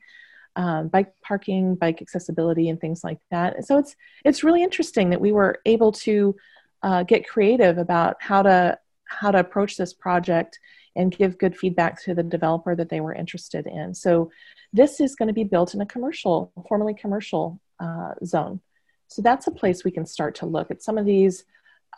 um, 0.55 0.87
bike 0.87 1.13
parking 1.21 1.75
bike 1.75 2.01
accessibility 2.01 2.69
and 2.69 2.79
things 2.79 3.03
like 3.03 3.19
that 3.31 3.55
and 3.55 3.65
so 3.65 3.77
it's 3.77 3.95
it's 4.23 4.43
really 4.43 4.63
interesting 4.63 5.09
that 5.09 5.19
we 5.19 5.33
were 5.33 5.59
able 5.65 5.91
to 5.91 6.35
uh, 6.83 7.03
get 7.03 7.27
creative 7.27 7.77
about 7.77 8.15
how 8.21 8.41
to 8.41 8.77
how 9.05 9.31
to 9.31 9.39
approach 9.39 9.77
this 9.77 9.93
project 9.93 10.59
and 10.95 11.15
give 11.15 11.37
good 11.37 11.57
feedback 11.57 12.01
to 12.03 12.13
the 12.13 12.23
developer 12.23 12.75
that 12.75 12.89
they 12.89 13.01
were 13.01 13.13
interested 13.13 13.67
in. 13.67 13.93
So 13.93 14.31
this 14.73 14.99
is 14.99 15.15
going 15.15 15.27
to 15.27 15.33
be 15.33 15.43
built 15.43 15.73
in 15.73 15.81
a 15.81 15.85
commercial 15.85 16.51
formerly 16.67 16.93
commercial 16.93 17.59
uh, 17.79 18.13
zone. 18.23 18.61
So 19.07 19.21
that's 19.21 19.47
a 19.47 19.51
place 19.51 19.83
we 19.83 19.91
can 19.91 20.05
start 20.05 20.35
to 20.35 20.45
look 20.45 20.71
at 20.71 20.81
some 20.81 20.97
of 20.97 21.05
these 21.05 21.45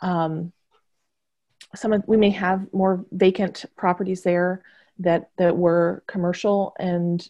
um, 0.02 0.52
some 1.74 1.92
of 1.92 2.04
we 2.06 2.16
may 2.16 2.30
have 2.30 2.66
more 2.72 3.04
vacant 3.12 3.64
properties 3.76 4.22
there 4.22 4.62
that 5.00 5.30
that 5.38 5.56
were 5.56 6.02
commercial 6.06 6.74
and 6.78 7.28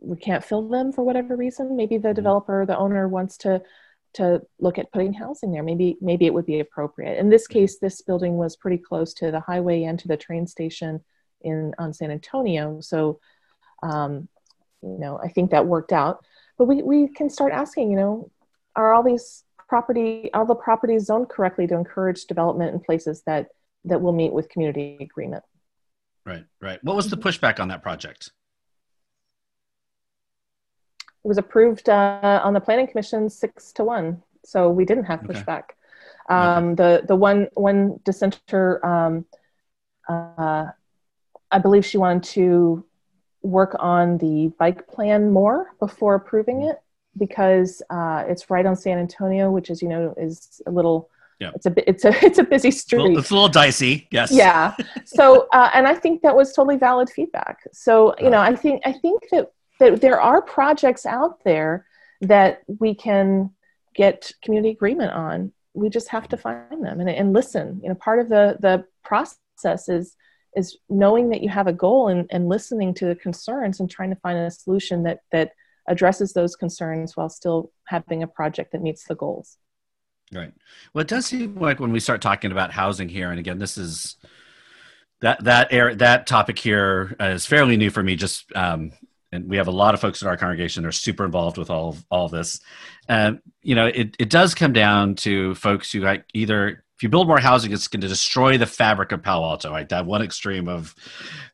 we 0.00 0.16
can't 0.16 0.44
fill 0.44 0.68
them 0.68 0.92
for 0.92 1.02
whatever 1.02 1.36
reason. 1.36 1.76
Maybe 1.76 1.98
the 1.98 2.14
developer 2.14 2.64
the 2.64 2.78
owner 2.78 3.08
wants 3.08 3.36
to 3.38 3.62
to 4.14 4.42
look 4.58 4.78
at 4.78 4.92
putting 4.92 5.12
housing 5.12 5.52
there. 5.52 5.62
Maybe 5.62 5.96
maybe 6.00 6.26
it 6.26 6.34
would 6.34 6.46
be 6.46 6.60
appropriate. 6.60 7.18
In 7.18 7.28
this 7.28 7.46
case 7.46 7.78
this 7.78 8.02
building 8.02 8.36
was 8.36 8.56
pretty 8.56 8.78
close 8.78 9.14
to 9.14 9.30
the 9.30 9.40
highway 9.40 9.84
and 9.84 9.98
to 10.00 10.08
the 10.08 10.16
train 10.16 10.46
station 10.46 11.04
in 11.40 11.74
on 11.78 11.92
san 11.92 12.10
antonio. 12.10 12.80
So 12.80 13.20
um, 13.82 14.28
you 14.82 14.98
know 14.98 15.18
i 15.22 15.28
think 15.28 15.50
that 15.50 15.66
worked 15.66 15.92
out. 15.92 16.24
But 16.56 16.64
we, 16.64 16.82
we 16.82 17.08
can 17.08 17.30
start 17.30 17.52
asking 17.52 17.90
you 17.90 17.96
know 17.96 18.30
are 18.74 18.94
all 18.94 19.02
these 19.02 19.44
property 19.68 20.30
all 20.32 20.46
the 20.46 20.54
properties 20.54 21.04
zoned 21.06 21.28
correctly 21.28 21.66
to 21.66 21.74
encourage 21.74 22.24
development 22.24 22.74
in 22.74 22.80
places 22.80 23.22
that 23.26 23.48
that 23.84 24.00
will 24.00 24.12
meet 24.12 24.32
with 24.32 24.48
community 24.48 24.96
agreement? 25.00 25.44
Right, 26.24 26.44
right. 26.60 26.82
What 26.82 26.96
was 26.96 27.08
the 27.10 27.16
pushback 27.16 27.60
on 27.60 27.68
that 27.68 27.82
project? 27.82 28.32
It 31.24 31.28
was 31.28 31.38
approved 31.38 31.88
uh, 31.88 32.40
on 32.44 32.52
the 32.54 32.60
planning 32.60 32.86
commission 32.86 33.28
six 33.28 33.72
to 33.72 33.84
one 33.84 34.22
so 34.44 34.70
we 34.70 34.84
didn't 34.84 35.04
have 35.04 35.20
Okay. 35.24 35.32
pushback 35.32 35.64
um, 36.30 36.74
the 36.76 37.02
the 37.06 37.16
one 37.16 37.48
one 37.54 37.98
dissenter 38.04 38.84
um, 38.84 39.24
uh, 40.08 40.66
i 41.50 41.58
believe 41.58 41.84
she 41.84 41.98
wanted 41.98 42.22
to 42.22 42.84
work 43.42 43.74
on 43.78 44.18
the 44.18 44.52
bike 44.58 44.86
plan 44.88 45.30
more 45.30 45.70
before 45.80 46.14
approving 46.14 46.62
it 46.62 46.76
because 47.16 47.82
uh, 47.90 48.24
it's 48.28 48.50
right 48.50 48.66
on 48.66 48.76
san 48.76 48.98
antonio 48.98 49.50
which 49.50 49.70
as 49.70 49.82
you 49.82 49.88
know 49.88 50.14
is 50.16 50.60
a 50.66 50.70
little 50.70 51.08
Yeah. 51.40 51.52
it's 51.54 51.66
a 51.66 51.70
bit 51.70 51.84
it's 51.86 52.04
a 52.04 52.12
it's 52.26 52.38
a 52.38 52.44
busy 52.44 52.68
It's 52.68 52.78
a 52.78 52.80
street 52.80 52.98
little, 53.02 53.18
it's 53.18 53.30
a 53.30 53.34
little 53.34 53.48
dicey. 53.48 54.08
Yes. 54.10 54.30
yeah 54.30 54.74
so 55.04 55.46
uh, 55.52 55.70
and 55.74 55.86
i 55.86 55.94
think 55.94 56.22
that 56.22 56.34
was 56.40 56.52
totally 56.52 56.76
valid 56.76 57.08
feedback 57.10 57.56
so 57.72 58.14
you 58.24 58.30
know 58.30 58.40
i 58.40 58.54
think 58.62 58.82
i 58.84 58.92
think 58.92 59.18
that 59.32 59.44
that 59.78 60.00
there 60.00 60.20
are 60.20 60.42
projects 60.42 61.06
out 61.06 61.42
there 61.44 61.86
that 62.20 62.62
we 62.80 62.94
can 62.94 63.50
get 63.94 64.32
community 64.42 64.70
agreement 64.70 65.12
on 65.12 65.52
we 65.74 65.88
just 65.88 66.08
have 66.08 66.28
to 66.28 66.36
find 66.36 66.84
them 66.84 67.00
and, 67.00 67.08
and 67.08 67.32
listen 67.32 67.80
you 67.82 67.88
know 67.88 67.94
part 67.94 68.18
of 68.18 68.28
the 68.28 68.56
the 68.60 68.84
process 69.04 69.88
is 69.88 70.16
is 70.56 70.78
knowing 70.88 71.28
that 71.28 71.42
you 71.42 71.48
have 71.48 71.66
a 71.66 71.72
goal 71.72 72.08
and, 72.08 72.26
and 72.30 72.48
listening 72.48 72.94
to 72.94 73.06
the 73.06 73.14
concerns 73.14 73.78
and 73.78 73.90
trying 73.90 74.10
to 74.10 74.16
find 74.16 74.38
a 74.38 74.50
solution 74.50 75.02
that 75.02 75.20
that 75.30 75.52
addresses 75.88 76.32
those 76.32 76.56
concerns 76.56 77.16
while 77.16 77.28
still 77.28 77.70
having 77.84 78.22
a 78.22 78.26
project 78.26 78.72
that 78.72 78.82
meets 78.82 79.04
the 79.04 79.14
goals 79.14 79.58
Right. 80.32 80.52
Well, 80.92 81.02
it 81.02 81.08
does 81.08 81.26
seem 81.26 81.56
like 81.56 81.80
when 81.80 81.92
we 81.92 82.00
start 82.00 82.20
talking 82.20 82.52
about 82.52 82.72
housing 82.72 83.08
here, 83.08 83.30
and 83.30 83.40
again, 83.40 83.58
this 83.58 83.78
is 83.78 84.16
that 85.20 85.44
that 85.44 85.72
air 85.72 85.94
that 85.96 86.26
topic 86.26 86.58
here 86.58 87.16
is 87.18 87.46
fairly 87.46 87.76
new 87.76 87.90
for 87.90 88.02
me. 88.02 88.14
Just 88.14 88.44
um, 88.54 88.92
and 89.32 89.48
we 89.48 89.56
have 89.56 89.68
a 89.68 89.72
lot 89.72 89.94
of 89.94 90.00
folks 90.00 90.22
in 90.22 90.28
our 90.28 90.36
congregation 90.36 90.82
that 90.82 90.88
are 90.88 90.92
super 90.92 91.24
involved 91.24 91.58
with 91.58 91.70
all 91.70 91.90
of, 91.90 92.04
all 92.10 92.26
of 92.26 92.30
this. 92.30 92.60
And 93.08 93.40
you 93.62 93.74
know, 93.74 93.86
it 93.86 94.16
it 94.18 94.30
does 94.30 94.54
come 94.54 94.72
down 94.72 95.14
to 95.16 95.54
folks 95.54 95.92
who 95.92 96.00
like 96.00 96.24
either 96.34 96.84
if 96.96 97.02
you 97.02 97.08
build 97.08 97.28
more 97.28 97.38
housing, 97.38 97.72
it's 97.72 97.86
going 97.88 98.00
to 98.00 98.08
destroy 98.08 98.58
the 98.58 98.66
fabric 98.66 99.12
of 99.12 99.22
Palo 99.22 99.48
Alto. 99.48 99.70
Right, 99.70 99.88
that 99.88 100.06
one 100.06 100.22
extreme 100.22 100.68
of 100.68 100.94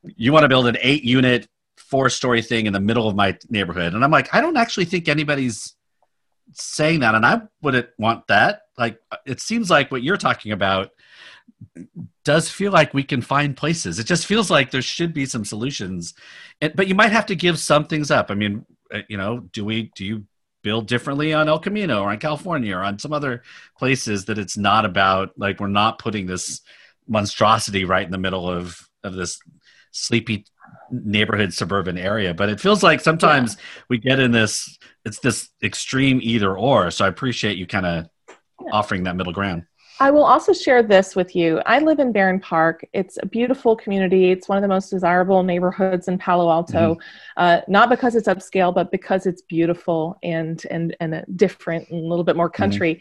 you 0.03 0.33
want 0.33 0.45
to 0.45 0.49
build 0.49 0.67
an 0.67 0.79
eight 0.81 1.05
unit 1.05 1.49
four 1.77 2.09
story 2.09 2.43
thing 2.43 2.67
in 2.67 2.73
the 2.73 2.81
middle 2.81 3.09
of 3.09 3.15
my 3.15 3.37
neighborhood, 3.51 3.95
and 3.95 4.05
I'm 4.05 4.11
like, 4.11 4.35
I 4.35 4.41
don't 4.41 4.57
actually 4.57 4.87
think 4.87 5.09
anybody's 5.09 5.75
saying 6.53 7.01
that, 7.01 7.15
and 7.15 7.27
I 7.27 7.43
wouldn't 7.63 7.89
want 7.99 8.27
that. 8.29 8.63
Like, 8.79 8.99
it 9.27 9.41
seems 9.41 9.71
like 9.71 9.91
what 9.91 10.03
you're 10.03 10.17
talking 10.17 10.53
about 10.53 10.91
does 12.25 12.51
feel 12.51 12.73
like 12.73 12.95
we 12.95 13.03
can 13.03 13.21
find 13.21 13.57
places. 13.57 13.99
It 13.99 14.07
just 14.07 14.27
feels 14.27 14.51
like 14.51 14.71
there 14.71 14.83
should 14.83 15.13
be 15.13 15.27
some 15.27 15.45
solutions, 15.45 16.15
and, 16.61 16.75
but 16.75 16.89
you 16.89 16.95
might 16.95 17.13
have 17.13 17.27
to 17.27 17.37
give 17.37 17.59
some 17.59 17.87
things 17.87 18.11
up. 18.11 18.31
I 18.31 18.35
mean, 18.35 18.65
uh, 18.93 19.03
you 19.09 19.17
know, 19.17 19.41
do 19.53 19.65
we 19.65 19.93
do 19.95 20.05
you 20.05 20.25
build 20.63 20.89
differently 20.89 21.33
on 21.33 21.49
El 21.49 21.61
Camino 21.61 22.03
or 22.03 22.11
on 22.11 22.19
California 22.19 22.75
or 22.75 22.83
on 22.83 22.99
some 22.99 23.13
other 23.13 23.43
places 23.79 24.25
that 24.25 24.39
it's 24.39 24.57
not 24.57 24.85
about 24.85 25.31
like 25.37 25.61
we're 25.61 25.69
not 25.69 25.99
putting 25.99 26.27
this 26.27 26.63
monstrosity 27.07 27.85
right 27.85 28.07
in 28.07 28.11
the 28.11 28.19
middle 28.19 28.49
of 28.49 28.89
of 29.05 29.15
this 29.15 29.39
sleepy 29.93 30.47
neighborhood 30.91 31.53
suburban 31.53 31.99
area 31.99 32.35
but 32.35 32.49
it 32.49 32.61
feels 32.61 32.83
like 32.83 33.01
sometimes 33.01 33.55
yeah. 33.55 33.83
we 33.91 33.99
get 33.99 34.19
in 34.19 34.33
this 34.33 34.79
it's 35.05 35.19
this 35.21 35.51
extreme 35.63 36.19
either 36.23 36.57
or 36.57 36.91
so 36.91 37.05
i 37.05 37.09
appreciate 37.09 37.59
you 37.59 37.67
kind 37.67 37.87
of 37.87 38.09
yeah. 38.29 38.35
offering 38.73 39.05
that 39.05 39.17
middle 39.17 39.33
ground 39.33 39.65
I 40.01 40.11
will 40.11 40.25
also 40.25 40.53
share 40.53 40.83
this 40.83 41.15
with 41.15 41.37
you. 41.37 41.61
I 41.67 41.79
live 41.79 42.01
in 42.01 42.11
Barron 42.11 42.41
Park. 42.41 42.85
It's 42.93 43.17
a 43.23 43.27
beautiful 43.27 43.77
community. 43.77 44.33
It's 44.33 44.49
one 44.49 44.59
of 44.59 44.63
the 44.63 44.69
most 44.69 44.91
desirable 44.91 45.43
neighborhoods 45.45 46.09
in 46.09 46.19
Palo 46.19 46.51
Alto, 46.51 46.95
mm-hmm. 46.95 47.01
uh, 47.37 47.61
not 47.69 47.91
because 47.91 48.17
it's 48.17 48.27
upscale, 48.27 48.75
but 48.75 48.91
because 48.91 49.27
it's 49.27 49.43
beautiful 49.43 50.19
and 50.23 50.65
and 50.71 50.97
and 50.99 51.25
different 51.37 51.89
and 51.91 52.05
a 52.05 52.09
little 52.09 52.25
bit 52.25 52.37
more 52.37 52.51
mm-hmm. 52.51 52.63
country. 52.63 52.95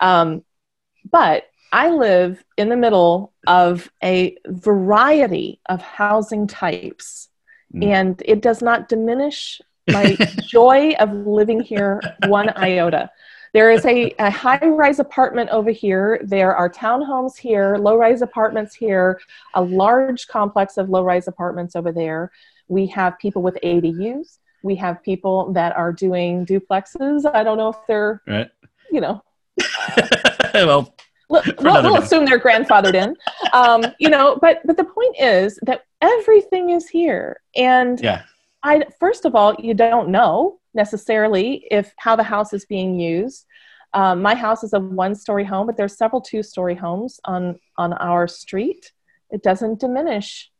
Mm-hmm. 0.00 0.06
Um, 0.06 0.44
but 1.10 1.44
I 1.72 1.90
live 1.90 2.42
in 2.56 2.68
the 2.68 2.76
middle 2.76 3.32
of 3.46 3.90
a 4.02 4.36
variety 4.46 5.60
of 5.68 5.82
housing 5.82 6.46
types, 6.46 7.28
mm. 7.74 7.84
and 7.84 8.22
it 8.24 8.40
does 8.42 8.62
not 8.62 8.88
diminish 8.88 9.60
my 9.90 10.16
joy 10.46 10.94
of 11.00 11.12
living 11.12 11.60
here 11.60 12.00
one 12.26 12.50
iota. 12.56 13.10
There 13.54 13.70
is 13.70 13.84
a, 13.86 14.14
a 14.18 14.30
high 14.30 14.58
rise 14.58 14.98
apartment 14.98 15.50
over 15.50 15.70
here. 15.70 16.20
There 16.22 16.54
are 16.54 16.68
townhomes 16.68 17.36
here, 17.36 17.76
low 17.76 17.96
rise 17.96 18.22
apartments 18.22 18.74
here, 18.74 19.20
a 19.54 19.62
large 19.62 20.28
complex 20.28 20.76
of 20.76 20.90
low 20.90 21.02
rise 21.02 21.28
apartments 21.28 21.76
over 21.76 21.92
there. 21.92 22.30
We 22.68 22.86
have 22.88 23.18
people 23.18 23.42
with 23.42 23.58
ADUs. 23.64 24.38
We 24.62 24.74
have 24.76 25.02
people 25.02 25.52
that 25.52 25.76
are 25.76 25.92
doing 25.92 26.44
duplexes. 26.44 27.24
I 27.32 27.42
don't 27.42 27.58
know 27.58 27.70
if 27.70 27.76
they're, 27.86 28.22
right. 28.26 28.50
you 28.90 29.00
know. 29.00 29.22
well, 30.54 30.94
we'll, 31.28 31.42
we'll 31.60 31.96
assume 31.96 32.24
they're 32.24 32.40
grandfathered 32.40 32.94
in. 32.94 33.16
Um, 33.52 33.84
you 33.98 34.10
know, 34.10 34.38
but 34.40 34.60
but 34.64 34.76
the 34.76 34.84
point 34.84 35.16
is 35.18 35.58
that 35.62 35.84
everything 36.00 36.70
is 36.70 36.88
here, 36.88 37.40
and 37.56 38.00
yeah. 38.00 38.22
I 38.62 38.84
first 38.98 39.24
of 39.24 39.34
all, 39.34 39.54
you 39.58 39.74
don't 39.74 40.08
know 40.08 40.58
necessarily 40.78 41.66
if 41.70 41.92
how 41.98 42.16
the 42.16 42.28
house 42.34 42.54
is 42.54 42.64
being 42.64 42.98
used. 42.98 43.44
Um, 43.92 44.22
my 44.22 44.34
house 44.34 44.62
is 44.64 44.72
a 44.72 44.80
one-story 44.80 45.44
home, 45.44 45.66
but 45.66 45.76
there's 45.76 45.96
several 45.96 46.22
two-story 46.30 46.76
homes 46.84 47.20
on 47.24 47.58
on 47.76 47.92
our 47.94 48.28
street. 48.28 48.92
It 49.30 49.42
doesn't 49.42 49.80
diminish 49.80 50.50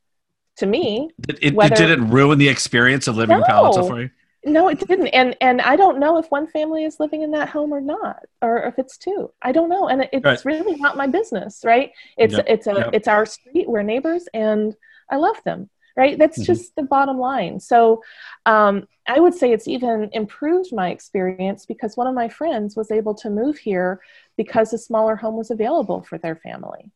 to 0.56 0.66
me. 0.66 1.10
It, 1.28 1.38
it, 1.40 1.54
whether, 1.54 1.74
it 1.74 1.78
didn't 1.78 2.10
ruin 2.10 2.38
the 2.38 2.48
experience 2.48 3.06
of 3.08 3.16
living 3.16 3.36
no, 3.36 3.44
in 3.44 3.44
Palo 3.44 3.66
Alto 3.66 3.88
for 3.88 4.00
you. 4.02 4.10
No, 4.44 4.68
it 4.68 4.78
didn't. 4.80 5.08
And 5.08 5.36
and 5.40 5.60
I 5.60 5.76
don't 5.76 5.98
know 5.98 6.18
if 6.18 6.26
one 6.30 6.46
family 6.46 6.84
is 6.84 7.00
living 7.00 7.22
in 7.22 7.30
that 7.32 7.48
home 7.48 7.72
or 7.72 7.80
not, 7.80 8.20
or 8.40 8.62
if 8.64 8.78
it's 8.78 8.96
two. 8.96 9.30
I 9.42 9.52
don't 9.52 9.68
know, 9.68 9.88
and 9.88 10.08
it's 10.12 10.24
right. 10.24 10.44
really 10.44 10.76
not 10.76 10.96
my 10.96 11.06
business, 11.06 11.62
right? 11.64 11.90
It's 12.16 12.34
yep. 12.34 12.44
it's 12.48 12.66
a 12.66 12.74
yep. 12.74 12.90
it's 12.92 13.08
our 13.08 13.26
street. 13.26 13.68
We're 13.68 13.82
neighbors, 13.82 14.24
and 14.32 14.74
I 15.10 15.16
love 15.16 15.38
them 15.44 15.70
right? 15.98 16.16
That's 16.16 16.38
mm-hmm. 16.38 16.46
just 16.46 16.76
the 16.76 16.84
bottom 16.84 17.18
line. 17.18 17.58
So 17.58 18.04
um, 18.46 18.86
I 19.08 19.18
would 19.18 19.34
say 19.34 19.52
it's 19.52 19.66
even 19.66 20.08
improved 20.12 20.72
my 20.72 20.90
experience 20.90 21.66
because 21.66 21.96
one 21.96 22.06
of 22.06 22.14
my 22.14 22.28
friends 22.28 22.76
was 22.76 22.92
able 22.92 23.14
to 23.16 23.28
move 23.28 23.58
here 23.58 24.00
because 24.36 24.72
a 24.72 24.78
smaller 24.78 25.16
home 25.16 25.36
was 25.36 25.50
available 25.50 26.02
for 26.02 26.16
their 26.16 26.36
family 26.36 26.92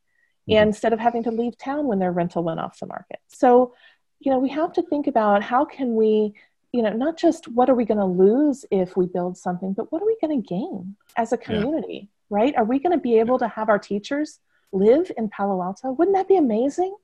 mm-hmm. 0.49 0.53
instead 0.53 0.93
of 0.93 1.01
having 1.01 1.25
to 1.25 1.33
leave 1.33 1.59
town 1.59 1.89
when 1.89 1.99
their 1.99 2.13
rental 2.13 2.45
went 2.45 2.61
off 2.61 2.79
the 2.79 2.87
market. 2.87 3.19
So, 3.27 3.75
you 4.21 4.31
know, 4.31 4.39
we 4.39 4.51
have 4.51 4.73
to 4.75 4.83
think 4.83 5.09
about 5.09 5.43
how 5.43 5.65
can 5.65 5.97
we 5.97 6.35
you 6.71 6.81
know 6.81 6.93
not 6.93 7.19
just 7.19 7.49
what 7.49 7.69
are 7.69 7.75
we 7.75 7.85
going 7.85 7.99
to 7.99 8.07
lose 8.07 8.65
if 8.71 8.97
we 8.97 9.05
build 9.05 9.37
something 9.37 9.75
but 9.75 9.93
what 9.93 10.01
are 10.01 10.07
we 10.07 10.17
going 10.23 10.41
to 10.41 10.49
gain 10.49 10.97
as 11.19 11.31
a 11.31 11.37
community 11.37 12.09
yeah. 12.09 12.37
right 12.39 12.57
are 12.57 12.65
we 12.65 12.79
going 12.79 12.97
to 12.97 13.03
be 13.03 13.19
able 13.19 13.39
to 13.39 13.47
have 13.47 13.69
our 13.69 13.79
teachers 13.79 14.39
live 14.73 15.13
in 15.19 15.29
palo 15.29 15.63
alto 15.63 15.93
wouldn't 15.93 16.17
that 16.17 16.29
be 16.29 16.37
amazing 16.39 16.97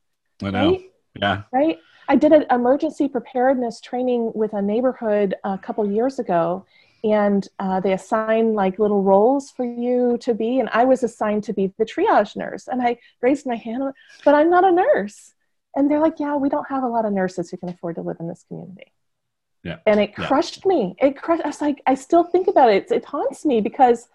I 0.42 0.50
know. 0.50 0.70
Right? 0.70 0.90
Yeah. 1.18 1.42
Right. 1.52 1.78
I 2.08 2.16
did 2.16 2.32
an 2.32 2.46
emergency 2.50 3.08
preparedness 3.08 3.80
training 3.80 4.32
with 4.34 4.54
a 4.54 4.62
neighborhood 4.62 5.34
a 5.44 5.58
couple 5.58 5.90
years 5.90 6.18
ago, 6.18 6.64
and 7.04 7.46
uh, 7.58 7.80
they 7.80 7.92
assign 7.92 8.54
like 8.54 8.78
little 8.78 9.02
roles 9.02 9.50
for 9.50 9.64
you 9.64 10.16
to 10.22 10.32
be, 10.32 10.58
and 10.58 10.70
I 10.72 10.84
was 10.84 11.02
assigned 11.02 11.44
to 11.44 11.52
be 11.52 11.72
the 11.78 11.84
triage 11.84 12.34
nurse, 12.34 12.66
and 12.66 12.80
I 12.80 12.98
raised 13.20 13.46
my 13.46 13.56
hand, 13.56 13.92
but 14.24 14.34
I'm 14.34 14.48
not 14.48 14.64
a 14.64 14.72
nurse, 14.72 15.34
and 15.76 15.90
they're 15.90 16.00
like, 16.00 16.18
"Yeah, 16.18 16.36
we 16.36 16.48
don't 16.48 16.68
have 16.68 16.82
a 16.82 16.88
lot 16.88 17.04
of 17.04 17.12
nurses 17.12 17.50
who 17.50 17.58
can 17.58 17.68
afford 17.68 17.96
to 17.96 18.02
live 18.02 18.16
in 18.20 18.28
this 18.28 18.44
community." 18.48 18.92
Yeah. 19.64 19.78
And 19.86 20.00
it 20.00 20.14
crushed 20.14 20.62
yeah. 20.64 20.68
me. 20.68 20.96
It 20.98 21.16
crushed. 21.16 21.44
I 21.44 21.48
was 21.48 21.60
like, 21.60 21.82
I 21.86 21.94
still 21.94 22.24
think 22.24 22.48
about 22.48 22.70
it. 22.70 22.90
It 22.90 23.04
haunts 23.04 23.44
me 23.44 23.60
because, 23.60 24.08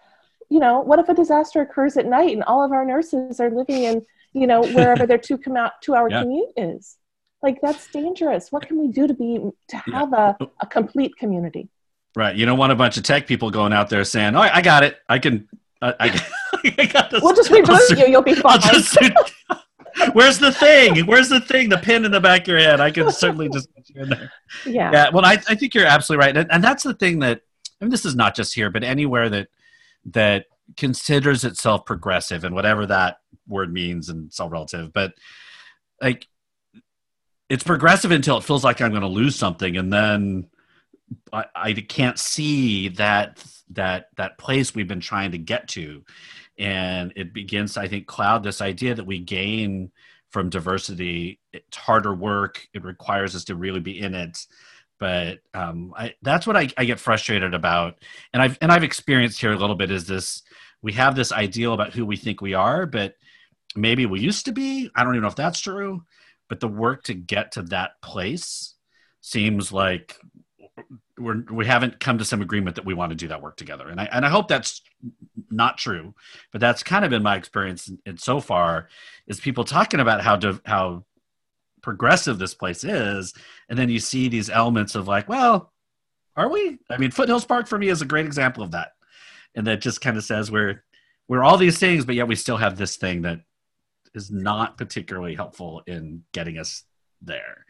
you 0.48 0.58
know, 0.58 0.80
what 0.80 0.98
if 0.98 1.08
a 1.08 1.14
disaster 1.14 1.60
occurs 1.60 1.96
at 1.96 2.06
night 2.06 2.32
and 2.32 2.42
all 2.44 2.64
of 2.64 2.72
our 2.72 2.84
nurses 2.84 3.40
are 3.40 3.50
living 3.50 3.84
in, 3.84 4.06
you 4.34 4.46
know, 4.46 4.62
wherever 4.62 5.06
their 5.06 5.18
two 5.18 5.38
come 5.38 5.56
out 5.56 5.72
two 5.82 5.94
hour 5.94 6.10
yeah. 6.10 6.22
commute 6.22 6.50
is? 6.56 6.98
like 7.44 7.60
that's 7.60 7.86
dangerous. 7.88 8.50
What 8.50 8.66
can 8.66 8.80
we 8.80 8.88
do 8.88 9.06
to 9.06 9.14
be 9.14 9.38
to 9.68 9.76
have 9.76 10.08
yeah. 10.12 10.32
a, 10.40 10.46
a 10.62 10.66
complete 10.66 11.16
community? 11.16 11.68
Right. 12.16 12.34
You 12.34 12.46
don't 12.46 12.58
want 12.58 12.72
a 12.72 12.74
bunch 12.74 12.96
of 12.96 13.04
tech 13.04 13.26
people 13.26 13.50
going 13.50 13.72
out 13.72 13.90
there 13.90 14.02
saying 14.02 14.34
oh 14.34 14.40
i 14.40 14.62
got 14.62 14.82
it. 14.82 14.96
I 15.08 15.20
can 15.20 15.48
i, 15.80 15.94
I, 16.00 16.26
I 16.78 16.86
got 16.86 17.10
this. 17.10 17.22
we'll 17.22 17.36
just 17.36 17.50
reboot 17.50 17.98
you. 17.98 18.06
You'll 18.06 18.22
be 18.22 18.34
fine. 18.34 18.58
where's 20.14 20.38
the 20.38 20.50
thing? 20.50 21.06
Where's 21.06 21.28
the 21.28 21.40
thing? 21.40 21.68
The 21.68 21.78
pin 21.78 22.04
in 22.04 22.10
the 22.10 22.20
back 22.20 22.42
of 22.42 22.48
your 22.48 22.58
head. 22.58 22.80
I 22.80 22.90
can 22.90 23.12
certainly 23.12 23.48
just 23.50 23.72
put 23.74 23.88
you 23.90 24.02
in 24.02 24.08
there. 24.08 24.32
Yeah. 24.64 24.90
Yeah. 24.90 25.10
Well 25.10 25.24
i, 25.24 25.34
I 25.48 25.54
think 25.54 25.74
you're 25.74 25.86
absolutely 25.86 26.26
right. 26.26 26.36
And, 26.36 26.50
and 26.50 26.64
that's 26.64 26.82
the 26.82 26.94
thing 26.94 27.20
that 27.20 27.42
I 27.80 27.84
mean, 27.84 27.90
this 27.90 28.06
is 28.06 28.16
not 28.16 28.34
just 28.34 28.54
here 28.54 28.70
but 28.70 28.82
anywhere 28.82 29.28
that 29.28 29.48
that 30.06 30.46
considers 30.78 31.44
itself 31.44 31.84
progressive 31.84 32.42
and 32.44 32.54
whatever 32.54 32.86
that 32.86 33.18
word 33.46 33.72
means 33.72 34.08
and 34.08 34.26
it's 34.26 34.40
all 34.40 34.48
relative 34.48 34.92
but 34.92 35.14
like 36.00 36.26
it's 37.48 37.64
progressive 37.64 38.10
until 38.10 38.38
it 38.38 38.44
feels 38.44 38.64
like 38.64 38.80
I'm 38.80 38.90
going 38.90 39.02
to 39.02 39.08
lose 39.08 39.36
something, 39.36 39.76
and 39.76 39.92
then 39.92 40.46
I, 41.32 41.44
I 41.54 41.72
can't 41.72 42.18
see 42.18 42.88
that 42.88 43.44
that 43.70 44.08
that 44.16 44.38
place 44.38 44.74
we've 44.74 44.88
been 44.88 45.00
trying 45.00 45.32
to 45.32 45.38
get 45.38 45.68
to, 45.68 46.04
and 46.58 47.12
it 47.16 47.34
begins, 47.34 47.76
I 47.76 47.88
think, 47.88 48.06
cloud 48.06 48.42
this 48.42 48.60
idea 48.60 48.94
that 48.94 49.06
we 49.06 49.20
gain 49.20 49.90
from 50.30 50.50
diversity. 50.50 51.38
It's 51.52 51.76
harder 51.76 52.14
work. 52.14 52.66
It 52.72 52.84
requires 52.84 53.36
us 53.36 53.44
to 53.44 53.56
really 53.56 53.80
be 53.80 54.00
in 54.00 54.14
it 54.14 54.46
but 55.00 55.40
um, 55.54 55.92
I, 55.96 56.14
that's 56.22 56.46
what 56.46 56.56
I, 56.56 56.68
I, 56.78 56.84
get 56.84 57.00
frustrated 57.00 57.52
about 57.52 57.98
and 58.32 58.40
i've 58.40 58.56
and 58.60 58.70
i've 58.70 58.84
experienced 58.84 59.40
here 59.40 59.52
a 59.52 59.58
little 59.58 59.74
bit 59.74 59.90
is 59.90 60.06
this 60.06 60.44
we 60.82 60.92
have 60.92 61.16
this 61.16 61.32
ideal 61.32 61.72
about 61.72 61.92
who 61.92 62.06
we 62.06 62.16
think 62.16 62.40
we 62.40 62.54
are 62.54 62.86
but 62.86 63.16
maybe 63.76 64.06
we 64.06 64.20
used 64.20 64.46
to 64.46 64.52
be. 64.52 64.90
I 64.94 65.04
don't 65.04 65.14
even 65.14 65.22
know 65.22 65.28
if 65.28 65.36
that's 65.36 65.60
true 65.60 66.02
but 66.48 66.60
the 66.60 66.68
work 66.68 67.04
to 67.04 67.14
get 67.14 67.52
to 67.52 67.62
that 67.62 68.00
place 68.02 68.74
seems 69.20 69.72
like 69.72 70.16
we're 71.18 71.44
we 71.50 71.66
haven't 71.66 72.00
come 72.00 72.18
to 72.18 72.24
some 72.24 72.42
agreement 72.42 72.76
that 72.76 72.84
we 72.84 72.94
want 72.94 73.10
to 73.10 73.16
do 73.16 73.28
that 73.28 73.42
work 73.42 73.56
together. 73.56 73.88
And 73.88 74.00
i 74.00 74.04
and 74.10 74.26
i 74.26 74.28
hope 74.28 74.48
that's 74.48 74.82
not 75.50 75.78
true 75.78 76.14
but 76.52 76.60
that's 76.60 76.82
kind 76.82 77.04
of 77.04 77.10
been 77.10 77.22
my 77.22 77.36
experience 77.36 77.90
and 78.04 78.20
so 78.20 78.40
far 78.40 78.88
is 79.26 79.40
people 79.40 79.64
talking 79.64 80.00
about 80.00 80.22
how 80.22 80.36
to 80.36 80.60
how 80.64 81.04
progressive 81.82 82.38
this 82.38 82.54
place 82.54 82.82
is. 82.82 83.34
And 83.68 83.78
then 83.78 83.90
you 83.90 83.98
see 83.98 84.28
these 84.28 84.50
elements 84.50 84.94
of 84.94 85.08
like 85.08 85.28
well 85.28 85.72
are 86.36 86.48
we? 86.48 86.78
I 86.90 86.98
mean 86.98 87.10
foothills 87.10 87.44
park 87.44 87.68
for 87.68 87.78
me 87.78 87.88
is 87.88 88.02
a 88.02 88.06
great 88.06 88.26
example 88.26 88.62
of 88.62 88.72
that. 88.72 88.92
And 89.54 89.66
that 89.68 89.80
just 89.80 90.00
kind 90.00 90.16
of 90.16 90.24
says 90.24 90.50
we're 90.50 90.82
we're 91.28 91.44
all 91.44 91.56
these 91.56 91.78
things 91.78 92.04
but 92.04 92.16
yet 92.16 92.28
we 92.28 92.36
still 92.36 92.56
have 92.56 92.76
this 92.76 92.96
thing 92.96 93.22
that 93.22 93.40
is 94.14 94.30
not 94.30 94.76
particularly 94.76 95.34
helpful 95.34 95.82
in 95.86 96.22
getting 96.32 96.58
us 96.58 96.84
there. 97.20 97.64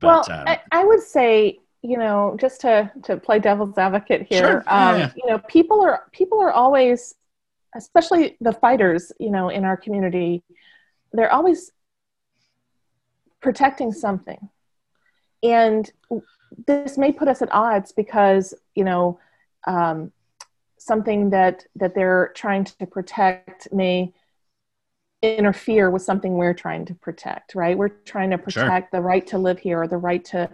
But, 0.00 0.28
well, 0.28 0.40
um, 0.40 0.48
I, 0.48 0.60
I, 0.72 0.84
would 0.84 1.02
say, 1.02 1.58
you 1.82 1.96
know, 1.96 2.36
just 2.38 2.60
to 2.62 2.90
to 3.04 3.16
play 3.16 3.38
devil's 3.38 3.78
advocate 3.78 4.26
here, 4.28 4.38
sure. 4.38 4.64
um, 4.66 4.98
yeah. 4.98 5.12
you 5.16 5.26
know, 5.30 5.38
people 5.48 5.82
are 5.82 6.04
people 6.12 6.40
are 6.40 6.52
always, 6.52 7.14
especially 7.74 8.36
the 8.40 8.52
fighters, 8.52 9.12
you 9.18 9.30
know, 9.30 9.48
in 9.48 9.64
our 9.64 9.76
community, 9.76 10.42
they're 11.12 11.32
always 11.32 11.70
protecting 13.40 13.92
something. 13.92 14.50
And 15.42 15.90
this 16.66 16.98
may 16.98 17.12
put 17.12 17.28
us 17.28 17.42
at 17.42 17.52
odds 17.52 17.92
because, 17.92 18.54
you 18.74 18.84
know, 18.84 19.18
um, 19.66 20.12
something 20.78 21.30
that 21.30 21.64
that 21.76 21.94
they're 21.94 22.32
trying 22.34 22.64
to 22.64 22.86
protect 22.86 23.72
may 23.72 24.12
interfere 25.34 25.90
with 25.90 26.02
something 26.02 26.34
we're 26.34 26.54
trying 26.54 26.84
to 26.86 26.94
protect 26.94 27.54
right? 27.54 27.76
We're 27.76 27.88
trying 27.88 28.30
to 28.30 28.38
protect 28.38 28.90
sure. 28.92 29.00
the 29.00 29.02
right 29.02 29.26
to 29.28 29.38
live 29.38 29.58
here 29.58 29.82
or 29.82 29.88
the 29.88 29.96
right 29.96 30.24
to 30.26 30.48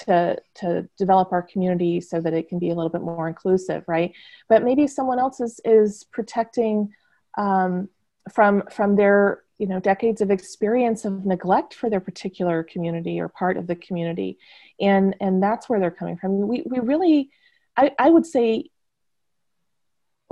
to 0.00 0.36
to 0.54 0.88
develop 0.96 1.32
our 1.32 1.42
community 1.42 2.00
so 2.00 2.20
that 2.20 2.32
it 2.32 2.48
can 2.48 2.58
be 2.58 2.70
a 2.70 2.74
little 2.74 2.90
bit 2.90 3.02
more 3.02 3.28
inclusive 3.28 3.84
right? 3.86 4.12
But 4.48 4.62
maybe 4.62 4.86
someone 4.86 5.18
else 5.18 5.40
is 5.40 5.60
is 5.64 6.04
protecting 6.12 6.92
um, 7.38 7.88
from 8.32 8.62
from 8.70 8.96
their 8.96 9.42
you 9.58 9.66
know 9.66 9.80
decades 9.80 10.20
of 10.20 10.30
experience 10.30 11.04
of 11.04 11.24
neglect 11.24 11.74
for 11.74 11.88
their 11.88 12.00
particular 12.00 12.62
community 12.62 13.20
or 13.20 13.28
part 13.28 13.56
of 13.56 13.66
the 13.66 13.76
community. 13.76 14.38
And 14.80 15.14
and 15.20 15.42
that's 15.42 15.68
where 15.68 15.80
they're 15.80 15.90
coming 15.90 16.16
from. 16.16 16.46
We 16.48 16.62
we 16.66 16.80
really 16.80 17.30
i 17.76 17.90
i 17.98 18.10
would 18.10 18.26
say 18.26 18.64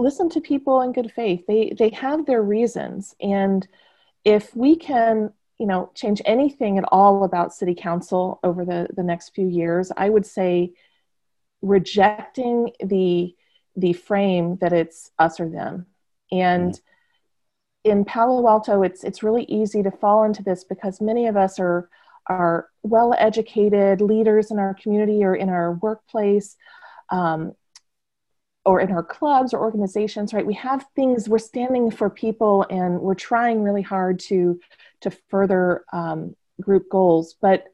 listen 0.00 0.28
to 0.30 0.40
people 0.40 0.80
in 0.80 0.92
good 0.92 1.12
faith. 1.12 1.44
They 1.46 1.72
they 1.78 1.90
have 1.90 2.26
their 2.26 2.42
reasons. 2.42 3.14
And 3.20 3.66
if 4.24 4.54
we 4.56 4.76
can 4.76 5.32
you 5.58 5.66
know 5.66 5.90
change 5.94 6.22
anything 6.24 6.78
at 6.78 6.84
all 6.90 7.24
about 7.24 7.54
city 7.54 7.74
council 7.74 8.40
over 8.42 8.64
the 8.64 8.88
the 8.96 9.02
next 9.02 9.34
few 9.34 9.46
years 9.46 9.92
i 9.94 10.08
would 10.08 10.24
say 10.24 10.72
rejecting 11.60 12.70
the 12.82 13.34
the 13.76 13.92
frame 13.92 14.56
that 14.60 14.72
it's 14.72 15.10
us 15.18 15.40
or 15.40 15.48
them. 15.48 15.86
And 16.32 16.72
mm-hmm. 16.72 17.90
in 17.90 18.04
palo 18.04 18.46
alto 18.48 18.82
it's 18.82 19.04
it's 19.04 19.22
really 19.22 19.44
easy 19.44 19.82
to 19.82 19.90
fall 19.90 20.24
into 20.24 20.42
this 20.42 20.64
because 20.64 21.00
many 21.00 21.26
of 21.26 21.36
us 21.36 21.58
are 21.58 21.88
are 22.26 22.68
well 22.82 23.14
educated 23.18 24.00
leaders 24.00 24.50
in 24.50 24.58
our 24.58 24.74
community 24.74 25.24
or 25.24 25.34
in 25.34 25.48
our 25.48 25.72
workplace. 25.74 26.56
Um, 27.10 27.54
or 28.64 28.80
in 28.80 28.92
our 28.92 29.02
clubs 29.02 29.54
or 29.54 29.60
organizations 29.60 30.32
right? 30.32 30.46
We 30.46 30.54
have 30.54 30.86
things 30.94 31.28
we're 31.28 31.38
standing 31.38 31.90
for 31.90 32.10
people 32.10 32.66
and 32.70 33.00
we're 33.00 33.14
trying 33.14 33.62
really 33.62 33.82
hard 33.82 34.20
to 34.20 34.60
to 35.02 35.10
further 35.28 35.84
um, 35.92 36.36
group 36.60 36.88
goals 36.90 37.36
but 37.40 37.64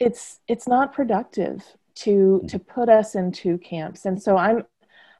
it's 0.00 0.40
it's 0.48 0.66
not 0.66 0.92
productive 0.92 1.62
to 1.94 2.44
to 2.48 2.58
put 2.58 2.88
us 2.88 3.14
into 3.14 3.58
camps. 3.58 4.04
And 4.06 4.20
so 4.22 4.36
i'm 4.36 4.64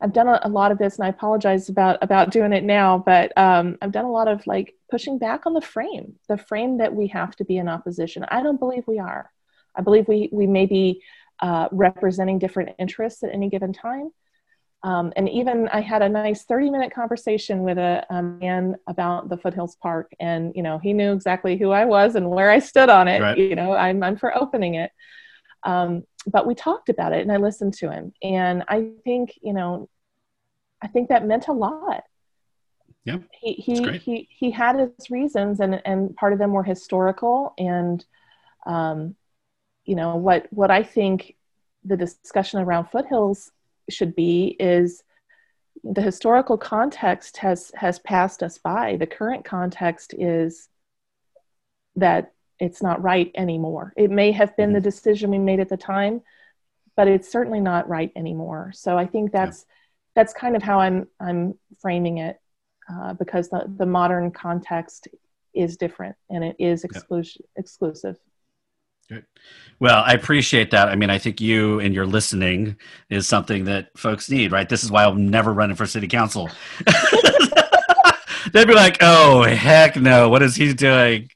i've 0.01 0.13
done 0.13 0.29
a, 0.29 0.41
a 0.43 0.49
lot 0.49 0.73
of 0.73 0.79
this 0.79 0.97
and 0.97 1.05
i 1.07 1.09
apologize 1.09 1.69
about 1.69 1.99
about 2.03 2.31
doing 2.31 2.53
it 2.53 2.65
now 2.65 2.99
but 2.99 3.33
um, 3.39 3.79
i've 3.81 3.93
done 3.93 4.05
a 4.05 4.11
lot 4.11 4.27
of 4.29 4.45
like 4.47 4.75
pushing 4.91 5.19
back 5.19 5.47
on 5.47 5.55
the 5.55 5.61
frame 5.61 6.15
the 6.29 6.37
frame 6.37 6.79
that 6.79 6.95
we 6.95 7.07
have 7.09 7.35
to 7.37 7.45
be 7.45 7.57
in 7.57 7.69
opposition. 7.69 8.25
I 8.29 8.43
don't 8.43 8.59
believe 8.59 8.85
we 8.87 8.99
are. 8.99 9.31
I 9.75 9.83
believe 9.83 10.09
we 10.09 10.29
we 10.33 10.47
may 10.47 10.67
be 10.67 11.03
uh, 11.41 11.69
representing 11.73 12.39
different 12.39 12.71
interests 12.79 13.23
at 13.23 13.33
any 13.33 13.49
given 13.49 13.73
time. 13.73 14.11
Um, 14.85 15.15
and 15.17 15.31
even 15.31 15.67
I 15.69 15.81
had 15.81 16.03
a 16.03 16.09
nice 16.11 16.45
30 16.45 16.69
minute 16.69 16.93
conversation 16.93 17.63
with 17.63 17.79
a, 17.79 18.05
a, 18.11 18.23
man 18.23 18.77
about 18.87 19.31
the 19.31 19.39
Foothills 19.39 19.77
Park, 19.77 20.13
and 20.21 20.53
you 20.55 20.63
know 20.63 20.79
he 20.79 20.93
knew 20.93 21.15
exactly 21.15 21.57
who 21.57 21.71
I 21.71 21.87
was 21.87 22.17
and 22.17 22.29
where 22.29 22.51
I 22.51 22.59
stood 22.59 22.91
on 22.91 23.09
it. 23.09 23.23
Right. 23.23 23.39
You 23.39 23.57
know, 23.57 23.73
I'm, 23.73 24.03
I'm 24.03 24.17
for 24.17 24.37
opening 24.37 24.75
it. 24.75 24.91
Um, 25.63 26.05
but 26.27 26.47
we 26.47 26.55
talked 26.55 26.91
about 26.91 27.15
it, 27.15 27.23
and 27.23 27.33
I 27.33 27.39
listened 27.39 27.73
to 27.75 27.91
him, 27.91 28.13
and 28.23 28.63
I 28.69 28.91
think 29.05 29.33
you 29.41 29.55
know, 29.55 29.89
I 30.83 30.89
think 30.89 31.09
that 31.09 31.27
meant 31.27 31.49
a 31.49 31.53
lot. 31.53 32.05
Yeah, 33.07 33.19
he 33.33 33.55
he 33.55 33.99
he 33.99 34.29
he 34.31 34.51
had 34.51 34.79
his 34.79 35.09
reasons, 35.09 35.61
and 35.61 35.81
and 35.87 36.15
part 36.15 36.35
of 36.35 36.39
them 36.39 36.53
were 36.53 36.63
historical, 36.63 37.55
and 37.57 38.05
um, 38.67 39.17
you 39.85 39.95
know 39.95 40.17
what 40.17 40.47
what 40.51 40.71
i 40.71 40.83
think 40.83 41.35
the 41.85 41.97
discussion 41.97 42.61
around 42.61 42.87
foothills 42.87 43.51
should 43.89 44.15
be 44.15 44.57
is 44.59 45.03
the 45.83 46.03
historical 46.03 46.57
context 46.57 47.37
has 47.37 47.71
has 47.75 47.99
passed 47.99 48.43
us 48.43 48.59
by 48.59 48.97
the 48.97 49.07
current 49.07 49.45
context 49.45 50.15
is 50.17 50.69
that 51.97 52.33
it's 52.59 52.83
not 52.83 53.03
right 53.03 53.31
anymore 53.35 53.93
it 53.97 54.11
may 54.11 54.33
have 54.33 54.57
been 54.57 54.73
the 54.73 54.79
mm-hmm. 54.79 54.85
decision 54.85 55.31
we 55.31 55.39
made 55.39 55.61
at 55.61 55.69
the 55.69 55.77
time 55.77 56.23
but 56.97 57.09
it's 57.09 57.31
certainly 57.31 57.61
not 57.61 57.89
right 57.89 58.13
anymore 58.17 58.71
so 58.75 58.97
i 58.97 59.07
think 59.07 59.33
that's 59.33 59.67
yeah. 59.69 59.75
that's 60.15 60.33
kind 60.33 60.57
of 60.57 60.63
how 60.63 60.81
i'm 60.81 61.07
i'm 61.21 61.55
framing 61.81 62.19
it 62.19 62.41
uh, 62.91 63.15
because 63.15 63.49
the, 63.49 63.65
the 63.79 63.87
modern 63.87 64.31
context 64.31 65.09
is 65.55 65.77
different 65.77 66.17
and 66.31 66.45
it 66.45 66.57
is 66.59 66.85
exclu- 66.85 67.37
yeah. 67.39 67.47
exclusive 67.57 68.17
Good. 69.09 69.25
Well, 69.81 70.03
I 70.07 70.13
appreciate 70.13 70.71
that. 70.71 70.89
I 70.89 70.97
mean, 70.97 71.11
I 71.11 71.19
think 71.19 71.41
you 71.41 71.81
and 71.81 71.95
your 71.95 72.07
listening 72.07 72.77
is 73.11 73.29
something 73.29 73.65
that 73.65 73.89
folks 73.99 74.31
need, 74.31 74.53
right? 74.53 74.69
This 74.69 74.85
is 74.85 74.91
why 74.91 75.05
I'm 75.05 75.29
never 75.29 75.53
running 75.53 75.77
for 75.77 75.87
city 75.87 76.09
council. 76.09 76.49
They'd 78.53 78.69
be 78.69 78.75
like, 78.75 78.99
"Oh, 79.01 79.43
heck 79.43 79.97
no! 79.97 80.29
What 80.29 80.43
is 80.43 80.55
he 80.55 80.73
doing?" 80.73 81.29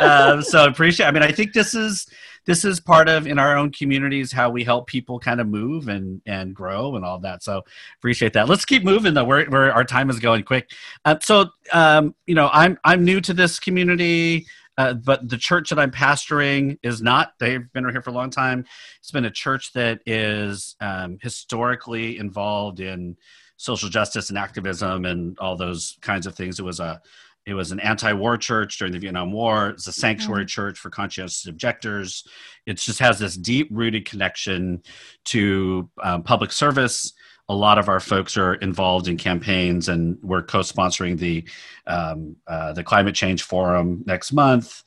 uh, 0.00 0.40
so 0.42 0.64
appreciate. 0.64 1.06
I 1.06 1.10
mean, 1.10 1.22
I 1.22 1.30
think 1.30 1.52
this 1.52 1.74
is 1.74 2.06
this 2.44 2.64
is 2.64 2.80
part 2.80 3.08
of 3.08 3.26
in 3.26 3.38
our 3.38 3.56
own 3.56 3.70
communities 3.70 4.32
how 4.32 4.50
we 4.50 4.64
help 4.64 4.86
people 4.86 5.18
kind 5.18 5.40
of 5.40 5.46
move 5.46 5.88
and 5.88 6.20
and 6.26 6.54
grow 6.54 6.96
and 6.96 7.04
all 7.04 7.18
that. 7.20 7.42
So 7.42 7.62
appreciate 7.98 8.32
that. 8.32 8.48
Let's 8.48 8.64
keep 8.64 8.84
moving 8.84 9.14
though. 9.14 9.24
Where 9.24 9.44
where 9.46 9.72
our 9.72 9.84
time 9.84 10.10
is 10.10 10.18
going 10.18 10.44
quick. 10.44 10.70
Uh, 11.04 11.16
so 11.20 11.46
um, 11.72 12.14
you 12.26 12.34
know, 12.34 12.48
I'm 12.52 12.78
I'm 12.84 13.04
new 13.04 13.20
to 13.20 13.34
this 13.34 13.58
community. 13.58 14.46
Uh, 14.78 14.94
but 14.94 15.28
the 15.28 15.36
church 15.36 15.68
that 15.70 15.78
I'm 15.78 15.90
pastoring 15.90 16.78
is 16.82 17.02
not. 17.02 17.32
They've 17.38 17.70
been 17.72 17.88
here 17.90 18.02
for 18.02 18.10
a 18.10 18.14
long 18.14 18.30
time. 18.30 18.64
It's 19.00 19.10
been 19.10 19.26
a 19.26 19.30
church 19.30 19.72
that 19.74 20.00
is 20.06 20.76
um, 20.80 21.18
historically 21.20 22.18
involved 22.18 22.80
in 22.80 23.16
social 23.56 23.88
justice 23.88 24.28
and 24.30 24.38
activism 24.38 25.04
and 25.04 25.38
all 25.38 25.56
those 25.56 25.96
kinds 26.00 26.26
of 26.26 26.34
things. 26.34 26.58
It 26.58 26.64
was 26.64 26.80
a 26.80 27.00
it 27.44 27.54
was 27.54 27.72
an 27.72 27.80
anti-war 27.80 28.36
church 28.36 28.78
during 28.78 28.92
the 28.92 29.00
Vietnam 29.00 29.32
War. 29.32 29.70
It's 29.70 29.88
a 29.88 29.92
sanctuary 29.92 30.42
mm-hmm. 30.42 30.48
church 30.48 30.78
for 30.78 30.90
conscientious 30.90 31.46
objectors. 31.46 32.24
It 32.66 32.78
just 32.78 33.00
has 33.00 33.18
this 33.18 33.36
deep-rooted 33.36 34.04
connection 34.04 34.82
to 35.24 35.90
um, 36.02 36.22
public 36.22 36.52
service 36.52 37.12
a 37.52 37.54
lot 37.54 37.78
of 37.78 37.88
our 37.88 38.00
folks 38.00 38.36
are 38.36 38.54
involved 38.54 39.08
in 39.08 39.18
campaigns, 39.18 39.88
and 39.88 40.18
we're 40.22 40.42
co-sponsoring 40.42 41.18
the 41.18 41.44
um, 41.86 42.36
uh, 42.46 42.72
the 42.72 42.82
climate 42.82 43.14
change 43.14 43.42
forum 43.42 44.02
next 44.06 44.32
month. 44.32 44.82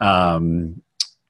Um, 0.00 0.82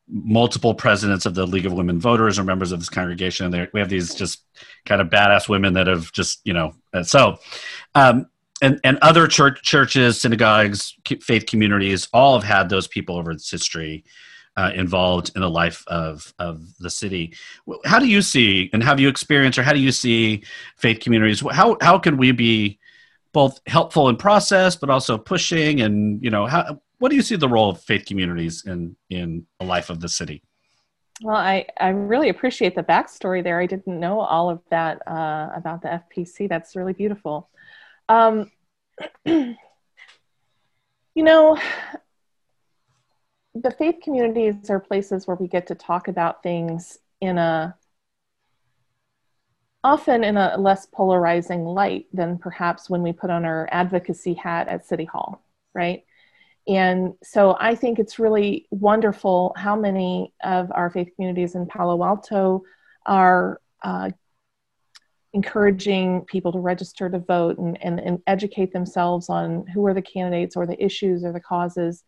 multiple 0.09 0.75
presidents 0.75 1.27
of 1.27 1.35
the 1.37 1.47
League 1.47 1.67
of 1.67 1.73
Women 1.73 2.01
Voters 2.01 2.39
are 2.39 2.45
members 2.45 2.73
of 2.73 2.81
this 2.81 2.89
congregation. 2.89 3.47
And 3.47 3.69
we 3.73 3.79
have 3.79 3.89
these 3.89 4.13
just 4.15 4.43
kind 4.85 5.01
of 5.01 5.09
badass 5.09 5.49
women 5.49 5.75
that 5.75 5.87
have 5.87 6.11
just 6.11 6.41
you 6.45 6.53
know 6.53 6.75
uh, 6.93 7.05
so. 7.05 7.39
Um, 7.95 8.27
and, 8.63 8.79
and 8.85 8.99
other 9.01 9.27
church 9.27 9.63
churches, 9.63 10.21
synagogues, 10.21 10.95
faith 11.23 11.47
communities, 11.47 12.09
all 12.13 12.39
have 12.39 12.47
had 12.47 12.69
those 12.69 12.87
people 12.87 13.17
over 13.17 13.31
its 13.31 13.51
history 13.51 14.05
uh, 14.61 14.71
involved 14.75 15.33
in 15.35 15.41
the 15.41 15.49
life 15.49 15.83
of, 15.87 16.35
of 16.39 16.63
the 16.79 16.91
city. 16.91 17.35
How 17.87 17.99
do 17.99 18.07
you 18.07 18.21
see, 18.21 18.69
and 18.75 18.83
have 18.83 19.01
you 19.01 19.09
experienced, 19.09 19.59
or 19.59 19.63
how 19.63 19.73
do 19.73 19.81
you 19.81 19.91
see 19.91 20.45
faith 20.77 21.01
communities? 21.01 21.43
How, 21.51 21.79
how 21.81 21.99
can 21.99 22.19
we 22.19 22.33
be 22.33 22.79
both 23.33 23.59
helpful 23.67 24.11
in 24.11 24.17
process, 24.17 24.77
but 24.77 24.91
also 24.91 25.17
pushing? 25.17 25.81
And, 25.81 26.23
you 26.23 26.29
know, 26.29 26.45
how, 26.47 26.81
what 26.99 27.09
do 27.09 27.17
you 27.17 27.23
see 27.23 27.37
the 27.37 27.49
role 27.49 27.71
of 27.71 27.81
faith 27.81 28.05
communities 28.05 28.67
in, 28.67 28.97
in 29.09 29.47
the 29.59 29.65
life 29.65 29.89
of 29.89 30.01
the 30.01 30.09
city? 30.11 30.43
Well, 31.23 31.37
I, 31.37 31.67
I 31.79 31.89
really 31.89 32.29
appreciate 32.29 32.75
the 32.75 32.83
backstory 32.83 33.43
there. 33.43 33.61
I 33.61 33.67
didn't 33.67 33.99
know 33.99 34.21
all 34.21 34.51
of 34.51 34.61
that 34.71 35.01
uh, 35.07 35.49
about 35.55 35.81
the 35.81 35.89
FPC. 35.89 36.51
That's 36.51 36.77
really 36.77 36.93
beautiful. 36.93 37.49
Um, 38.11 38.51
you 39.25 39.57
know, 41.17 41.59
the 43.63 43.71
faith 43.71 43.97
communities 44.03 44.71
are 44.71 44.81
places 44.81 45.27
where 45.27 45.37
we 45.37 45.49
get 45.49 45.67
to 45.67 45.75
talk 45.75 46.09
about 46.09 46.43
things 46.43 46.99
in 47.21 47.39
a 47.39 47.75
often 49.83 50.25
in 50.25 50.37
a 50.37 50.57
less 50.59 50.87
polarizing 50.87 51.65
light 51.65 52.07
than 52.13 52.39
perhaps 52.39 52.91
when 52.91 53.03
we 53.03 53.13
put 53.13 53.31
on 53.31 53.45
our 53.45 53.69
advocacy 53.73 54.35
hat 54.35 54.69
at 54.69 54.87
city 54.87 55.05
hall 55.05 55.45
right? 55.75 56.05
And 56.69 57.15
so 57.23 57.57
i 57.59 57.75
think 57.75 57.99
it's 57.99 58.19
really 58.19 58.67
wonderful 58.71 59.55
how 59.57 59.77
many 59.77 60.35
of 60.43 60.71
our 60.73 60.91
faith 60.91 61.09
communities 61.17 61.55
in 61.55 61.67
palo 61.67 62.05
alto 62.05 62.63
are 63.07 63.61
uh, 63.83 64.11
encouraging 65.33 66.23
people 66.27 66.53
to 66.53 66.59
register 66.59 67.09
to 67.09 67.19
vote 67.19 67.59
and, 67.59 67.83
and, 67.83 67.99
and 68.01 68.19
educate 68.27 68.73
themselves 68.73 69.29
on 69.29 69.67
who 69.69 69.87
are 69.87 69.95
the 69.95 70.03
candidates 70.03 70.57
or 70.57 70.67
the 70.67 70.83
issues 70.85 71.25
or 71.25 71.33
the 71.33 71.41
causes 71.41 72.05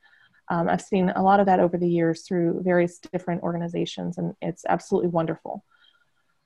um, 0.49 0.69
I've 0.69 0.83
seen 0.83 1.11
a 1.11 1.23
lot 1.23 1.41
of 1.41 1.47
that 1.47 1.61
over 1.61 1.79
the 1.79 1.89
years 1.89 2.23
through 2.23 2.63
various 2.63 2.99
different 2.99 3.43
organizations, 3.43 4.19
and 4.19 4.35
it's 4.43 4.65
absolutely 4.69 5.11
wonderful. 5.11 5.65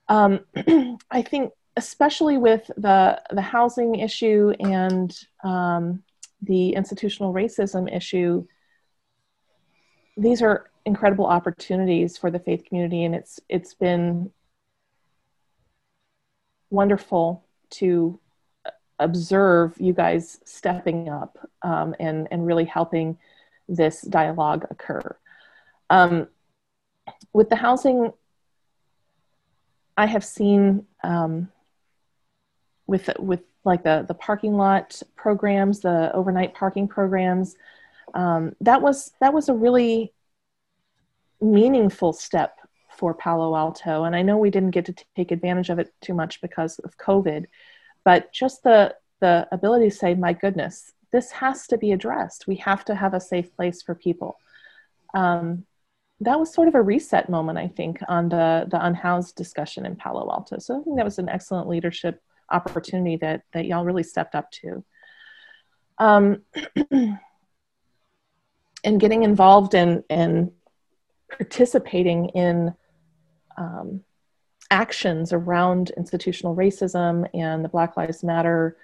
Um, 0.09 0.41
I 1.11 1.23
think, 1.23 1.53
especially 1.77 2.39
with 2.39 2.71
the 2.77 3.21
the 3.31 3.43
housing 3.43 3.97
issue 3.97 4.53
and 4.61 5.17
um, 5.43 6.03
the 6.43 6.71
institutional 6.75 7.33
racism 7.33 7.95
issue, 7.95 8.47
these 10.17 10.43
are 10.43 10.71
incredible 10.85 11.27
opportunities 11.27 12.17
for 12.17 12.31
the 12.31 12.39
faith 12.39 12.65
community, 12.65 13.05
and 13.05 13.15
it's 13.15 13.41
it's 13.49 13.75
been 13.75 14.31
wonderful 16.71 17.45
to 17.71 18.21
observe 18.99 19.75
you 19.79 19.93
guys 19.93 20.41
stepping 20.45 21.09
up 21.09 21.39
um, 21.63 21.95
and 21.99 22.29
and 22.31 22.47
really 22.47 22.65
helping 22.65 23.19
this 23.69 24.03
dialogue 24.03 24.67
occur. 24.71 25.17
Um, 25.91 26.29
with 27.33 27.51
the 27.51 27.57
housing, 27.57 28.13
I 29.97 30.07
have 30.07 30.25
seen 30.25 30.87
um, 31.03 31.51
with 32.87 33.11
with 33.19 33.41
like 33.65 33.83
the 33.83 34.05
the 34.07 34.15
parking 34.15 34.57
lot 34.57 35.03
programs, 35.17 35.81
the 35.81 36.13
overnight 36.15 36.55
parking 36.55 36.89
programs. 36.89 37.57
Um, 38.15 38.55
that 38.61 38.83
was 38.83 39.13
that 39.21 39.33
was 39.33 39.49
a 39.49 39.55
really 39.55 40.13
meaningful 41.41 42.13
step 42.13 42.59
for 42.97 43.15
Palo 43.15 43.55
Alto, 43.57 44.05
and 44.05 44.17
I 44.17 44.23
know 44.23 44.39
we 44.39 44.51
didn't 44.51 44.71
get 44.71 44.87
to 44.87 44.95
take 45.15 45.31
advantage 45.31 45.71
of 45.71 45.79
it 45.79 45.93
too 46.01 46.15
much 46.15 46.41
because 46.41 46.79
of 46.81 46.97
COVID, 46.99 47.47
but 48.05 48.33
just 48.33 48.63
the 48.63 48.95
the 49.21 49.49
ability 49.53 49.91
to 49.91 49.97
say, 49.97 50.15
"My 50.15 50.33
goodness, 50.33 50.93
this 51.13 51.31
has 51.33 51.67
to 51.69 51.79
be 51.79 51.93
addressed. 51.93 52.47
We 52.47 52.57
have 52.57 52.85
to 52.87 52.95
have 52.95 53.15
a 53.15 53.21
safe 53.21 53.55
place 53.55 53.83
for 53.83 53.95
people." 53.95 54.39
Um, 55.15 55.65
that 56.21 56.39
was 56.39 56.53
sort 56.53 56.69
of 56.69 56.75
a 56.75 56.83
reset 56.83 57.29
moment, 57.29 57.59
I 57.59 57.69
think, 57.69 58.01
on 58.09 58.29
the 58.29 58.67
the 58.71 58.85
unhoused 58.85 59.37
discussion 59.37 59.87
in 59.87 59.97
Palo 59.97 60.31
Alto. 60.31 60.59
So 60.59 60.81
I 60.81 60.83
think 60.83 60.97
that 60.97 61.05
was 61.05 61.19
an 61.19 61.29
excellent 61.29 61.69
leadership 61.69 62.23
opportunity 62.51 63.17
that 63.17 63.43
that 63.53 63.67
y'all 63.67 63.85
really 63.85 64.03
stepped 64.03 64.35
up 64.35 64.51
to. 64.53 64.85
Um, 65.99 66.43
and 68.85 69.01
getting 69.01 69.25
involved 69.25 69.75
in 69.75 70.05
and 70.09 70.53
participating 71.31 72.29
in 72.31 72.75
um, 73.59 74.03
actions 74.71 75.33
around 75.33 75.91
institutional 75.97 76.55
racism 76.55 77.29
and 77.35 77.65
the 77.65 77.69
Black 77.69 77.97
Lives 77.97 78.23
Matter 78.23 78.77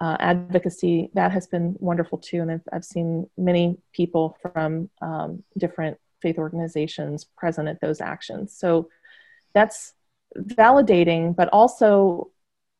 uh, 0.00 0.16
advocacy, 0.18 1.10
that 1.14 1.30
has 1.30 1.46
been 1.46 1.76
wonderful 1.78 2.18
too. 2.18 2.40
And 2.40 2.50
I've, 2.50 2.68
I've 2.72 2.84
seen 2.84 3.28
many 3.36 3.78
people 3.92 4.36
from 4.40 4.88
um, 5.02 5.42
different 5.58 5.98
faith 6.22 6.38
organizations 6.38 7.24
present 7.24 7.68
at 7.68 7.80
those 7.80 8.00
actions. 8.00 8.54
So 8.56 8.88
that's 9.52 9.94
validating, 10.36 11.34
but 11.34 11.48
also, 11.48 12.30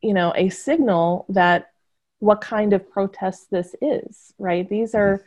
you 0.02 0.14
know, 0.14 0.32
a 0.36 0.48
signal 0.48 1.26
that 1.28 1.70
what 2.20 2.40
kind 2.40 2.72
of 2.72 2.90
protest 2.90 3.50
this 3.50 3.74
is, 3.80 4.32
right? 4.38 4.68
These 4.68 4.94
are 4.94 5.24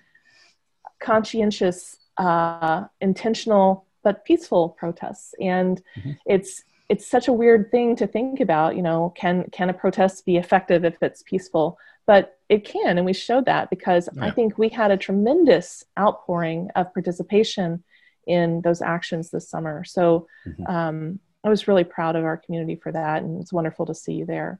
conscientious, 0.99 1.97
uh, 2.17 2.85
intentional, 3.01 3.85
but 4.03 4.25
peaceful 4.25 4.69
protests. 4.69 5.33
And 5.39 5.81
mm-hmm. 5.97 6.11
it's 6.25 6.63
it's 6.93 7.07
such 7.07 7.27
a 7.27 7.33
weird 7.33 7.71
thing 7.71 7.95
to 7.95 8.05
think 8.05 8.39
about, 8.39 8.75
you 8.75 8.83
know, 8.83 9.11
can 9.15 9.49
can 9.51 9.71
a 9.71 9.73
protest 9.73 10.27
be 10.27 10.37
effective 10.37 10.85
if 10.85 11.01
it's 11.01 11.23
peaceful? 11.23 11.79
But 12.05 12.37
it 12.49 12.65
can, 12.65 12.97
and 12.97 13.05
we 13.05 13.13
showed 13.13 13.45
that 13.45 13.71
because 13.71 14.07
yeah. 14.13 14.25
I 14.25 14.29
think 14.29 14.59
we 14.59 14.69
had 14.69 14.91
a 14.91 15.03
tremendous 15.07 15.83
outpouring 15.97 16.69
of 16.75 16.93
participation 16.93 17.83
in 18.27 18.61
those 18.61 18.83
actions 18.83 19.31
this 19.31 19.49
summer. 19.49 19.83
So 19.83 20.27
mm-hmm. 20.47 20.67
um, 20.67 21.19
I 21.43 21.49
was 21.49 21.67
really 21.67 21.83
proud 21.83 22.15
of 22.15 22.25
our 22.25 22.37
community 22.37 22.75
for 22.75 22.91
that, 22.91 23.23
and 23.23 23.41
it's 23.41 23.51
wonderful 23.51 23.87
to 23.87 23.95
see 23.95 24.13
you 24.13 24.25
there. 24.27 24.59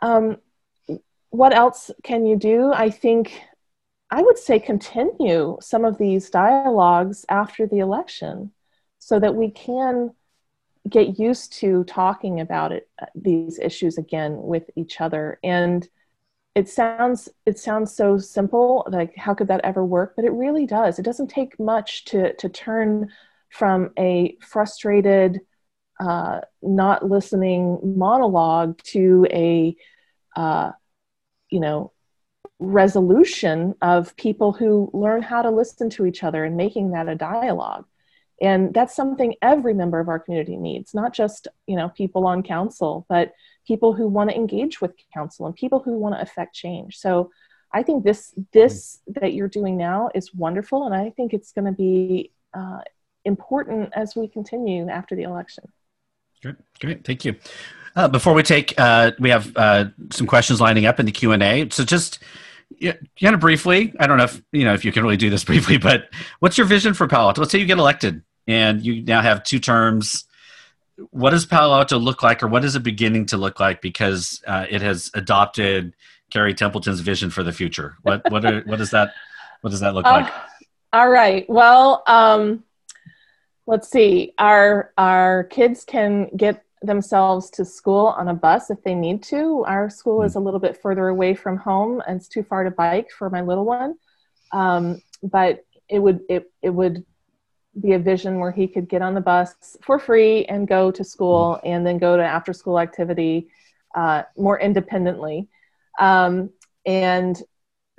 Um, 0.00 0.38
what 1.28 1.54
else 1.54 1.90
can 2.02 2.24
you 2.24 2.36
do? 2.36 2.72
I 2.72 2.88
think 2.88 3.42
I 4.10 4.22
would 4.22 4.38
say 4.38 4.58
continue 4.58 5.58
some 5.60 5.84
of 5.84 5.98
these 5.98 6.30
dialogues 6.30 7.26
after 7.28 7.66
the 7.66 7.80
election 7.80 8.52
so 8.98 9.20
that 9.20 9.34
we 9.34 9.50
can 9.50 10.14
get 10.88 11.18
used 11.18 11.52
to 11.54 11.84
talking 11.84 12.40
about 12.40 12.72
it, 12.72 12.88
these 13.14 13.58
issues 13.58 13.98
again 13.98 14.36
with 14.42 14.70
each 14.76 15.00
other. 15.00 15.38
And 15.44 15.88
it 16.54 16.68
sounds 16.68 17.28
it 17.46 17.58
sounds 17.58 17.94
so 17.94 18.18
simple 18.18 18.86
like 18.90 19.14
how 19.16 19.34
could 19.34 19.48
that 19.48 19.60
ever 19.62 19.84
work? 19.84 20.14
But 20.16 20.24
it 20.24 20.32
really 20.32 20.66
does. 20.66 20.98
It 20.98 21.04
doesn't 21.04 21.28
take 21.28 21.58
much 21.60 22.04
to 22.06 22.34
to 22.34 22.48
turn 22.48 23.10
from 23.50 23.90
a 23.98 24.36
frustrated 24.40 25.40
uh, 26.00 26.40
not 26.62 27.08
listening 27.08 27.78
monologue 27.82 28.78
to 28.84 29.26
a 29.30 29.76
uh, 30.34 30.72
you 31.50 31.60
know 31.60 31.92
resolution 32.58 33.74
of 33.80 34.16
people 34.16 34.52
who 34.52 34.90
learn 34.92 35.22
how 35.22 35.42
to 35.42 35.50
listen 35.50 35.88
to 35.90 36.04
each 36.06 36.22
other 36.22 36.44
and 36.44 36.56
making 36.56 36.90
that 36.90 37.08
a 37.08 37.14
dialogue 37.14 37.86
and 38.40 38.72
that's 38.72 38.96
something 38.96 39.34
every 39.42 39.74
member 39.74 40.00
of 40.00 40.08
our 40.08 40.18
community 40.18 40.56
needs 40.56 40.94
not 40.94 41.12
just 41.12 41.48
you 41.66 41.76
know 41.76 41.88
people 41.90 42.26
on 42.26 42.42
council 42.42 43.06
but 43.08 43.32
people 43.70 43.92
who 43.92 44.08
want 44.08 44.28
to 44.28 44.36
engage 44.36 44.80
with 44.80 44.92
council 45.14 45.46
and 45.46 45.54
people 45.54 45.78
who 45.78 45.96
want 45.96 46.12
to 46.12 46.20
affect 46.20 46.54
change. 46.54 46.96
So 46.96 47.30
I 47.72 47.84
think 47.84 48.02
this 48.02 48.34
this 48.52 48.98
that 49.06 49.32
you're 49.32 49.48
doing 49.48 49.76
now 49.76 50.10
is 50.12 50.34
wonderful, 50.34 50.86
and 50.86 50.94
I 50.94 51.10
think 51.10 51.32
it's 51.32 51.52
going 51.52 51.66
to 51.66 51.72
be 51.72 52.32
uh, 52.52 52.80
important 53.24 53.90
as 53.94 54.16
we 54.16 54.26
continue 54.26 54.88
after 54.88 55.14
the 55.14 55.22
election. 55.22 55.64
Great, 56.42 56.56
great, 56.80 57.04
thank 57.04 57.24
you. 57.24 57.36
Uh, 57.94 58.08
before 58.08 58.34
we 58.34 58.42
take, 58.42 58.74
uh, 58.78 59.12
we 59.20 59.30
have 59.30 59.56
uh, 59.56 59.84
some 60.10 60.26
questions 60.26 60.60
lining 60.60 60.86
up 60.86 60.98
in 60.98 61.06
the 61.06 61.12
Q 61.12 61.30
and 61.30 61.42
A. 61.42 61.68
So 61.70 61.84
just 61.84 62.18
yeah, 62.76 62.94
kind 63.20 63.34
of 63.34 63.40
briefly, 63.40 63.94
I 64.00 64.08
don't 64.08 64.18
know 64.18 64.24
if 64.24 64.42
you 64.50 64.64
know 64.64 64.74
if 64.74 64.84
you 64.84 64.90
can 64.90 65.04
really 65.04 65.16
do 65.16 65.30
this 65.30 65.44
briefly, 65.50 65.78
but 65.78 66.08
what's 66.40 66.58
your 66.58 66.66
vision 66.66 66.92
for 66.92 67.06
Palo 67.06 67.28
Alto? 67.28 67.40
Let's 67.40 67.52
say 67.52 67.60
you 67.60 67.66
get 67.66 67.78
elected 67.78 68.24
and 68.46 68.84
you 68.84 69.02
now 69.02 69.20
have 69.20 69.42
two 69.42 69.58
terms 69.58 70.24
what 71.10 71.30
does 71.30 71.46
Palo 71.46 71.74
Alto 71.76 71.98
look 71.98 72.22
like, 72.22 72.42
or 72.42 72.48
what 72.48 72.64
is 72.64 72.76
it 72.76 72.82
beginning 72.82 73.26
to 73.26 73.36
look 73.36 73.60
like 73.60 73.80
because 73.80 74.42
uh, 74.46 74.66
it 74.68 74.82
has 74.82 75.10
adopted 75.14 75.94
Cari 76.30 76.54
Templeton's 76.54 77.00
vision 77.00 77.30
for 77.30 77.42
the 77.42 77.52
future? 77.52 77.96
What 78.02 78.30
what 78.30 78.44
are, 78.44 78.60
what 78.62 78.78
does 78.78 78.90
that 78.90 79.14
what 79.60 79.70
does 79.70 79.80
that 79.80 79.94
look 79.94 80.06
uh, 80.06 80.10
like? 80.10 80.32
All 80.92 81.08
right. 81.08 81.48
Well, 81.48 82.02
um, 82.06 82.64
let's 83.66 83.90
see. 83.90 84.34
Our 84.38 84.92
our 84.98 85.44
kids 85.44 85.84
can 85.84 86.28
get 86.36 86.64
themselves 86.82 87.50
to 87.50 87.64
school 87.64 88.06
on 88.06 88.28
a 88.28 88.34
bus 88.34 88.70
if 88.70 88.82
they 88.82 88.94
need 88.94 89.22
to. 89.24 89.64
Our 89.66 89.90
school 89.90 90.20
mm. 90.20 90.26
is 90.26 90.34
a 90.34 90.40
little 90.40 90.60
bit 90.60 90.80
further 90.80 91.08
away 91.08 91.34
from 91.34 91.56
home, 91.56 92.02
and 92.06 92.16
it's 92.16 92.28
too 92.28 92.42
far 92.42 92.64
to 92.64 92.70
bike 92.70 93.10
for 93.10 93.30
my 93.30 93.40
little 93.42 93.64
one. 93.64 93.96
Um, 94.52 95.02
but 95.22 95.64
it 95.88 95.98
would 95.98 96.20
it 96.28 96.50
it 96.62 96.70
would 96.70 97.04
be 97.78 97.92
a 97.92 97.98
vision 97.98 98.38
where 98.38 98.50
he 98.50 98.66
could 98.66 98.88
get 98.88 99.02
on 99.02 99.14
the 99.14 99.20
bus 99.20 99.76
for 99.82 99.98
free 99.98 100.44
and 100.46 100.66
go 100.66 100.90
to 100.90 101.04
school 101.04 101.56
mm-hmm. 101.56 101.66
and 101.66 101.86
then 101.86 101.98
go 101.98 102.16
to 102.16 102.24
after 102.24 102.52
school 102.52 102.80
activity 102.80 103.48
uh, 103.94 104.22
more 104.36 104.58
independently. 104.58 105.48
Um, 105.98 106.50
and 106.86 107.40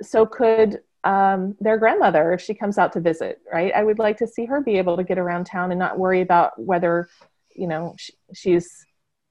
so 0.02 0.26
could 0.26 0.80
um, 1.04 1.56
their 1.60 1.78
grandmother 1.78 2.32
if 2.32 2.40
she 2.40 2.54
comes 2.54 2.78
out 2.78 2.92
to 2.92 3.00
visit, 3.00 3.40
right? 3.52 3.72
I 3.74 3.82
would 3.82 3.98
like 3.98 4.18
to 4.18 4.26
see 4.26 4.44
her 4.46 4.60
be 4.60 4.78
able 4.78 4.96
to 4.96 5.04
get 5.04 5.18
around 5.18 5.44
town 5.44 5.72
and 5.72 5.78
not 5.78 5.98
worry 5.98 6.20
about 6.20 6.58
whether, 6.60 7.08
you 7.54 7.66
know, 7.66 7.94
she, 7.98 8.12
she's 8.34 8.84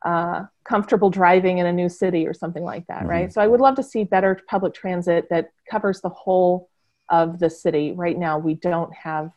uh, 0.06 0.44
comfortable 0.66 1.10
driving 1.10 1.60
in 1.60 1.66
a 1.66 1.74
new 1.74 1.88
city 1.88 2.28
or 2.28 2.34
something 2.34 2.64
like 2.64 2.88
that, 2.88 3.02
mm-hmm. 3.02 3.10
right? 3.10 3.34
So 3.34 3.42
I 3.42 3.48
would 3.48 3.62
love 3.62 3.76
to 3.76 3.84
see 3.84 4.04
better 4.04 4.40
public 4.50 4.74
transit 4.74 5.28
that 5.30 5.52
covers 5.70 6.02
the 6.02 6.10
whole 6.10 6.70
of 7.10 7.40
the 7.40 7.50
city. 7.50 7.94
Right 7.94 8.18
now, 8.18 8.38
we 8.38 8.56
don't 8.56 8.94
have 8.94 9.32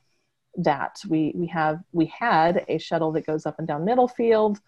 that. 0.56 1.00
We 1.08 1.32
we 1.34 1.46
have 1.48 1.80
we 1.92 2.06
had 2.06 2.64
a 2.68 2.78
shuttle 2.78 3.12
that 3.12 3.26
goes 3.26 3.46
up 3.46 3.58
and 3.58 3.68
down 3.68 3.84
Middlefield 3.84 4.60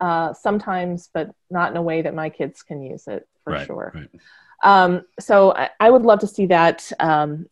uh, 0.00 0.32
sometimes, 0.34 1.08
but 1.14 1.30
not 1.50 1.70
in 1.70 1.76
a 1.76 1.82
way 1.82 2.02
that 2.02 2.14
my 2.14 2.28
kids 2.28 2.62
can 2.62 2.82
use 2.82 3.06
it 3.06 3.28
for 3.44 3.52
right, 3.52 3.66
sure. 3.66 3.92
Right. 3.94 4.10
Um, 4.64 5.02
so 5.20 5.52
I, 5.52 5.70
I, 5.78 5.90
would 5.90 6.02
love 6.02 6.20
to 6.20 6.26
see 6.26 6.46
that. 6.46 6.90
Um, 7.00 7.46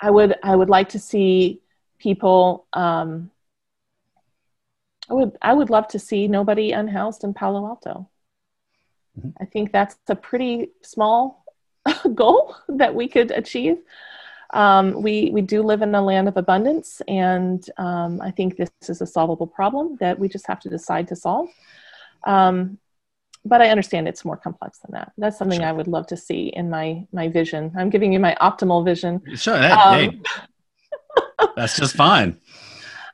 I 0.00 0.10
would 0.10 0.36
I 0.42 0.54
would 0.54 0.68
like 0.68 0.90
to 0.90 0.98
see 0.98 1.60
people. 1.98 2.66
Um, 2.72 3.30
I 5.10 5.14
would 5.14 5.38
I 5.40 5.52
would 5.52 5.70
love 5.70 5.88
to 5.88 5.98
see 5.98 6.28
nobody 6.28 6.72
unhoused 6.72 7.24
in 7.24 7.34
Palo 7.34 7.66
Alto. 7.66 8.08
Mm-hmm. 9.18 9.30
I 9.40 9.44
think 9.44 9.72
that's 9.72 9.96
a 10.08 10.16
pretty 10.16 10.70
small 10.82 11.44
goal 12.14 12.56
that 12.68 12.94
we 12.94 13.08
could 13.08 13.30
achieve 13.30 13.78
um, 14.54 15.02
we, 15.02 15.30
we 15.32 15.42
do 15.42 15.62
live 15.62 15.82
in 15.82 15.94
a 15.94 16.02
land 16.02 16.28
of 16.28 16.36
abundance, 16.36 17.02
and 17.06 17.64
um, 17.76 18.20
I 18.20 18.30
think 18.30 18.56
this 18.56 18.70
is 18.88 19.00
a 19.00 19.06
solvable 19.06 19.46
problem 19.46 19.96
that 20.00 20.18
we 20.18 20.28
just 20.28 20.46
have 20.46 20.60
to 20.60 20.68
decide 20.68 21.08
to 21.08 21.16
solve. 21.16 21.48
Um, 22.26 22.78
but 23.44 23.62
I 23.62 23.70
understand 23.70 24.08
it's 24.08 24.24
more 24.24 24.36
complex 24.36 24.78
than 24.78 24.92
that. 24.92 25.12
That's 25.16 25.38
something 25.38 25.60
sure. 25.60 25.68
I 25.68 25.72
would 25.72 25.86
love 25.86 26.06
to 26.08 26.16
see 26.16 26.48
in 26.48 26.68
my 26.68 27.06
my 27.12 27.28
vision. 27.28 27.72
I'm 27.76 27.88
giving 27.88 28.12
you 28.12 28.18
my 28.18 28.36
optimal 28.40 28.84
vision. 28.84 29.22
Sure, 29.36 29.56
hey, 29.58 29.68
hey. 29.68 30.20
that's 31.56 31.76
just 31.76 31.94
fine. 31.94 32.38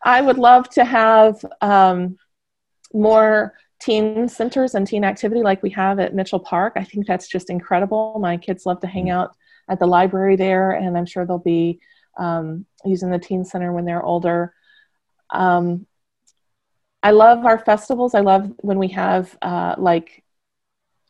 I 0.02 0.20
would 0.20 0.38
love 0.38 0.68
to 0.70 0.84
have 0.84 1.44
um, 1.60 2.16
more 2.92 3.54
teen 3.80 4.28
centers 4.28 4.74
and 4.74 4.86
teen 4.86 5.04
activity 5.04 5.42
like 5.42 5.62
we 5.62 5.70
have 5.70 5.98
at 5.98 6.14
Mitchell 6.14 6.40
Park. 6.40 6.74
I 6.76 6.84
think 6.84 7.06
that's 7.06 7.28
just 7.28 7.50
incredible. 7.50 8.18
My 8.20 8.36
kids 8.36 8.66
love 8.66 8.80
to 8.80 8.86
hang 8.86 9.06
mm. 9.06 9.12
out 9.12 9.36
at 9.68 9.78
the 9.78 9.86
library 9.86 10.36
there, 10.36 10.72
and 10.72 10.96
I'm 10.96 11.06
sure 11.06 11.26
they'll 11.26 11.38
be 11.38 11.80
um, 12.16 12.66
using 12.84 13.10
the 13.10 13.18
teen 13.18 13.44
center 13.44 13.72
when 13.72 13.84
they're 13.84 14.02
older. 14.02 14.54
Um, 15.30 15.86
I 17.02 17.10
love 17.10 17.44
our 17.44 17.58
festivals. 17.58 18.14
I 18.14 18.20
love 18.20 18.50
when 18.58 18.78
we 18.78 18.88
have 18.88 19.36
uh, 19.42 19.74
like 19.76 20.24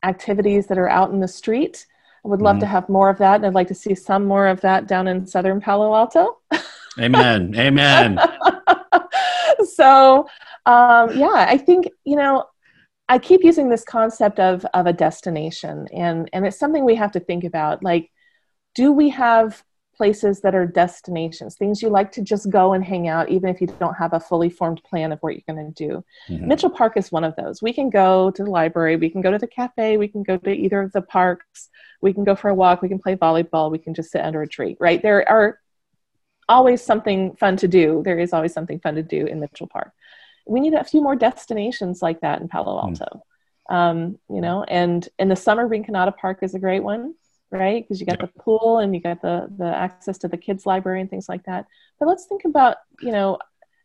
activities 0.02 0.66
that 0.66 0.78
are 0.78 0.88
out 0.88 1.10
in 1.10 1.20
the 1.20 1.28
street. 1.28 1.86
I 2.24 2.28
would 2.28 2.42
love 2.42 2.54
mm-hmm. 2.54 2.60
to 2.60 2.66
have 2.66 2.88
more 2.88 3.10
of 3.10 3.18
that. 3.18 3.36
And 3.36 3.46
I'd 3.46 3.54
like 3.54 3.68
to 3.68 3.74
see 3.74 3.94
some 3.94 4.24
more 4.24 4.46
of 4.46 4.60
that 4.62 4.86
down 4.86 5.06
in 5.06 5.26
Southern 5.26 5.60
Palo 5.60 5.94
Alto. 5.94 6.38
Amen. 6.98 7.54
Amen. 7.58 8.18
so, 9.74 10.26
um, 10.66 11.16
yeah, 11.16 11.46
I 11.48 11.58
think, 11.58 11.88
you 12.04 12.16
know, 12.16 12.46
I 13.08 13.18
keep 13.18 13.44
using 13.44 13.68
this 13.68 13.84
concept 13.84 14.40
of, 14.40 14.64
of 14.72 14.86
a 14.86 14.92
destination 14.92 15.86
and, 15.92 16.28
and 16.32 16.46
it's 16.46 16.58
something 16.58 16.84
we 16.84 16.94
have 16.94 17.12
to 17.12 17.20
think 17.20 17.44
about. 17.44 17.82
Like, 17.82 18.10
do 18.74 18.92
we 18.92 19.08
have 19.10 19.64
places 19.96 20.40
that 20.40 20.54
are 20.54 20.66
destinations, 20.66 21.54
things 21.54 21.80
you 21.80 21.88
like 21.88 22.10
to 22.12 22.22
just 22.22 22.50
go 22.50 22.72
and 22.72 22.84
hang 22.84 23.08
out, 23.08 23.28
even 23.28 23.48
if 23.48 23.60
you 23.60 23.66
don't 23.78 23.94
have 23.94 24.12
a 24.12 24.20
fully 24.20 24.50
formed 24.50 24.82
plan 24.84 25.12
of 25.12 25.20
what 25.20 25.34
you're 25.34 25.54
going 25.54 25.72
to 25.72 25.88
do. 25.88 26.04
Mm-hmm. 26.28 26.48
Mitchell 26.48 26.70
Park 26.70 26.96
is 26.96 27.12
one 27.12 27.24
of 27.24 27.34
those. 27.36 27.62
We 27.62 27.72
can 27.72 27.90
go 27.90 28.30
to 28.32 28.44
the 28.44 28.50
library, 28.50 28.96
we 28.96 29.10
can 29.10 29.20
go 29.20 29.30
to 29.30 29.38
the 29.38 29.46
cafe, 29.46 29.96
we 29.96 30.08
can 30.08 30.22
go 30.22 30.36
to 30.36 30.50
either 30.50 30.82
of 30.82 30.92
the 30.92 31.02
parks, 31.02 31.68
we 32.00 32.12
can 32.12 32.24
go 32.24 32.34
for 32.34 32.50
a 32.50 32.54
walk, 32.54 32.82
we 32.82 32.88
can 32.88 32.98
play 32.98 33.16
volleyball, 33.16 33.70
we 33.70 33.78
can 33.78 33.94
just 33.94 34.10
sit 34.10 34.22
under 34.22 34.42
a 34.42 34.48
tree, 34.48 34.76
right? 34.80 35.00
There 35.00 35.28
are 35.28 35.60
always 36.48 36.82
something 36.82 37.36
fun 37.36 37.56
to 37.58 37.68
do. 37.68 38.02
There 38.04 38.18
is 38.18 38.32
always 38.32 38.52
something 38.52 38.80
fun 38.80 38.96
to 38.96 39.02
do 39.02 39.26
in 39.26 39.40
Mitchell 39.40 39.66
Park. 39.66 39.92
We 40.46 40.60
need 40.60 40.74
a 40.74 40.84
few 40.84 41.02
more 41.02 41.16
destinations 41.16 42.02
like 42.02 42.20
that 42.20 42.40
in 42.40 42.48
Palo 42.48 42.76
mm. 42.76 42.82
Alto. 42.82 43.04
Mm-hmm. 43.04 43.74
Um, 43.74 44.18
you 44.28 44.42
know, 44.42 44.62
and 44.64 45.08
in 45.18 45.28
the 45.30 45.36
summer, 45.36 45.66
Rinconada 45.66 46.14
Park 46.14 46.40
is 46.42 46.54
a 46.54 46.58
great 46.58 46.82
one 46.82 47.14
right? 47.54 47.82
Because 47.82 48.00
you 48.00 48.06
got 48.06 48.18
the 48.18 48.26
pool 48.26 48.78
and 48.78 48.94
you 48.94 49.00
got 49.00 49.22
the 49.22 49.48
the 49.56 49.66
access 49.66 50.18
to 50.18 50.28
the 50.28 50.36
kids 50.36 50.66
library 50.66 51.00
and 51.00 51.08
things 51.08 51.28
like 51.28 51.44
that. 51.44 51.66
But 51.98 52.08
let's 52.08 52.26
think 52.26 52.44
about, 52.44 52.76
you 53.00 53.12
know, 53.12 53.38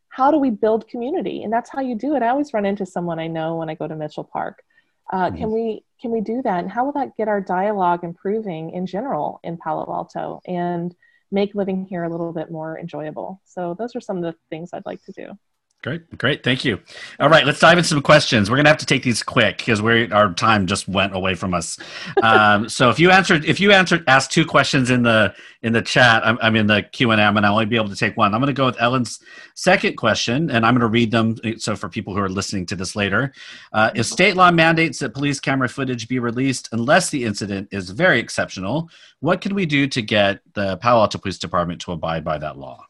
how 0.10 0.32
do 0.32 0.38
we 0.38 0.50
build 0.50 0.88
community? 0.88 1.44
And 1.44 1.54
that's 1.54 1.70
how 1.70 1.82
you 1.82 1.96
do 1.96 2.16
it. 2.16 2.24
I 2.24 2.30
always 2.30 2.54
run 2.54 2.66
into 2.66 2.86
someone 2.86 3.20
I 3.20 3.28
know 3.28 3.56
when 3.56 3.70
I 3.70 3.76
go 3.76 3.88
to 3.88 3.96
Mitchell 3.96 4.24
Park. 4.24 4.64
Uh, 5.12 5.28
mm-hmm. 5.28 5.38
Can 5.38 5.52
we 5.52 5.84
can 6.02 6.12
we 6.12 6.22
do 6.22 6.42
that? 6.42 6.60
And 6.60 6.72
how 6.72 6.86
will 6.86 6.94
that 6.94 7.16
get 7.16 7.28
our 7.28 7.42
dialogue 7.42 8.04
improving 8.04 8.72
in 8.72 8.86
general 8.86 9.40
in 9.44 9.58
Palo 9.58 9.86
Alto 9.92 10.42
and 10.46 10.96
make 11.32 11.54
living 11.54 11.86
here 11.86 12.04
a 12.04 12.10
little 12.10 12.34
bit 12.34 12.52
more 12.52 12.80
enjoyable? 12.80 13.42
So 13.46 13.76
those 13.78 13.96
are 13.96 14.02
some 14.02 14.18
of 14.18 14.24
the 14.24 14.36
things 14.50 14.72
I'd 14.74 14.86
like 14.86 15.04
to 15.06 15.12
do. 15.12 15.38
Great, 15.82 16.18
great, 16.18 16.44
thank 16.44 16.66
you. 16.66 16.78
All 17.22 17.30
right, 17.30 17.46
let's 17.46 17.62
dive 17.62 17.78
into 17.78 17.88
some 17.88 18.02
questions. 18.02 18.52
We're 18.52 18.58
gonna 18.58 18.68
have 18.68 18.80
to 18.80 18.86
take 18.86 19.02
these 19.02 19.24
quick 19.24 19.60
because 19.60 19.82
we 19.82 20.12
our 20.12 20.34
time 20.34 20.68
just 20.68 20.90
went 20.90 21.16
away 21.16 21.36
from 21.36 21.54
us. 21.54 21.80
Um, 22.22 22.68
so 22.68 22.90
if 22.90 23.00
you 23.00 23.12
answered, 23.12 23.46
if 23.46 23.62
you 23.62 23.72
answered, 23.72 24.04
asked 24.06 24.30
two 24.30 24.46
questions 24.46 24.90
in 24.90 25.04
the 25.04 25.34
in 25.62 25.72
the 25.72 25.82
chat, 25.82 26.28
I'm, 26.28 26.38
I'm 26.42 26.58
in 26.58 26.68
the 26.68 26.84
Q 26.84 27.12
and 27.12 27.22
A, 27.22 27.24
I'm 27.24 27.34
gonna 27.34 27.50
only 27.50 27.66
be 27.66 27.78
able 27.78 27.88
to 27.88 27.96
take 27.96 28.18
one. 28.18 28.34
I'm 28.34 28.42
gonna 28.42 28.52
go 28.52 28.66
with 28.66 28.76
Ellen's 28.82 29.22
second 29.56 29.96
question, 29.96 30.50
and 30.52 30.66
I'm 30.66 30.74
gonna 30.74 30.88
read 30.88 31.12
them. 31.12 31.38
So 31.60 31.78
for 31.78 31.88
people 31.88 32.14
who 32.14 32.20
are 32.20 32.28
listening 32.28 32.66
to 32.66 32.76
this 32.76 32.98
later, 32.98 33.32
uh, 33.72 33.92
if 33.96 34.06
state 34.06 34.36
law 34.36 34.52
mandates 34.52 35.00
that 35.00 35.14
police 35.14 35.40
camera 35.40 35.70
footage 35.70 36.10
be 36.10 36.20
released 36.20 36.68
unless 36.74 37.10
the 37.10 37.24
incident 37.24 37.70
is 37.72 37.90
very 37.90 38.20
exceptional, 38.20 38.90
what 39.22 39.40
can 39.40 39.56
we 39.56 39.66
do 39.66 39.88
to 39.88 40.02
get 40.02 40.42
the 40.56 40.76
Palo 40.78 41.00
Alto 41.00 41.20
Police 41.20 41.40
Department 41.40 41.80
to 41.82 41.94
abide 41.94 42.26
by 42.26 42.38
that 42.38 42.58
law? 42.58 42.86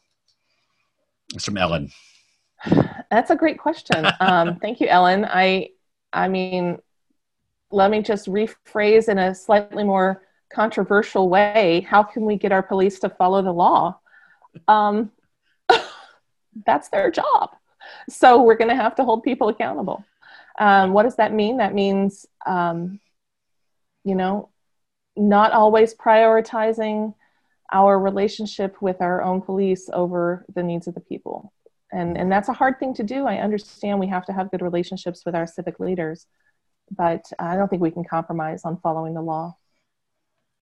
It's 1.35 1.45
from 1.45 1.57
Ellen. 1.57 1.91
That's 3.09 3.29
a 3.29 3.35
great 3.35 3.59
question. 3.59 4.05
Um, 4.19 4.57
thank 4.57 4.81
you, 4.81 4.87
Ellen. 4.87 5.25
I, 5.25 5.69
I 6.11 6.27
mean, 6.27 6.77
let 7.71 7.89
me 7.89 8.01
just 8.01 8.27
rephrase 8.27 9.07
in 9.07 9.17
a 9.17 9.33
slightly 9.33 9.83
more 9.83 10.23
controversial 10.53 11.29
way. 11.29 11.85
How 11.89 12.03
can 12.03 12.25
we 12.25 12.37
get 12.37 12.51
our 12.51 12.63
police 12.63 12.99
to 12.99 13.09
follow 13.09 13.41
the 13.41 13.51
law? 13.51 13.99
Um, 14.67 15.11
that's 16.65 16.89
their 16.89 17.11
job. 17.11 17.51
So 18.09 18.41
we're 18.41 18.57
going 18.57 18.69
to 18.69 18.75
have 18.75 18.95
to 18.95 19.03
hold 19.03 19.23
people 19.23 19.49
accountable. 19.49 20.03
Um, 20.59 20.91
what 20.93 21.03
does 21.03 21.15
that 21.15 21.33
mean? 21.33 21.57
That 21.57 21.73
means, 21.73 22.25
um, 22.45 22.99
you 24.03 24.15
know, 24.15 24.49
not 25.15 25.53
always 25.53 25.93
prioritizing 25.93 27.13
our 27.71 27.97
relationship 27.97 28.81
with 28.81 29.01
our 29.01 29.21
own 29.21 29.41
police 29.41 29.89
over 29.93 30.45
the 30.53 30.63
needs 30.63 30.87
of 30.87 30.95
the 30.95 30.99
people 30.99 31.53
and 31.91 32.17
and 32.17 32.31
that's 32.31 32.49
a 32.49 32.53
hard 32.53 32.79
thing 32.79 32.93
to 32.93 33.03
do 33.03 33.25
i 33.25 33.37
understand 33.37 33.99
we 33.99 34.07
have 34.07 34.25
to 34.25 34.33
have 34.33 34.51
good 34.51 34.61
relationships 34.61 35.23
with 35.25 35.35
our 35.35 35.47
civic 35.47 35.79
leaders 35.79 36.27
but 36.95 37.25
i 37.39 37.55
don't 37.55 37.69
think 37.69 37.81
we 37.81 37.91
can 37.91 38.03
compromise 38.03 38.61
on 38.65 38.77
following 38.77 39.13
the 39.13 39.21
law 39.21 39.55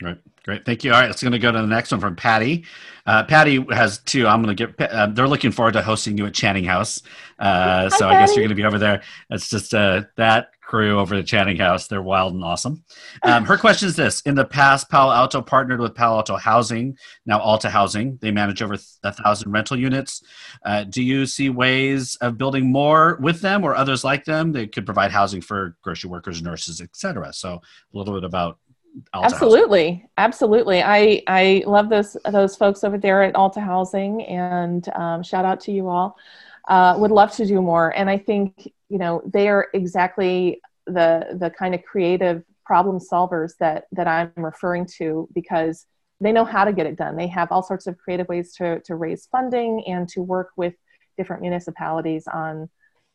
Right. 0.01 0.19
Great. 0.43 0.63
Thank 0.63 0.83
you. 0.83 0.93
All 0.93 0.99
right. 0.99 1.07
Let's 1.07 1.23
going 1.23 1.31
to 1.31 1.39
go 1.39 1.51
to 1.51 1.59
the 1.59 1.67
next 1.67 1.91
one 1.91 1.99
from 1.99 2.15
Patty. 2.15 2.65
Uh, 3.05 3.23
Patty 3.23 3.65
has 3.71 3.97
two. 3.97 4.27
I'm 4.27 4.43
going 4.43 4.55
to 4.55 4.67
get, 4.67 4.91
uh, 4.91 5.07
they're 5.07 5.27
looking 5.27 5.51
forward 5.51 5.73
to 5.73 5.81
hosting 5.81 6.17
you 6.17 6.27
at 6.27 6.35
Channing 6.35 6.65
House. 6.65 7.01
Uh, 7.39 7.89
so 7.89 8.07
Hi, 8.07 8.15
I 8.15 8.19
guess 8.19 8.35
you're 8.35 8.43
going 8.43 8.49
to 8.49 8.55
be 8.55 8.63
over 8.63 8.77
there. 8.77 9.01
It's 9.31 9.49
just 9.49 9.73
uh, 9.73 10.03
that 10.15 10.51
crew 10.67 10.99
over 10.99 11.15
at 11.15 11.25
Channing 11.25 11.57
House. 11.57 11.87
They're 11.87 12.01
wild 12.01 12.33
and 12.33 12.43
awesome. 12.43 12.83
Um, 13.23 13.45
her 13.45 13.57
question 13.57 13.87
is 13.87 13.95
this 13.95 14.21
In 14.21 14.35
the 14.35 14.45
past, 14.45 14.89
Palo 14.89 15.13
Alto 15.13 15.41
partnered 15.41 15.79
with 15.79 15.95
Palo 15.95 16.17
Alto 16.17 16.35
Housing, 16.35 16.97
now 17.25 17.39
Alta 17.39 17.69
Housing. 17.69 18.19
They 18.21 18.31
manage 18.31 18.61
over 18.61 18.77
a 19.03 19.11
thousand 19.11 19.51
rental 19.51 19.79
units. 19.79 20.21
Uh, 20.63 20.83
do 20.83 21.01
you 21.01 21.25
see 21.25 21.49
ways 21.49 22.17
of 22.17 22.37
building 22.37 22.71
more 22.71 23.17
with 23.21 23.41
them 23.41 23.63
or 23.63 23.75
others 23.75 24.03
like 24.03 24.25
them? 24.25 24.51
They 24.51 24.67
could 24.67 24.85
provide 24.85 25.11
housing 25.11 25.41
for 25.41 25.75
grocery 25.81 26.09
workers, 26.09 26.41
nurses, 26.41 26.81
etc. 26.81 27.33
So 27.33 27.53
a 27.93 27.97
little 27.97 28.13
bit 28.13 28.25
about 28.25 28.59
Alta 29.13 29.35
absolutely 29.35 29.91
housing. 29.91 30.09
absolutely 30.17 30.81
i 30.81 31.21
i 31.27 31.63
love 31.67 31.87
those 31.87 32.17
those 32.31 32.55
folks 32.55 32.83
over 32.83 32.97
there 32.97 33.21
at 33.21 33.35
alta 33.35 33.61
housing 33.61 34.23
and 34.23 34.89
um, 34.95 35.21
shout 35.21 35.45
out 35.45 35.59
to 35.59 35.71
you 35.71 35.87
all 35.87 36.17
uh, 36.67 36.95
would 36.97 37.11
love 37.11 37.31
to 37.33 37.45
do 37.45 37.61
more. 37.61 37.95
And 37.95 38.09
i 38.09 38.17
think 38.17 38.71
you 38.89 38.97
know 38.97 39.21
they 39.25 39.47
are 39.49 39.67
exactly 39.73 40.61
the 40.85 41.37
the 41.39 41.49
kind 41.49 41.75
of 41.75 41.83
creative 41.83 42.43
problem 42.65 42.99
solvers 42.99 43.53
that 43.59 43.85
that 43.91 44.07
i'm 44.07 44.31
referring 44.35 44.85
to 44.85 45.27
because 45.33 45.85
they 46.19 46.31
know 46.31 46.45
how 46.45 46.65
to 46.65 46.73
get 46.73 46.87
it 46.87 46.97
done. 46.97 47.15
They 47.15 47.27
have 47.27 47.51
all 47.51 47.61
sorts 47.61 47.87
of 47.87 47.97
creative 47.97 48.27
ways 48.27 48.53
to 48.55 48.79
to 48.81 48.95
raise 48.95 49.27
funding 49.31 49.83
and 49.87 50.07
to 50.09 50.21
work 50.21 50.49
with 50.55 50.73
different 51.17 51.41
municipalities 51.41 52.27
on 52.27 52.69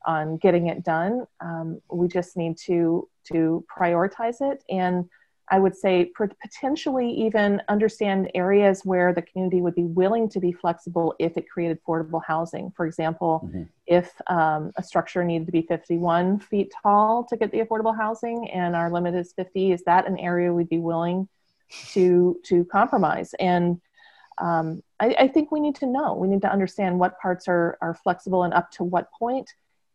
on 0.07 0.37
getting 0.37 0.69
it 0.69 0.85
done. 0.85 1.25
Um, 1.41 1.81
we 1.91 2.09
just 2.09 2.37
need 2.37 2.57
to 2.67 3.09
to 3.33 3.65
prioritize 3.77 4.37
it. 4.41 4.63
And 4.69 5.09
I 5.51 5.59
would 5.59 5.77
say 5.77 6.11
potentially 6.43 7.11
even 7.11 7.61
understand 7.69 8.31
areas 8.35 8.85
where 8.85 9.13
the 9.13 9.23
community 9.23 9.61
would 9.61 9.75
be 9.75 9.85
willing 9.85 10.29
to 10.31 10.41
be 10.41 10.53
flexible 10.53 11.15
if 11.19 11.37
it 11.37 11.49
created 11.51 11.79
affordable 11.83 12.23
housing. 12.25 12.73
For 12.77 12.87
example, 12.87 13.43
mm-hmm. 13.45 13.65
if 13.87 14.11
um, 14.29 14.73
a 14.77 14.83
structure 14.83 15.25
needed 15.25 15.47
to 15.47 15.53
be 15.53 15.63
51 15.63 16.39
feet 16.41 16.73
tall 16.83 17.25
to 17.25 17.37
get 17.37 17.51
the 17.51 17.61
affordable 17.61 17.97
housing 17.97 18.51
and 18.51 18.75
our 18.77 18.91
limit 18.91 19.15
is 19.15 19.33
50, 19.35 19.73
is 19.73 19.83
that 19.85 20.07
an 20.07 20.19
area 20.19 20.53
we'd 20.53 20.69
be 20.69 20.79
willing 20.79 21.29
to 21.93 22.39
to 22.45 22.65
compromise? 22.67 23.35
And 23.39 23.81
um, 24.39 24.83
I, 25.01 25.15
I 25.19 25.29
think 25.29 25.51
we 25.51 25.61
need 25.61 25.75
to 25.77 25.87
know. 25.87 26.15
We 26.15 26.29
need 26.29 26.43
to 26.43 26.53
understand 26.53 26.99
what 26.99 27.19
parts 27.21 27.49
are 27.49 27.79
are 27.83 27.95
flexible 27.95 28.45
and 28.45 28.55
up 28.55 28.71
to 28.73 28.85
what 28.85 29.11
point 29.13 29.53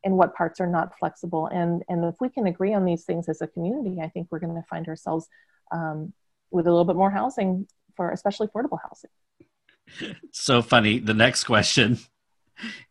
and 0.08 0.18
what 0.18 0.34
parts 0.34 0.62
are 0.62 0.68
not 0.68 0.98
flexible. 0.98 1.48
And, 1.48 1.84
and 1.90 2.06
if 2.06 2.16
we 2.22 2.30
can 2.30 2.48
agree 2.48 2.74
on 2.74 2.86
these 2.86 3.04
things 3.04 3.28
as 3.28 3.42
a 3.42 3.48
community, 3.48 4.00
I 4.02 4.08
think 4.08 4.30
we're 4.32 4.40
going 4.40 4.56
to 4.56 4.64
find 4.70 4.88
ourselves 4.88 5.28
um, 5.70 6.14
with 6.50 6.66
a 6.66 6.70
little 6.70 6.86
bit 6.86 6.96
more 6.96 7.12
housing 7.12 7.68
for 7.98 8.12
especially 8.12 8.48
affordable 8.48 8.80
housing. 8.82 9.12
So 10.32 10.62
funny. 10.62 11.00
The 11.00 11.14
next 11.14 11.46
question 11.46 11.98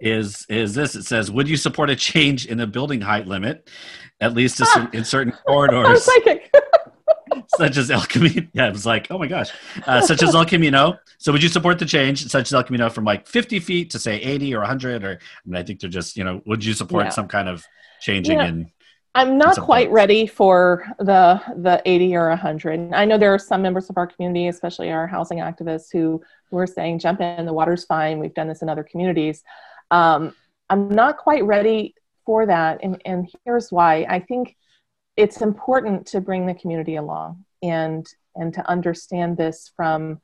is 0.00 0.46
is 0.48 0.74
this 0.74 0.94
it 0.94 1.02
says 1.02 1.30
would 1.30 1.48
you 1.48 1.56
support 1.56 1.90
a 1.90 1.96
change 1.96 2.46
in 2.46 2.56
the 2.56 2.66
building 2.68 3.00
height 3.00 3.26
limit 3.26 3.68
at 4.20 4.32
least 4.32 4.62
in 4.92 5.04
certain 5.04 5.32
corridors 5.44 6.04
psychic 6.24 6.48
such 7.56 7.76
as 7.76 7.90
El 7.90 8.02
Camino. 8.02 8.46
Yeah, 8.52 8.68
it 8.68 8.72
was 8.72 8.86
like, 8.86 9.08
oh 9.10 9.18
my 9.18 9.26
gosh, 9.26 9.50
uh, 9.86 10.00
such 10.00 10.22
as 10.22 10.34
El 10.34 10.44
Camino. 10.44 10.98
So 11.18 11.32
would 11.32 11.42
you 11.42 11.48
support 11.48 11.78
the 11.78 11.86
change, 11.86 12.26
such 12.26 12.48
as 12.48 12.54
El 12.54 12.64
Camino, 12.64 12.88
from 12.90 13.04
like 13.04 13.26
50 13.26 13.60
feet 13.60 13.90
to 13.90 13.98
say 13.98 14.16
80 14.16 14.54
or 14.54 14.60
100? 14.60 15.04
Or 15.04 15.10
I 15.12 15.48
mean, 15.48 15.56
I 15.56 15.62
think 15.62 15.80
they're 15.80 15.90
just, 15.90 16.16
you 16.16 16.24
know, 16.24 16.42
would 16.46 16.64
you 16.64 16.74
support 16.74 17.06
yeah. 17.06 17.10
some 17.10 17.28
kind 17.28 17.48
of 17.48 17.64
changing 18.00 18.38
yeah. 18.38 18.46
in? 18.46 18.70
I'm 19.16 19.38
not 19.38 19.56
quite 19.56 19.90
ready 19.90 20.26
for 20.26 20.84
the 20.98 21.40
the 21.56 21.80
80 21.86 22.16
or 22.16 22.28
100. 22.28 22.92
I 22.92 23.06
know 23.06 23.16
there 23.16 23.32
are 23.32 23.38
some 23.38 23.62
members 23.62 23.88
of 23.88 23.96
our 23.96 24.06
community, 24.06 24.48
especially 24.48 24.90
our 24.90 25.06
housing 25.06 25.38
activists, 25.38 25.86
who 25.90 26.22
who 26.50 26.58
are 26.58 26.66
saying, 26.66 26.98
"Jump 26.98 27.22
in, 27.22 27.46
the 27.46 27.52
water's 27.54 27.86
fine." 27.86 28.18
We've 28.18 28.34
done 28.34 28.46
this 28.46 28.60
in 28.60 28.68
other 28.68 28.84
communities. 28.84 29.42
Um, 29.90 30.34
I'm 30.68 30.90
not 30.90 31.16
quite 31.16 31.44
ready 31.44 31.94
for 32.26 32.44
that, 32.44 32.80
and 32.82 33.00
and 33.06 33.26
here's 33.46 33.72
why. 33.72 34.04
I 34.06 34.20
think 34.20 34.54
it's 35.16 35.40
important 35.40 36.06
to 36.06 36.20
bring 36.20 36.46
the 36.46 36.54
community 36.54 36.96
along 36.96 37.44
and 37.62 38.06
and 38.34 38.52
to 38.54 38.68
understand 38.68 39.36
this 39.36 39.72
from 39.76 40.20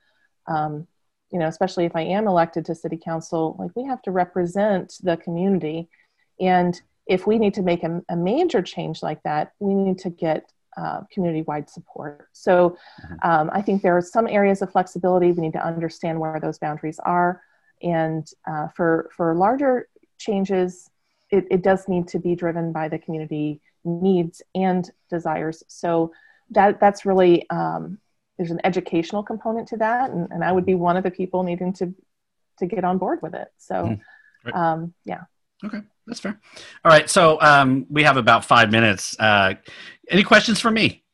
um, 0.47 0.87
you 1.31 1.39
know 1.39 1.49
especially 1.49 1.85
if 1.85 1.97
i 1.97 2.03
am 2.03 2.27
elected 2.27 2.65
to 2.65 2.75
city 2.75 2.99
council 3.03 3.57
like 3.59 3.71
we 3.75 3.85
have 3.85 4.03
to 4.03 4.11
represent 4.11 4.95
the 5.03 5.17
community 5.17 5.89
and 6.41 6.83
if 7.07 7.27
we 7.27 7.39
need 7.39 7.55
to 7.55 7.63
make 7.63 7.83
a, 7.83 8.03
a 8.09 8.17
major 8.17 8.63
change 8.63 9.03
like 9.03 9.23
that 9.23 9.53
we 9.61 9.75
need 9.75 9.99
to 9.99 10.11
get 10.11 10.45
uh, 10.77 11.03
community-wide 11.13 11.69
support. 11.69 12.29
So 12.33 12.79
um, 13.23 13.51
I 13.53 13.61
think 13.61 13.83
there 13.83 13.95
are 13.95 14.01
some 14.01 14.27
areas 14.27 14.63
of 14.63 14.73
flexibility. 14.73 15.31
We 15.31 15.43
need 15.43 15.53
to 15.53 15.63
understand 15.63 16.19
where 16.19 16.41
those 16.41 16.59
boundaries 16.59 16.99
are, 17.05 17.43
and 17.83 18.27
uh, 18.51 18.69
for 18.69 19.11
for 19.15 19.35
larger 19.35 19.89
changes, 20.17 20.89
it, 21.31 21.47
it 21.51 21.63
does 21.63 21.89
need 21.89 22.09
to 22.09 22.19
be 22.19 22.35
driven 22.35 22.73
by 22.73 22.89
the 22.89 22.99
community 22.99 23.61
needs 23.85 24.43
and 24.55 24.91
desires. 25.11 25.63
So 25.69 26.13
that 26.51 26.81
that's 26.81 27.07
really 27.07 27.49
um, 27.51 27.99
there's 28.37 28.51
an 28.51 28.61
educational 28.65 29.23
component 29.23 29.69
to 29.69 29.77
that, 29.79 30.11
and, 30.11 30.31
and 30.31 30.45
I 30.45 30.53
would 30.53 30.67
be 30.67 30.75
one 30.75 30.97
of 30.97 31.05
the 31.05 31.11
people 31.11 31.43
needing 31.43 31.73
to 31.75 31.95
to 32.59 32.67
get 32.67 32.85
on 32.85 32.99
board 32.99 33.21
with 33.23 33.35
it. 33.35 33.49
So. 33.59 33.99
Right. 34.45 34.55
um, 34.55 34.95
yeah. 35.05 35.23
Okay, 35.65 35.81
that's 36.07 36.21
fair. 36.21 36.39
All 36.85 36.91
right, 36.91 37.09
so 37.09 37.41
um, 37.41 37.87
we 37.89 38.03
have 38.03 38.17
about 38.17 38.45
five 38.45 38.71
minutes. 38.71 39.17
Uh, 39.19 39.55
any 40.09 40.25
questions 40.25 40.61
for 40.61 40.71
me? 40.71 41.05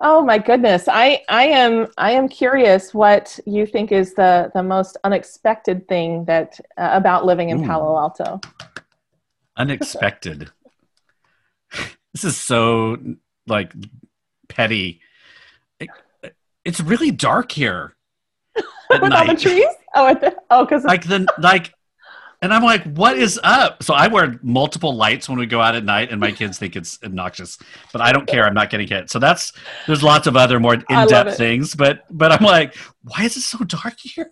Oh 0.00 0.22
my 0.22 0.38
goodness, 0.38 0.88
I 0.88 1.22
I 1.28 1.46
am 1.46 1.88
I 1.96 2.12
am 2.12 2.28
curious 2.28 2.92
what 2.92 3.38
you 3.46 3.66
think 3.66 3.92
is 3.92 4.14
the 4.14 4.50
the 4.54 4.62
most 4.62 4.96
unexpected 5.04 5.88
thing 5.88 6.24
that 6.26 6.60
uh, 6.76 6.90
about 6.92 7.24
living 7.24 7.50
in 7.50 7.62
Ooh. 7.62 7.66
Palo 7.66 7.98
Alto. 7.98 8.40
Unexpected. 9.56 10.50
This 12.16 12.24
is 12.24 12.36
so 12.36 12.96
like 13.46 13.72
petty. 14.48 15.00
It- 15.78 15.90
it's 16.64 16.80
really 16.80 17.10
dark 17.10 17.52
here 17.52 17.94
at 18.56 19.00
with 19.02 19.12
all 19.12 19.26
the 19.26 19.36
trees? 19.36 19.66
Oh, 19.94 20.06
at 20.08 20.20
the, 20.22 20.34
oh, 20.50 20.64
because 20.64 20.84
like 20.84 21.04
the 21.06 21.26
like 21.38 21.72
and 22.42 22.52
i'm 22.52 22.62
like 22.62 22.82
what 22.84 23.16
is 23.16 23.38
up 23.44 23.82
so 23.82 23.94
i 23.94 24.08
wear 24.08 24.38
multiple 24.42 24.94
lights 24.94 25.26
when 25.28 25.38
we 25.38 25.46
go 25.46 25.60
out 25.60 25.74
at 25.74 25.84
night 25.84 26.10
and 26.10 26.20
my 26.20 26.30
kids 26.32 26.58
think 26.58 26.76
it's 26.76 26.98
obnoxious 27.02 27.58
but 27.92 28.02
i 28.02 28.12
don't 28.12 28.26
care 28.26 28.44
i'm 28.46 28.52
not 28.52 28.68
getting 28.68 28.86
hit 28.86 29.08
so 29.10 29.18
that's 29.18 29.52
there's 29.86 30.02
lots 30.02 30.26
of 30.26 30.36
other 30.36 30.60
more 30.60 30.74
in-depth 30.74 31.36
things 31.38 31.74
but 31.74 32.04
but 32.10 32.32
i'm 32.32 32.44
like 32.44 32.74
why 33.04 33.24
is 33.24 33.36
it 33.38 33.40
so 33.42 33.58
dark 33.64 33.94
here 33.98 34.30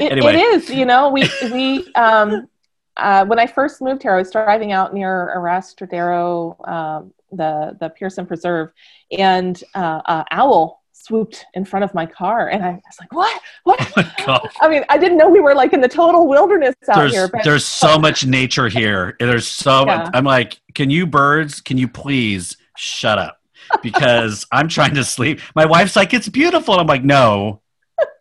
It, 0.00 0.12
Anyway. 0.12 0.34
it 0.34 0.38
is. 0.40 0.70
You 0.70 0.84
know, 0.86 1.10
we 1.10 1.28
we 1.52 1.92
um, 1.94 2.48
uh, 2.96 3.24
when 3.26 3.38
I 3.38 3.46
first 3.46 3.82
moved 3.82 4.02
here, 4.02 4.12
I 4.12 4.18
was 4.18 4.30
driving 4.30 4.72
out 4.72 4.94
near 4.94 5.32
Arastradero, 5.36 6.68
um, 6.68 7.12
the 7.32 7.76
the 7.80 7.88
Pearson 7.90 8.26
Preserve, 8.26 8.70
and 9.16 9.62
uh, 9.74 10.00
a 10.04 10.24
owl 10.30 10.82
swooped 10.92 11.44
in 11.54 11.64
front 11.64 11.84
of 11.84 11.92
my 11.92 12.06
car, 12.06 12.48
and 12.48 12.64
I 12.64 12.70
was 12.72 12.96
like, 13.00 13.12
"What? 13.12 13.40
What?" 13.64 13.80
oh 14.28 14.38
I 14.60 14.68
mean, 14.68 14.84
I 14.88 14.98
didn't 14.98 15.18
know 15.18 15.28
we 15.28 15.40
were 15.40 15.54
like 15.54 15.72
in 15.72 15.80
the 15.80 15.88
total 15.88 16.26
wilderness 16.28 16.74
out 16.88 16.96
there's 16.96 17.12
here. 17.12 17.28
But 17.28 17.44
there's 17.44 17.66
so 17.66 17.98
much 17.98 18.26
nature 18.26 18.68
here 18.68 19.16
there's 19.18 19.46
so 19.46 19.84
Yeah. 19.86 20.10
i'm 20.14 20.24
like 20.24 20.60
can 20.74 20.90
you 20.90 21.06
birds 21.06 21.60
can 21.60 21.76
you 21.78 21.88
please 21.88 22.56
shut 22.76 23.18
up 23.18 23.40
because 23.82 24.46
i'm 24.52 24.68
trying 24.68 24.94
to 24.94 25.04
sleep 25.04 25.40
my 25.54 25.64
wife's 25.66 25.96
like 25.96 26.14
it's 26.14 26.28
beautiful 26.28 26.74
and 26.74 26.80
i'm 26.80 26.86
like 26.86 27.04
no 27.04 27.60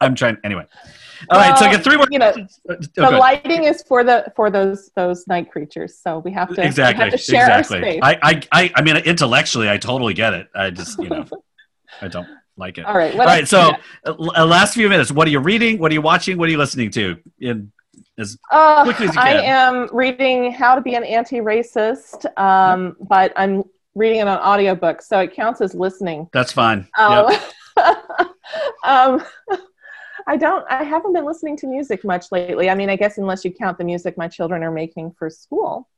i'm 0.02 0.16
trying 0.16 0.38
anyway 0.44 0.66
all 1.30 1.40
right 1.40 1.58
so 1.58 1.66
I 1.66 1.72
get 1.72 1.84
three 1.84 1.98
more 1.98 2.08
you 2.10 2.20
know, 2.20 2.34
Oh, 2.70 2.76
the 2.96 3.10
lighting 3.12 3.64
is 3.64 3.84
for 3.84 4.04
the 4.04 4.32
for 4.36 4.50
those 4.50 4.90
those 4.96 5.28
night 5.28 5.52
creatures, 5.52 5.98
so 5.98 6.20
we 6.20 6.32
have 6.32 6.54
to 6.56 6.66
exactly 6.66 7.04
have 7.04 7.12
to 7.12 7.18
share 7.18 7.42
exactly. 7.44 7.78
our 7.78 7.84
space. 7.84 8.20
I, 8.22 8.42
I 8.52 8.72
i 8.76 8.82
mean 8.82 8.98
intellectually 8.98 9.70
i 9.70 9.78
totally 9.78 10.14
get 10.14 10.34
it. 10.34 10.48
I 10.56 10.70
just 10.70 10.98
you 11.00 11.10
know 11.10 11.26
i 12.02 12.08
don't 12.08 12.28
like 12.58 12.78
it. 12.78 12.86
All 12.86 12.96
right. 12.96 13.14
all 13.14 13.26
right 13.26 13.48
so 13.48 13.72
uh, 14.06 14.14
uh, 14.14 14.46
last 14.46 14.74
few 14.74 14.88
minutes 14.90 15.12
what 15.12 15.28
are 15.28 15.32
you 15.32 15.40
reading? 15.40 15.80
What 15.80 15.92
are 15.92 15.96
you 15.96 16.02
watching? 16.02 16.38
What 16.38 16.50
are 16.50 16.52
you 16.52 16.58
listening 16.58 16.92
to? 16.92 17.18
In 17.40 17.72
is 18.18 18.38
Uh, 18.52 18.84
quickly 18.84 19.08
as 19.08 19.16
you 19.16 19.22
can. 19.22 19.38
I 19.38 19.42
am 19.42 19.90
reading 19.92 20.52
How 20.52 20.76
to 20.76 20.82
Be 20.82 20.96
an 20.96 21.04
Anti-Racist, 21.04 22.26
um, 22.40 22.96
but 23.02 23.34
I'm 23.36 23.64
reading 23.96 24.20
it 24.20 24.28
on 24.28 24.38
audiobook, 24.40 25.02
so 25.02 25.20
it 25.20 25.34
counts 25.34 25.62
as 25.62 25.74
listening. 25.74 26.30
that's 26.34 26.52
fine. 26.52 26.88
Um, 26.98 27.32
Yep. 27.32 27.42
um, 28.84 29.24
I 30.28 30.38
don't. 30.38 30.66
I 30.70 30.84
haven't 30.84 31.14
been 31.14 31.26
listening 31.26 31.58
to 31.58 31.68
music 31.68 32.04
much 32.04 32.32
lately. 32.32 32.70
I 32.70 32.76
mean, 32.76 32.90
I 32.90 32.96
guess 32.96 33.18
unless 33.18 33.44
you 33.46 33.52
count 33.52 33.78
the 33.78 33.84
music 33.84 34.18
my 34.18 34.28
children 34.28 34.64
are 34.64 34.72
making 34.72 35.12
for 35.18 35.30
school. 35.30 35.90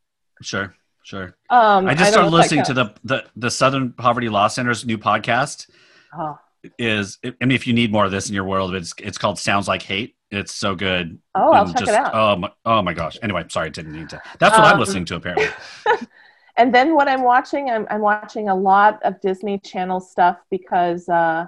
sure 0.41 0.75
sure 1.03 1.37
Um, 1.51 1.87
I 1.87 1.93
just 1.93 2.13
don't 2.13 2.13
started 2.13 2.31
know 2.31 2.37
if 2.37 2.49
that 2.49 2.55
listening 2.55 2.63
to 2.65 2.73
the, 2.73 2.93
the 3.03 3.25
the 3.35 3.51
Southern 3.51 3.93
Poverty 3.93 4.27
Law 4.29 4.47
Center's 4.47 4.85
new 4.85 4.97
podcast. 4.97 5.67
counts. 6.13 6.41
Is 6.79 7.19
I 7.23 7.33
mean, 7.41 7.51
if 7.51 7.67
you 7.67 7.73
need 7.73 7.91
more 7.91 8.05
of 8.05 8.11
this 8.11 8.27
in 8.27 8.33
your 8.33 8.45
world, 8.45 8.73
it's 8.73 8.93
it's 8.97 9.19
called 9.19 9.37
Sounds 9.37 9.67
Like 9.67 9.83
Hate. 9.83 10.15
It's 10.31 10.53
so 10.55 10.73
good. 10.73 11.19
Oh, 11.35 11.49
oh 11.49 11.53
I'll 11.53 11.71
check 11.71 11.83
it 11.83 11.89
out. 11.89 12.11
Oh 12.15 12.35
my, 12.37 12.51
oh 12.65 12.81
my 12.81 12.93
gosh. 12.93 13.17
Anyway, 13.21 13.45
sorry, 13.49 13.67
I 13.67 13.69
didn't 13.69 13.91
need 13.93 14.09
to. 14.09 14.21
That's 14.39 14.57
what 14.57 14.65
I'm 14.65 14.73
Um, 14.73 14.79
listening 14.79 15.05
to 15.05 15.15
apparently. 15.15 15.47
and 16.57 16.73
then 16.73 16.95
what 16.95 17.07
I'm 17.07 17.21
watching, 17.21 17.69
I'm, 17.69 17.85
I'm 17.91 18.01
watching 18.01 18.49
a 18.49 18.55
lot 18.55 18.99
of 19.03 19.21
Disney 19.21 19.59
Channel 19.59 19.99
stuff 19.99 20.37
because 20.49 21.07
uh, 21.07 21.45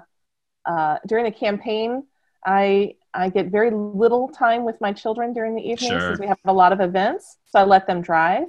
uh, 0.66 0.98
during 1.08 1.24
the 1.24 1.32
campaign, 1.32 2.04
I 2.44 2.94
I 3.14 3.30
get 3.30 3.46
very 3.46 3.70
little 3.70 4.28
time 4.28 4.64
with 4.64 4.80
my 4.80 4.92
children 4.92 5.32
during 5.32 5.54
the 5.54 5.62
evenings 5.62 5.80
Sure. 5.88 5.98
because 6.10 6.20
we 6.20 6.26
have 6.26 6.38
a 6.44 6.52
lot 6.52 6.72
of 6.72 6.80
events, 6.80 7.38
so 7.46 7.58
I 7.58 7.64
let 7.64 7.86
them 7.86 8.00
drive. 8.02 8.44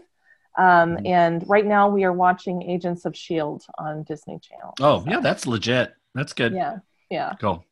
Um, 0.58 0.98
Mhm. 0.98 1.08
And 1.08 1.50
right 1.50 1.66
now 1.66 1.90
we 1.90 2.04
are 2.04 2.12
watching 2.14 2.62
Agents 2.64 3.06
of 3.06 3.16
Shield 3.16 3.64
on 3.78 4.04
Disney 4.04 4.40
Channel. 4.40 4.74
Oh 4.82 5.04
yeah, 5.08 5.22
that's 5.22 5.48
legit. 5.48 5.94
That's 6.14 6.34
good. 6.34 6.54
yeah, 6.54 6.80
yeah. 7.10 7.34
Cool. 7.40 7.64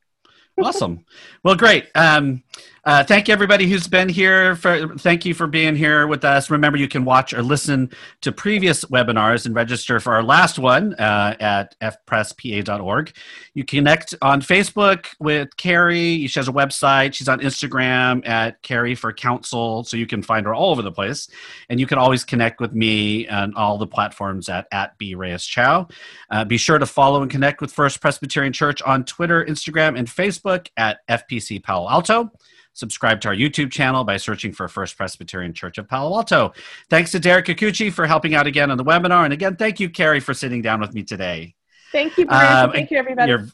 Awesome. 0.64 1.06
well, 1.44 1.56
great. 1.56 1.90
Um, 1.94 2.44
uh, 2.88 3.04
thank 3.04 3.28
you, 3.28 3.34
everybody 3.34 3.70
who's 3.70 3.86
been 3.86 4.08
here. 4.08 4.56
For 4.56 4.96
thank 4.96 5.26
you 5.26 5.34
for 5.34 5.46
being 5.46 5.76
here 5.76 6.08
with 6.08 6.24
us. 6.24 6.50
Remember, 6.50 6.78
you 6.78 6.88
can 6.88 7.04
watch 7.04 7.34
or 7.34 7.42
listen 7.42 7.92
to 8.22 8.32
previous 8.32 8.86
webinars 8.86 9.46
and 9.46 9.54
register 9.54 10.00
for 10.00 10.14
our 10.14 10.24
last 10.24 10.58
one 10.58 10.94
uh, 10.94 11.36
at 11.42 11.76
fpresspa.org. 11.82 13.12
You 13.56 13.66
connect 13.66 14.16
on 14.22 14.42
Facebook 14.42 15.08
with 15.20 15.58
Cari. 15.58 16.28
She 16.28 16.40
has 16.40 16.48
a 16.48 16.54
website. 16.54 17.14
She's 17.14 17.28
on 17.28 17.42
Instagram 17.42 18.26
at 18.26 18.62
Cari 18.62 18.96
for 18.96 19.12
Council, 19.12 19.84
so 19.84 19.98
you 19.98 20.08
can 20.08 20.22
find 20.22 20.46
her 20.46 20.56
all 20.56 20.72
over 20.72 20.82
the 20.82 20.90
place. 20.90 21.28
And 21.68 21.82
you 21.82 21.88
can 21.88 21.98
always 21.98 22.24
connect 22.24 22.62
with 22.62 22.72
me 22.74 23.28
on 23.28 23.54
all 23.56 23.78
the 23.78 23.88
platforms 23.88 24.48
at 24.48 24.66
at 24.72 24.98
B 24.98 25.14
Reyes 25.14 25.44
Chow. 25.44 25.90
Uh, 26.32 26.46
be 26.46 26.56
sure 26.56 26.80
to 26.80 26.86
follow 26.86 27.22
and 27.22 27.30
connect 27.30 27.60
with 27.60 27.74
First 27.74 28.00
Presbyterian 28.00 28.54
Church 28.54 28.82
on 28.84 29.04
Twitter, 29.04 29.44
Instagram, 29.44 30.00
and 30.00 30.08
Facebook 30.08 30.70
at 30.78 31.06
FPC 31.10 31.62
Palo 31.62 31.90
Alto. 31.90 32.32
Subscribe 32.78 33.20
to 33.22 33.30
our 33.30 33.36
YouTube 33.36 33.72
channel 33.72 34.04
by 34.04 34.18
searching 34.18 34.54
for 34.54 34.68
First 34.68 34.98
Presbyterian 34.98 35.52
Church 35.52 35.80
of 35.80 35.88
Palo 35.88 36.16
Alto. 36.16 36.54
Thanks 36.92 37.12
to 37.12 37.20
Derek 37.20 37.48
Kikuchi 37.48 37.92
for 37.92 38.06
helping 38.06 38.36
out 38.36 38.46
again 38.46 38.70
on 38.70 38.78
the 38.78 38.84
webinar. 38.84 39.24
And 39.24 39.34
again, 39.34 39.56
thank 39.56 39.80
you, 39.80 39.90
Cari, 39.90 40.20
for 40.20 40.36
sitting 40.36 40.62
down 40.62 40.80
with 40.80 40.94
me 40.94 41.02
today. 41.02 41.56
Thank 41.92 42.20
you, 42.20 42.28
Bruce. 42.28 42.40
Um, 42.40 42.72
Thank 42.72 42.92
you, 42.92 43.00
everybody. 43.00 43.32
You're 43.32 43.48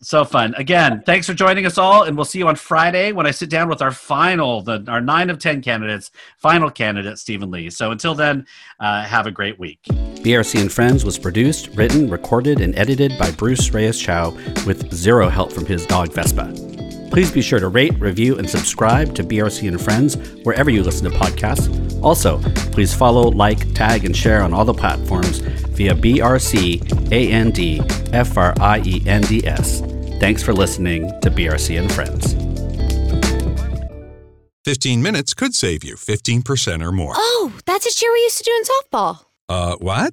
so 0.00 0.24
fun. 0.24 0.54
Again, 0.54 1.02
thanks 1.04 1.26
for 1.26 1.34
joining 1.34 1.66
us 1.66 1.76
all, 1.76 2.04
and 2.04 2.16
we'll 2.16 2.24
see 2.24 2.38
you 2.38 2.48
on 2.48 2.56
Friday 2.56 3.12
when 3.12 3.26
I 3.26 3.32
sit 3.32 3.50
down 3.50 3.68
with 3.68 3.82
our 3.82 3.92
final, 3.92 4.62
the, 4.62 4.82
our 4.88 5.02
nine 5.02 5.28
of 5.28 5.38
10 5.38 5.60
candidates, 5.60 6.10
final 6.38 6.70
candidate, 6.70 7.18
Stephen 7.18 7.50
Lee. 7.50 7.68
So 7.68 7.90
until 7.90 8.14
then, 8.14 8.46
uh, 8.78 9.02
have 9.02 9.26
a 9.26 9.30
great 9.30 9.58
week. 9.58 9.80
BRC 9.84 10.58
and 10.58 10.72
Friends 10.72 11.04
was 11.04 11.18
produced, 11.18 11.68
written, 11.74 12.08
recorded, 12.08 12.62
and 12.62 12.74
edited 12.76 13.18
by 13.18 13.30
Bruce 13.32 13.74
Reyes 13.74 14.00
Chow 14.00 14.30
with 14.66 14.90
zero 14.94 15.28
help 15.28 15.52
from 15.52 15.66
his 15.66 15.84
dog 15.84 16.14
Vespa. 16.14 16.69
Please 17.10 17.30
be 17.32 17.42
sure 17.42 17.58
to 17.58 17.68
rate, 17.68 17.98
review, 17.98 18.38
and 18.38 18.48
subscribe 18.48 19.14
to 19.16 19.24
BRC 19.24 19.66
and 19.68 19.80
Friends 19.80 20.16
wherever 20.44 20.70
you 20.70 20.82
listen 20.82 21.10
to 21.10 21.18
podcasts. 21.18 21.68
Also, 22.02 22.38
please 22.70 22.94
follow, 22.94 23.30
like, 23.30 23.74
tag, 23.74 24.04
and 24.04 24.16
share 24.16 24.42
on 24.42 24.54
all 24.54 24.64
the 24.64 24.72
platforms 24.72 25.38
via 25.38 25.94
BRC 25.94 26.80
AND 27.12 27.56
FRIENDS. 28.26 29.80
Thanks 30.20 30.42
for 30.42 30.52
listening 30.52 31.08
to 31.20 31.30
BRC 31.30 31.80
and 31.80 31.90
Friends. 31.92 32.34
15 34.64 35.02
minutes 35.02 35.34
could 35.34 35.54
save 35.54 35.82
you 35.82 35.96
15% 35.96 36.84
or 36.86 36.92
more. 36.92 37.14
Oh, 37.16 37.52
that's 37.66 37.86
a 37.86 37.90
cheer 37.90 38.12
we 38.12 38.20
used 38.20 38.38
to 38.38 38.44
do 38.44 38.52
in 38.52 38.62
softball. 38.64 39.24
Uh, 39.48 39.76
what? 39.76 40.12